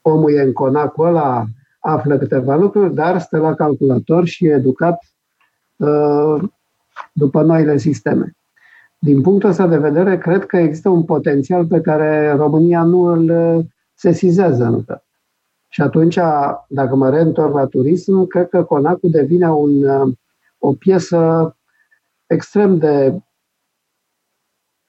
[0.00, 1.44] omul e în conacul ăla,
[1.80, 4.98] află câteva lucruri, dar stă la calculator și e educat
[5.76, 6.42] uh,
[7.12, 8.36] după noile sisteme.
[8.98, 13.30] Din punctul ăsta de vedere, cred că există un potențial pe care România nu îl
[13.30, 13.64] uh,
[13.94, 15.04] sesizează încă.
[15.68, 16.18] Și atunci,
[16.68, 20.12] dacă mă reîntorc la turism, cred că Conacul devine un, uh,
[20.58, 21.56] o piesă
[22.26, 23.18] extrem de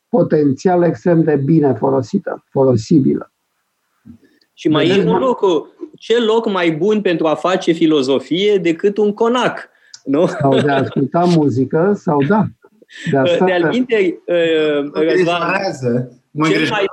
[0.09, 3.31] potențial, extrem de bine folosită, folosibilă.
[4.53, 9.13] Și mai e un lucru, ce loc mai bun pentru a face filozofie decât un
[9.13, 9.69] conac,
[10.03, 10.27] nu?
[10.27, 12.45] Sau de a asculta muzică, sau da.
[13.11, 15.53] De, asta, de alminte, uh, Răzvan,
[16.49, 16.85] cel mai,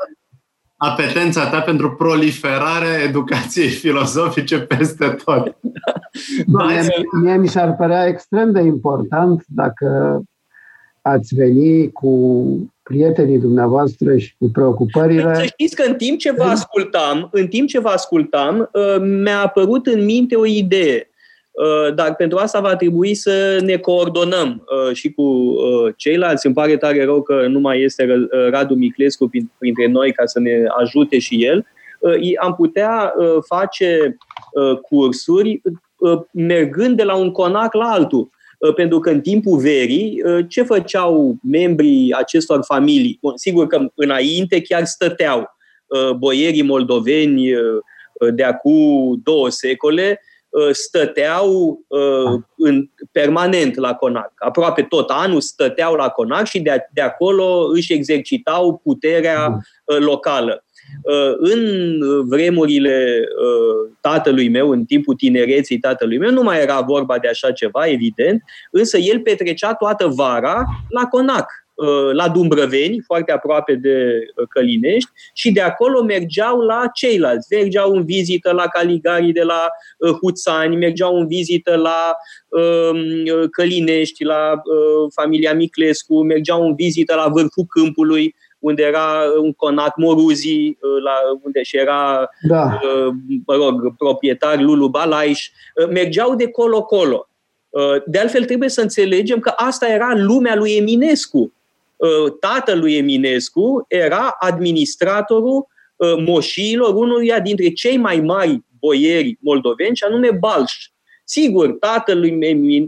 [0.90, 5.56] apetența ta pentru proliferare educației filozofice peste tot.
[6.46, 6.82] Da, mie,
[7.22, 10.20] mie mi s-ar părea extrem de important dacă
[11.02, 12.12] ați veni cu
[12.82, 15.34] prietenii dumneavoastră și cu preocupările.
[15.34, 19.40] Să știți că în timp ce vă ascultam, în timp ce vă ascultam, uh, mi-a
[19.40, 21.08] apărut în minte o idee.
[21.54, 25.54] Uh, dar pentru asta va trebui să ne coordonăm uh, și cu
[25.96, 26.46] ceilalți.
[26.46, 30.64] Îmi pare tare rău că nu mai este Radu Miclescu printre noi ca să ne
[30.78, 31.66] ajute și el.
[32.40, 33.14] Am putea
[33.48, 34.16] face
[34.82, 35.62] cursuri
[36.30, 38.30] mergând de la un conac la altul.
[38.58, 43.18] Uh, pentru că în timpul verii, uh, ce făceau membrii acestor familii?
[43.20, 45.56] Bun, sigur că înainte chiar stăteau
[45.86, 47.52] uh, boierii moldoveni
[48.34, 50.20] de acum două secole,
[50.70, 51.80] stăteau
[52.56, 54.32] în, permanent la Conac.
[54.36, 60.64] Aproape tot anul stăteau la Conac și de, de acolo își exercitau puterea locală.
[61.02, 61.98] Uh, în
[62.28, 67.52] vremurile uh, tatălui meu, în timpul tinereții tatălui meu, nu mai era vorba de așa
[67.52, 71.63] ceva, evident, însă el petrecea toată vara la Conac, uh,
[72.12, 77.54] la Dumbrăveni, foarte aproape de Călinești, și de acolo mergeau la ceilalți.
[77.54, 79.68] Mergeau în vizită la Caligari de la
[80.20, 82.16] Huțani, mergeau în vizită la
[82.48, 84.62] um, Călinești, la
[85.14, 88.34] familia Miclescu, mergeau în vizită la Vârful Câmpului,
[88.64, 92.64] unde era un conac Moruzi, uh, la, unde și era, da.
[92.64, 93.14] Uh,
[93.46, 97.28] mă rog, proprietar Lulu Balaiș, uh, mergeau de colo-colo.
[98.06, 101.53] De altfel, trebuie să înțelegem că asta era lumea lui Eminescu.
[102.40, 105.66] Tatăl lui Eminescu era administratorul
[106.18, 110.72] moșiilor unuia dintre cei mai mari boieri moldoveni, și anume Balș.
[111.26, 112.38] Sigur, tatăl lui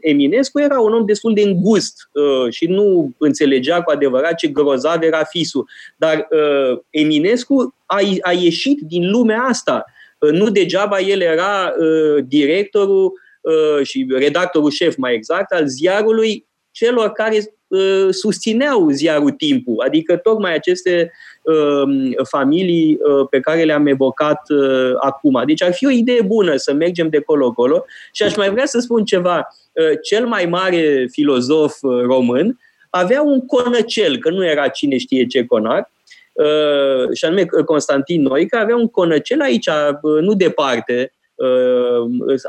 [0.01, 5.03] Eminescu era un om destul de îngust uh, și nu înțelegea cu adevărat ce grozav
[5.03, 5.69] era fisul.
[5.97, 9.85] Dar uh, Eminescu a, a ieșit din lumea asta.
[10.19, 16.47] Uh, nu degeaba el era uh, directorul uh, și redactorul șef, mai exact, al ziarului
[16.71, 17.45] celor care uh,
[18.11, 21.13] susțineau ziarul Timpul, adică tocmai aceste
[21.43, 25.43] uh, familii uh, pe care le-am evocat uh, acum.
[25.47, 28.79] Deci ar fi o idee bună să mergem de colo-colo și aș mai vrea să
[28.79, 29.49] spun ceva.
[29.73, 32.59] Uh, cel mai mare filozof uh, român
[32.91, 35.91] avea un conăcel, că nu era cine știe ce conar,
[36.33, 41.26] uh, și anume Constantin Noica, avea un conăcel aici, uh, nu departe, uh,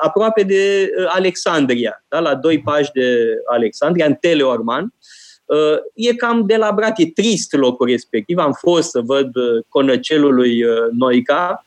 [0.01, 2.19] aproape de uh, Alexandria, da?
[2.19, 4.93] la doi pași de Alexandria, în Teleorman.
[5.45, 8.37] Uh, e cam de la brat, e trist locul respectiv.
[8.37, 11.65] Am fost să văd uh, conăcelul lui uh, Noica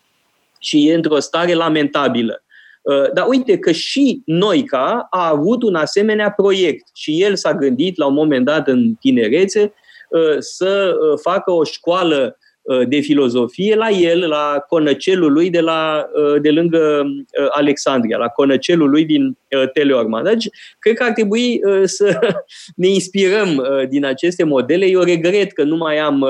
[0.59, 2.43] și e într-o stare lamentabilă.
[2.83, 7.97] Uh, dar uite că și Noica a avut un asemenea proiect și el s-a gândit
[7.97, 9.73] la un moment dat în tinerețe
[10.09, 12.40] uh, să uh, facă o școală Uh,
[12.89, 18.29] de filozofie la el, la conăcelul lui de, la, uh, de lângă uh, Alexandria, la
[18.29, 19.39] conăcelul lui din
[19.73, 20.25] Teleorman.
[20.25, 20.49] Deci,
[20.79, 22.19] cred că ar trebui să
[22.77, 24.87] ne inspirăm din aceste modele.
[24.87, 26.27] Eu regret că nu mai am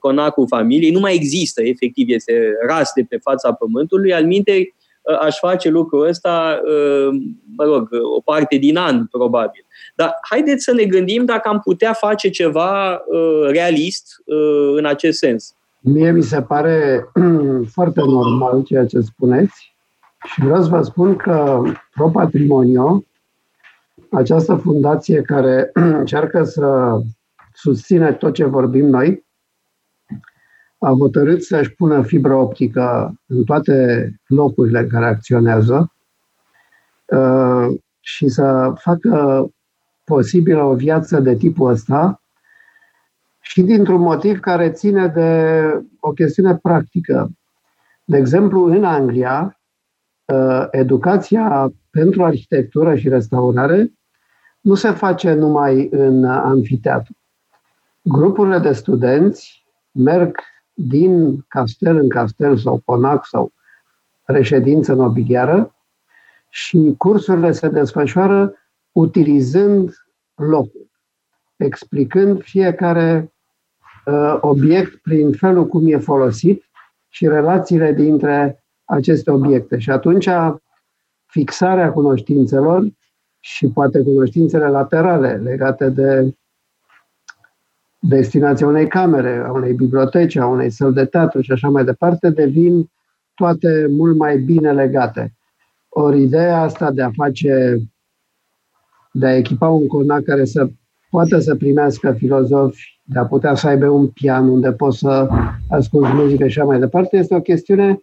[0.00, 4.74] conacul familiei, nu mai există, efectiv, este ras de pe fața pământului, al minte
[5.20, 6.60] aș face lucrul ăsta,
[7.56, 9.66] mă rog, o parte din an, probabil.
[9.94, 15.18] Dar haideți să ne gândim dacă am putea face ceva uh, realist uh, în acest
[15.18, 15.54] sens.
[15.80, 17.08] Mie mi se pare
[17.74, 19.74] foarte normal ceea ce spuneți
[20.32, 21.62] și vreau să vă spun că
[21.94, 23.04] Pro Patrimonio,
[24.10, 25.70] această fundație care
[26.00, 26.98] încearcă să
[27.54, 29.25] susține tot ce vorbim noi,
[30.86, 35.92] a hotărât să-și pună fibră optică în toate locurile în care acționează
[37.06, 37.66] uh,
[38.00, 39.46] și să facă
[40.04, 42.22] posibilă o viață de tipul ăsta
[43.40, 45.60] și dintr-un motiv care ține de
[46.00, 47.30] o chestiune practică.
[48.04, 49.60] De exemplu, în Anglia,
[50.24, 53.92] uh, educația pentru arhitectură și restaurare
[54.60, 57.16] nu se face numai în anfiteatru.
[58.02, 60.38] Grupurile de studenți merg
[60.78, 63.52] din castel în castel sau conac sau
[64.22, 65.74] reședință nobiliară
[66.48, 68.54] și cursurile se desfășoară
[68.92, 69.94] utilizând
[70.34, 70.90] locul,
[71.56, 73.32] explicând fiecare
[74.06, 76.64] uh, obiect prin felul cum e folosit
[77.08, 79.78] și relațiile dintre aceste obiecte.
[79.78, 80.28] Și atunci
[81.26, 82.88] fixarea cunoștințelor
[83.40, 86.34] și poate cunoștințele laterale legate de
[87.98, 92.30] destinația unei camere, a unei biblioteci, a unei săli de teatru și așa mai departe,
[92.30, 92.90] devin
[93.34, 95.34] toate mult mai bine legate.
[95.88, 97.78] Ori ideea asta de a face,
[99.12, 100.68] de a echipa un conac care să
[101.10, 105.28] poată să primească filozofi, de a putea să aibă un pian unde poți să
[105.70, 107.98] asculti muzică și așa mai departe, este o chestiune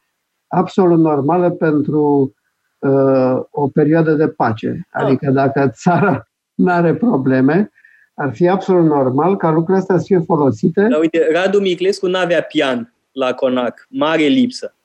[0.47, 2.33] absolut normală pentru
[2.79, 4.87] uh, o perioadă de pace.
[4.91, 7.69] Adică dacă țara nu are probleme,
[8.13, 10.81] ar fi absolut normal ca lucrurile astea să fie folosite.
[10.81, 13.87] Dar uite, Radu Miclescu nu avea pian la Conac.
[13.89, 14.75] Mare lipsă.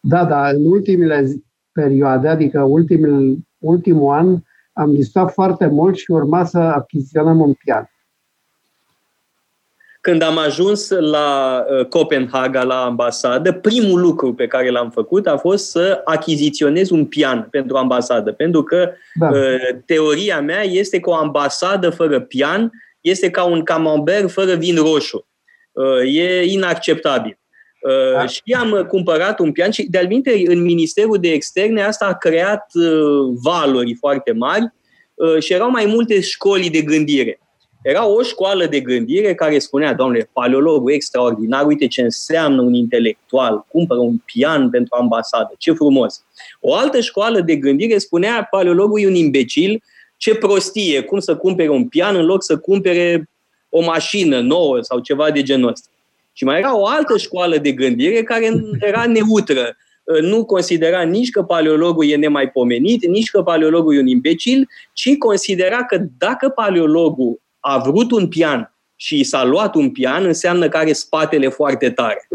[0.00, 1.42] Da, da, în ultimele
[1.72, 4.36] perioade, adică ultimul, ultimul an,
[4.72, 7.90] am discutat foarte mult și urma să achiziționăm un pian.
[10.06, 15.36] Când am ajuns la uh, Copenhaga, la ambasadă, primul lucru pe care l-am făcut a
[15.36, 19.28] fost să achiziționez un pian pentru ambasadă, pentru că da.
[19.28, 22.70] Uh, teoria mea este că o ambasadă fără pian
[23.00, 25.26] este ca un camembert fără vin roșu.
[25.72, 27.38] Uh, e inacceptabil.
[28.14, 28.26] Da.
[28.26, 30.08] Și am cumpărat un pian și, de-al
[30.46, 32.70] în Ministerul de Externe asta a creat
[33.42, 34.72] valori foarte mari
[35.38, 37.40] și erau mai multe școli de gândire.
[37.86, 43.64] Era o școală de gândire care spunea, doamne, paleologul extraordinar, uite ce înseamnă un intelectual,
[43.68, 46.24] cumpără un pian pentru ambasadă, ce frumos.
[46.60, 49.82] O altă școală de gândire spunea, paleologul e un imbecil,
[50.16, 53.28] ce prostie, cum să cumpere un pian în loc să cumpere
[53.68, 55.88] o mașină nouă sau ceva de genul ăsta.
[56.32, 59.76] Și mai era o altă școală de gândire care era neutră.
[60.20, 65.84] Nu considera nici că paleologul e nemaipomenit, nici că paleologul e un imbecil, ci considera
[65.84, 70.92] că dacă paleologul a vrut un pian și s-a luat un pian, înseamnă că are
[70.92, 72.28] spatele foarte tare.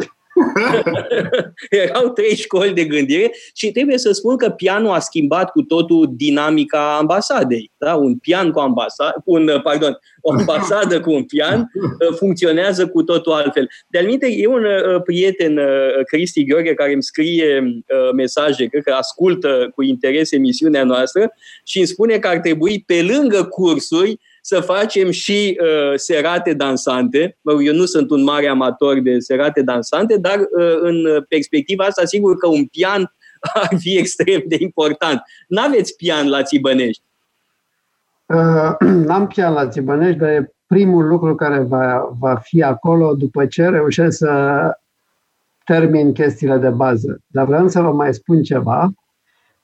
[1.70, 6.14] Erau trei școli de gândire și trebuie să spun că pianul a schimbat cu totul
[6.16, 7.72] dinamica ambasadei.
[7.78, 7.96] Da?
[7.96, 13.32] Un pian cu ambasadă, un, pardon, o ambasadă cu un pian uh, funcționează cu totul
[13.32, 13.70] altfel.
[13.88, 17.84] De-al e un uh, prieten, uh, Cristi Gheorghe, care îmi scrie
[18.16, 21.34] mesaje, cred că ascultă cu interes emisiunea noastră
[21.64, 27.38] și îmi spune că ar trebui, pe lângă cursuri, să facem și uh, serate dansante.
[27.66, 32.38] Eu nu sunt un mare amator de serate dansante, dar uh, în perspectiva asta, sigur
[32.38, 33.16] că un pian
[33.62, 35.22] ar fi extrem de important.
[35.48, 37.04] N-aveți pian la Țibănești?
[38.26, 43.46] Uh, n-am pian la Țibănești, dar e primul lucru care va, va fi acolo după
[43.46, 44.76] ce reușesc să
[45.66, 47.20] termin chestiile de bază.
[47.28, 48.92] Dar vreau să vă mai spun ceva.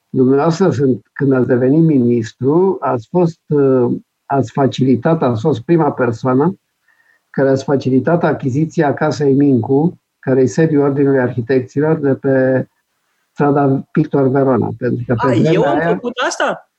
[0.10, 0.70] Dumneavoastră,
[1.14, 3.91] când ați devenit ministru, ați fost uh,
[4.28, 6.60] ați facilitat, ați fost prima persoană
[7.30, 12.68] care ați facilitat achiziția casei Mincu, care e sediul Ordinului Arhitecților de pe
[13.32, 14.70] strada Pictor Verona.
[14.78, 15.88] Pentru că pe A, eu am aia...
[15.88, 16.72] făcut asta?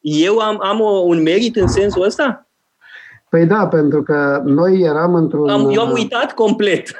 [0.00, 2.46] Eu am, am o, un merit în sensul ăsta?
[3.28, 5.48] Păi da, pentru că noi eram într-un...
[5.48, 6.90] Am, eu am uitat complet.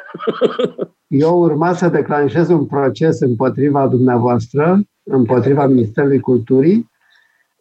[1.07, 6.91] eu urma să declanșez un proces împotriva dumneavoastră, împotriva Ministerului Culturii,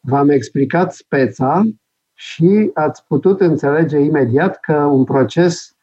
[0.02, 1.64] v-am explicat speța
[2.14, 5.76] și ați putut înțelege imediat că un proces,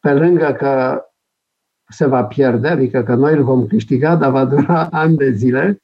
[0.00, 1.04] pe lângă că
[1.88, 5.82] se va pierde, adică că noi îl vom câștiga, dar va dura ani de zile,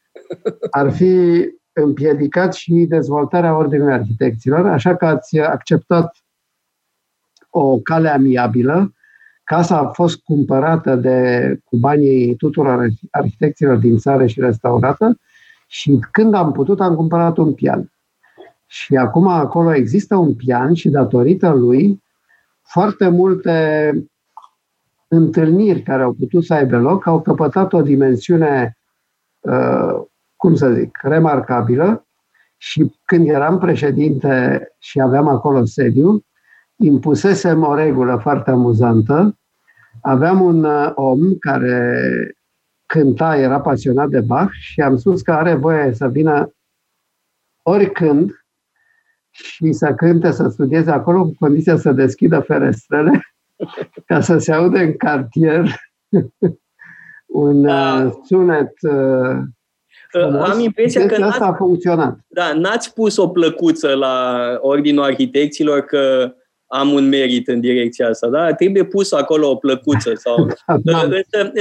[0.71, 6.17] ar fi împiedicat și dezvoltarea Ordinului Arhitecților, așa că ați acceptat
[7.51, 8.93] o cale amiabilă.
[9.45, 15.19] Casa a fost cumpărată de, cu banii tuturor arhitecților din țară și restaurată
[15.71, 17.93] și când am putut, am cumpărat un pian.
[18.67, 22.03] Și acum acolo există un pian și datorită lui
[22.63, 23.93] foarte multe
[25.09, 28.79] întâlniri care au putut să aibă loc au căpătat o dimensiune,
[29.41, 30.03] uh,
[30.37, 32.07] cum să zic, remarcabilă
[32.57, 36.25] și când eram președinte și aveam acolo sediu,
[36.77, 39.39] impusesem o regulă foarte amuzantă.
[40.01, 42.03] Aveam un uh, om care
[42.89, 46.53] cânta, era pasionat de Bach și am spus că are voie să vină
[47.63, 48.45] oricând
[49.31, 53.33] și să cânte, să studieze acolo cu condiția să deschidă ferestrele
[54.07, 55.75] ca să se aude în cartier
[57.27, 58.11] un da.
[58.25, 58.73] sunet
[60.09, 60.49] Frumos.
[60.49, 62.19] Am impresia că asta a funcționat.
[62.27, 66.35] Da, n-ați pus o plăcuță la Ordinul Arhitecților că
[66.69, 68.55] am un merit în direcția asta, da?
[68.55, 70.13] Trebuie pus acolo o plăcuță.
[70.15, 70.49] Sau...
[70.83, 71.09] da.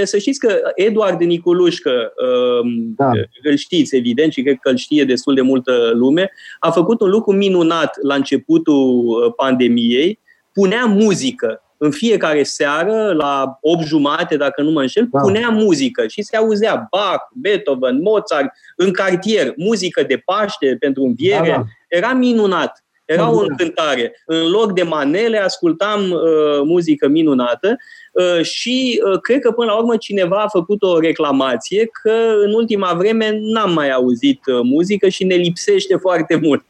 [0.04, 2.14] Să știți că Eduard Niculușcă,
[2.62, 3.12] um, da.
[3.44, 7.10] îl știți evident și cred că îl știe destul de multă lume, a făcut un
[7.10, 10.20] lucru minunat la începutul uh, pandemiei,
[10.54, 15.20] punea muzică în fiecare seară, la 8 jumate, dacă nu mă înșel, da.
[15.20, 21.50] punea muzică și se auzea Bach, Beethoven, Mozart, în cartier, muzică de Paște pentru înviere.
[21.50, 21.64] Da, da.
[21.88, 22.87] Era minunat.
[23.08, 24.22] Era o încântare.
[24.26, 27.76] În loc de manele, ascultam uh, muzică minunată
[28.12, 32.12] uh, și uh, cred că până la urmă cineva a făcut o reclamație că
[32.46, 36.66] în ultima vreme n-am mai auzit uh, muzică și ne lipsește foarte mult.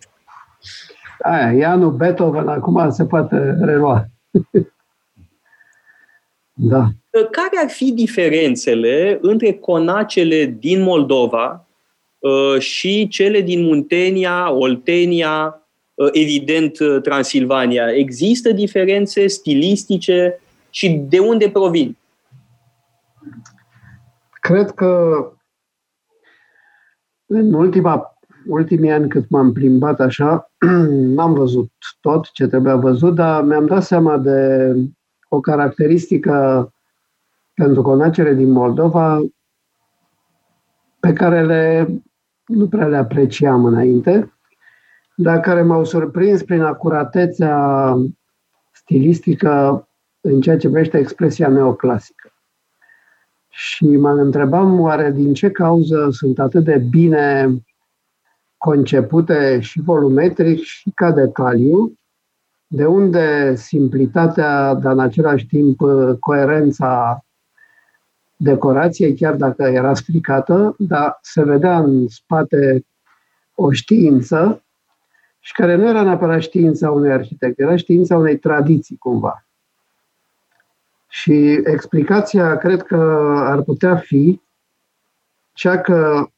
[1.19, 4.05] Aia, e anul Beethoven, acum se poate relua.
[6.53, 6.84] da.
[7.09, 11.68] Uh, care ar fi diferențele între conacele din Moldova
[12.18, 15.66] uh, și cele din Muntenia, Oltenia, Uh,
[16.11, 17.88] evident uh, Transilvania.
[17.91, 21.98] Există diferențe stilistice și de unde provin?
[24.40, 25.22] Cred că
[27.26, 28.18] în ultima,
[28.48, 30.52] ultimii ani cât m-am plimbat așa,
[31.15, 31.72] n-am văzut
[32.02, 34.74] tot ce trebuia văzut, dar mi-am dat seama de
[35.30, 36.72] o caracteristică
[37.53, 39.22] pentru conacere din Moldova
[40.99, 41.88] pe care le,
[42.45, 44.36] nu prea le apreciam înainte
[45.19, 47.94] dar care m-au surprins prin acuratețea
[48.72, 49.88] stilistică
[50.22, 52.31] în ceea ce privește expresia neoclasică.
[53.49, 57.57] Și mă întrebam oare din ce cauză sunt atât de bine
[58.57, 61.94] concepute și volumetric și ca detaliu,
[62.68, 65.80] de unde simplitatea, dar în același timp
[66.19, 67.22] coerența
[68.35, 72.85] decorației, chiar dacă era stricată, dar se vedea în spate
[73.56, 74.61] o știință
[75.48, 79.45] și care nu era neapărat știința unui arhitect, era știința unei tradiții cumva.
[81.07, 82.95] Și explicația cred că
[83.38, 84.41] ar putea fi
[85.53, 86.30] cea că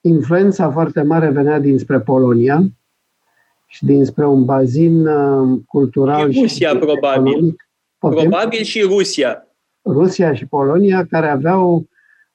[0.00, 2.62] influența foarte mare venea dinspre Polonia
[3.66, 6.30] și dinspre un bazin uh, cultural.
[6.30, 7.32] Și Rusia, și probabil.
[7.32, 7.68] Economic.
[7.98, 9.46] Probabil și Rusia.
[9.84, 11.86] Rusia și Polonia, care aveau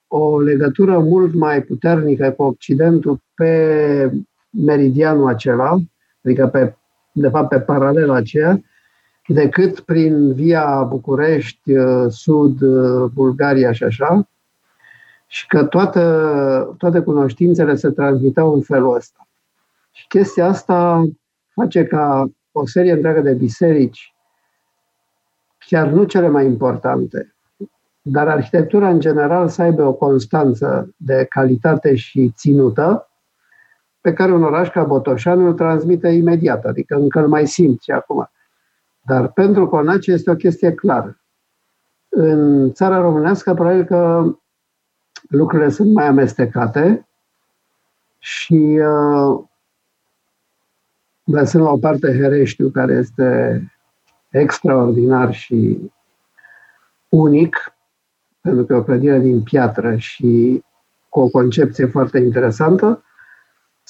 [0.07, 4.11] o legătură mult mai puternică cu Occidentul pe
[4.49, 5.79] meridianul acela,
[6.23, 6.75] adică pe,
[7.11, 8.61] de fapt pe paralela aceea,
[9.27, 14.27] decât prin via București, uh, Sud, uh, Bulgaria și așa,
[15.27, 15.99] și că toate,
[16.77, 19.27] toate cunoștințele se transmiteau în felul ăsta.
[19.91, 21.09] Și chestia asta
[21.53, 24.15] face ca o serie întreagă de biserici,
[25.57, 27.35] chiar nu cele mai importante,
[28.01, 33.10] dar arhitectura în general să aibă o constanță de calitate și ținută,
[34.01, 37.91] pe care un oraș ca Botoșani îl transmite imediat, adică încă îl mai simt și
[37.91, 38.29] acum.
[39.01, 41.21] Dar pentru Conace este o chestie clară.
[42.09, 44.31] În țara românească, probabil că
[45.29, 47.07] lucrurile sunt mai amestecate
[48.17, 49.43] și uh,
[51.23, 53.61] lăsând la o parte Hereștiu, care este
[54.29, 55.91] extraordinar și
[57.09, 57.73] unic,
[58.41, 60.63] pentru că e o clădire din piatră și
[61.09, 63.03] cu o concepție foarte interesantă,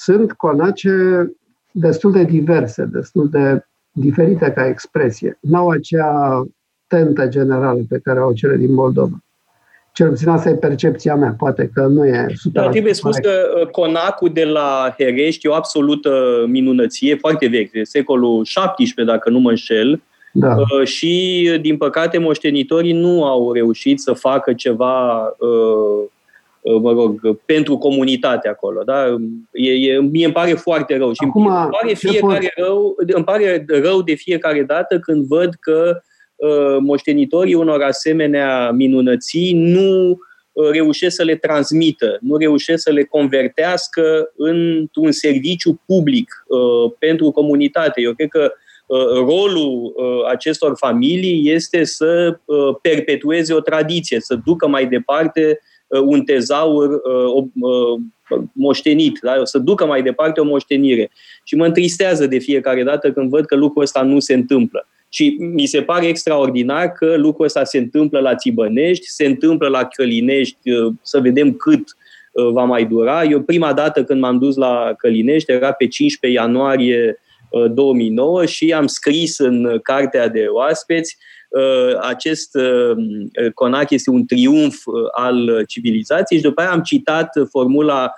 [0.03, 0.91] sunt conace
[1.71, 5.37] destul de diverse, destul de diferite ca expresie.
[5.41, 6.43] N-au acea
[6.87, 9.23] tentă generală pe care au cele din Moldova.
[9.93, 12.33] Cel puțin asta e percepția mea, poate că nu e 100%.
[12.51, 17.83] Da, trebuie spus că uh, conacul de la Herești e o absolută minunăție, foarte veche,
[17.83, 20.01] secolul XVII, dacă nu mă înșel,
[20.33, 20.55] da.
[20.55, 26.09] Uh, și, din păcate, moștenitorii nu au reușit să facă ceva uh, Uh,
[26.63, 28.83] mă rog, pentru comunitate acolo.
[28.83, 29.05] Da?
[29.51, 33.65] E, e, mie îmi pare foarte rău și Acum, îmi, pare fiecare rău, îmi pare
[33.67, 36.01] rău de fiecare dată când văd că
[36.35, 40.09] uh, moștenitorii unor asemenea minunății nu
[40.51, 47.31] uh, reușesc să le transmită, nu reușesc să le convertească într-un serviciu public uh, pentru
[47.31, 48.01] comunitate.
[48.01, 48.51] Eu cred că
[48.85, 52.39] uh, rolul uh, acestor familii este să
[52.81, 55.69] perpetueze o tradiție, să ducă mai departe Uh,
[55.99, 59.41] un tezaur uh, uh, moștenit, da?
[59.43, 61.11] să ducă mai departe o moștenire.
[61.43, 64.87] Și mă întristează de fiecare dată când văd că lucrul ăsta nu se întâmplă.
[65.09, 69.83] Și mi se pare extraordinar că lucrul ăsta se întâmplă la Țibănești, se întâmplă la
[69.85, 70.57] Călinești,
[71.01, 71.83] să vedem cât
[72.51, 73.23] va mai dura.
[73.23, 77.19] Eu prima dată când m-am dus la Călinești era pe 15 ianuarie
[77.73, 81.17] 2009 și am scris în cartea de oaspeți
[82.01, 82.57] acest
[83.53, 84.75] conac este un triumf
[85.11, 88.13] al civilizației și după aia am citat formula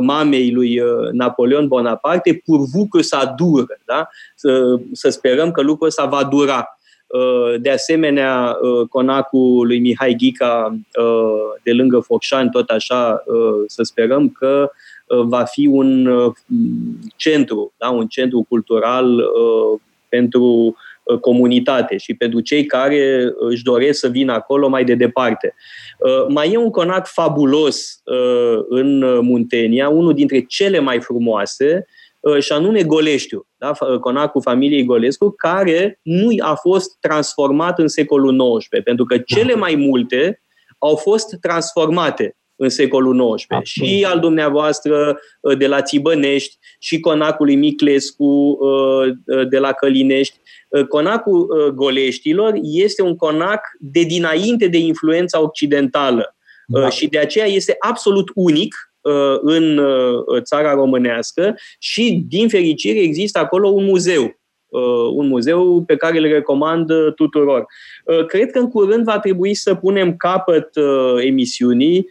[0.00, 0.82] mamei lui
[1.12, 4.08] Napoleon Bonaparte, purvu că să dură, da?
[4.34, 6.78] Să, să sperăm că lucrul ăsta va dura.
[7.60, 8.56] De asemenea,
[8.88, 10.78] conacul lui Mihai Ghica
[11.62, 13.22] de lângă Focșani, tot așa,
[13.66, 14.70] să sperăm că
[15.06, 16.08] va fi un
[17.16, 17.90] centru, da?
[17.90, 19.22] un centru cultural
[20.08, 20.76] pentru
[21.20, 25.54] comunitate și pentru cei care își doresc să vină acolo mai de departe.
[26.28, 28.00] Mai e un conac fabulos
[28.68, 31.86] în Muntenia, unul dintre cele mai frumoase,
[32.38, 33.72] și anume Goleștiu, da?
[34.00, 39.74] conacul familiei Golescu, care nu a fost transformat în secolul XIX, pentru că cele mai
[39.74, 40.40] multe
[40.78, 43.68] au fost transformate în secolul XIX.
[43.68, 45.18] Și al dumneavoastră
[45.58, 48.58] de la Țibănești, și conacul lui Miclescu
[49.48, 56.36] de la Călinești, Uh, conacul uh, Goleștilor este un conac de dinainte de influența occidentală
[56.66, 56.88] da.
[56.88, 58.74] și de aceea este absolut unic
[59.40, 59.80] în
[60.42, 64.35] țara românească și, din fericire, există acolo un muzeu
[65.14, 67.66] un muzeu pe care îl recomand tuturor.
[68.26, 70.68] Cred că în curând va trebui să punem capăt
[71.24, 72.06] emisiunii.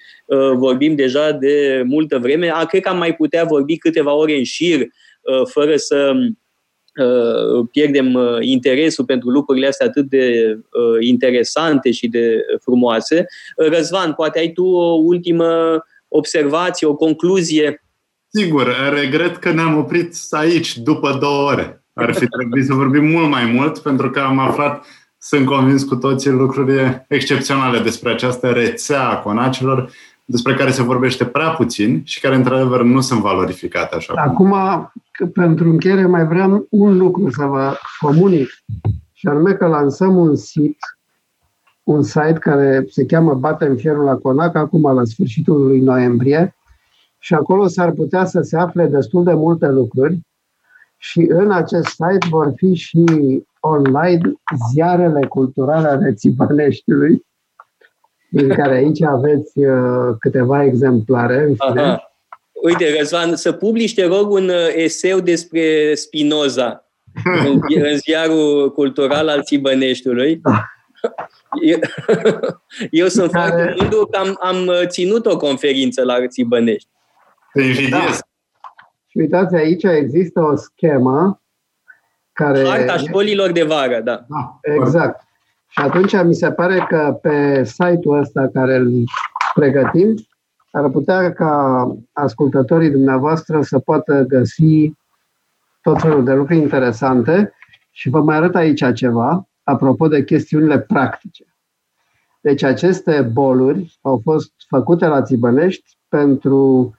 [0.56, 2.50] Vorbim deja de multă vreme.
[2.50, 4.88] A, cred că am mai putea vorbi câteva ore în șir
[5.46, 6.14] fără să
[6.96, 13.26] Uh, pierdem uh, interesul pentru lucrurile astea atât de uh, interesante și de frumoase.
[13.56, 17.84] Răzvan, poate ai tu o ultimă observație, o concluzie?
[18.28, 21.85] Sigur, regret că ne-am oprit aici după două ore.
[21.98, 24.86] Ar fi trebuit să vorbim mult mai mult, pentru că am aflat,
[25.18, 29.90] sunt convins cu toții, lucruri excepționale despre această rețea a conacilor
[30.26, 34.14] despre care se vorbește prea puțin și care, într-adevăr, nu sunt valorificate așa.
[34.16, 34.56] Acum,
[35.34, 38.48] pentru încheiere, mai vreau un lucru să vă comunic,
[39.14, 40.78] și anume că lansăm un site,
[41.84, 46.56] un site care se cheamă Batem Fierul la Conac, acum la sfârșitul lui noiembrie,
[47.20, 50.20] și acolo s-ar putea să se afle destul de multe lucruri
[51.06, 53.04] și în acest site vor fi și
[53.60, 54.22] online
[54.72, 57.26] ziarele culturale ale Țibăneștiului,
[58.30, 61.54] din care aici aveți uh, câteva exemplare.
[61.58, 62.12] Aha.
[62.52, 66.90] Uite, Răzvan, să publici, te rog, un uh, eseu despre Spinoza
[67.24, 67.60] în,
[67.90, 70.36] în ziarul cultural al Țibăneștiului.
[70.36, 70.64] Da.
[71.62, 71.80] Eu,
[73.02, 73.52] eu sunt care...
[73.52, 76.90] foarte mândru că am, am uh, ținut o conferință la Țibănești.
[77.90, 78.18] Da.
[79.16, 81.42] Și uitați, aici există o schemă
[82.34, 82.68] care...
[82.68, 84.26] Harta școlilor de vară, da.
[84.28, 85.28] da exact.
[85.68, 89.04] Și atunci mi se pare că pe site-ul ăsta care îl
[89.54, 90.16] pregătim,
[90.72, 94.92] ar putea ca ascultătorii dumneavoastră să poată găsi
[95.82, 97.54] tot felul de lucruri interesante
[97.92, 101.56] și vă mai arăt aici ceva, apropo de chestiunile practice.
[102.42, 106.94] Deci aceste boluri au fost făcute la Țibănești pentru,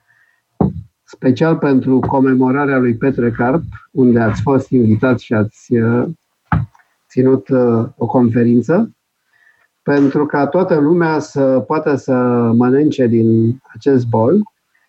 [1.09, 6.07] special pentru comemorarea lui Petre Carp, unde ați fost invitați și ați uh,
[7.09, 8.91] ținut uh, o conferință
[9.81, 12.13] pentru ca toată lumea să poată să
[12.55, 14.41] mănânce din acest bol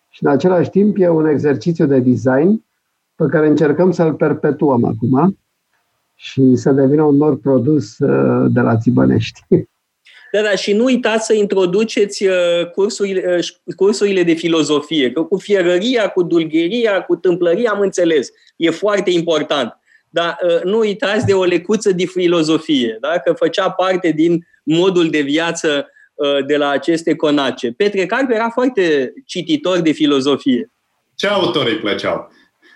[0.09, 2.65] și în același timp e un exercițiu de design
[3.15, 5.37] pe care încercăm să-l perpetuăm acum
[6.15, 9.45] și să devină un nou produs uh, de la Țibănești.
[10.31, 13.39] Da, da, și nu uitați să introduceți uh, cursurile,
[13.75, 18.29] cursurile de filozofie, că cu fierăria, cu dulgheria, cu tâmplăria am înțeles.
[18.55, 19.77] E foarte important.
[20.09, 23.19] Dar uh, nu uitați de o lecuță de filozofie, da?
[23.19, 27.71] că făcea parte din modul de viață uh, de la aceste conace.
[27.71, 30.71] Petre Carpe era foarte cititor de filozofie.
[31.15, 32.31] Ce autori îi plăceau?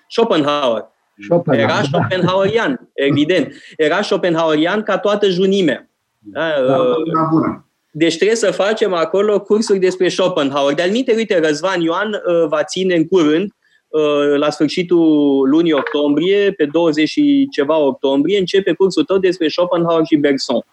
[0.09, 0.91] Schopenhauer.
[1.23, 1.69] Schopenhauer.
[1.69, 3.53] Era Schopenhauerian, evident.
[3.77, 5.87] Era Schopenhauerian ca toată junimea.
[6.23, 6.95] Da, da, uh,
[7.31, 7.67] bună.
[7.91, 10.73] Deci trebuie să facem acolo cursuri despre Schopenhauer.
[10.73, 13.53] De-al minte, uite, Răzvan Ioan va ține în curând
[13.93, 20.05] Uh, la sfârșitul lunii octombrie, pe 20 și ceva octombrie, începe cursul tău despre Schopenhauer
[20.05, 20.65] și Bergson.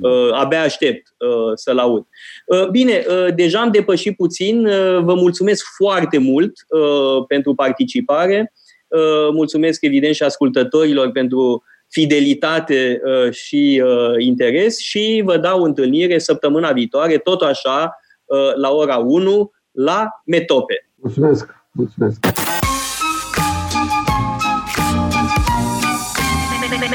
[0.00, 2.06] Uh, abia aștept uh, să-l aud.
[2.46, 4.66] Uh, bine, uh, deja am depășit puțin.
[4.66, 8.52] Uh, vă mulțumesc foarte mult uh, pentru participare.
[8.88, 11.64] Uh, mulțumesc, evident, și ascultătorilor pentru
[11.94, 18.70] fidelitate uh, și uh, interes și vă dau întâlnire săptămâna viitoare, tot așa, uh, la
[18.70, 20.88] ora 1, la Metope.
[20.94, 21.54] Mulțumesc!
[21.72, 22.18] Mulțumesc!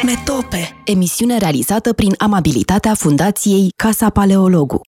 [0.05, 4.77] Metope, emisiune realizată prin amabilitatea Fundației Casa Paleologu.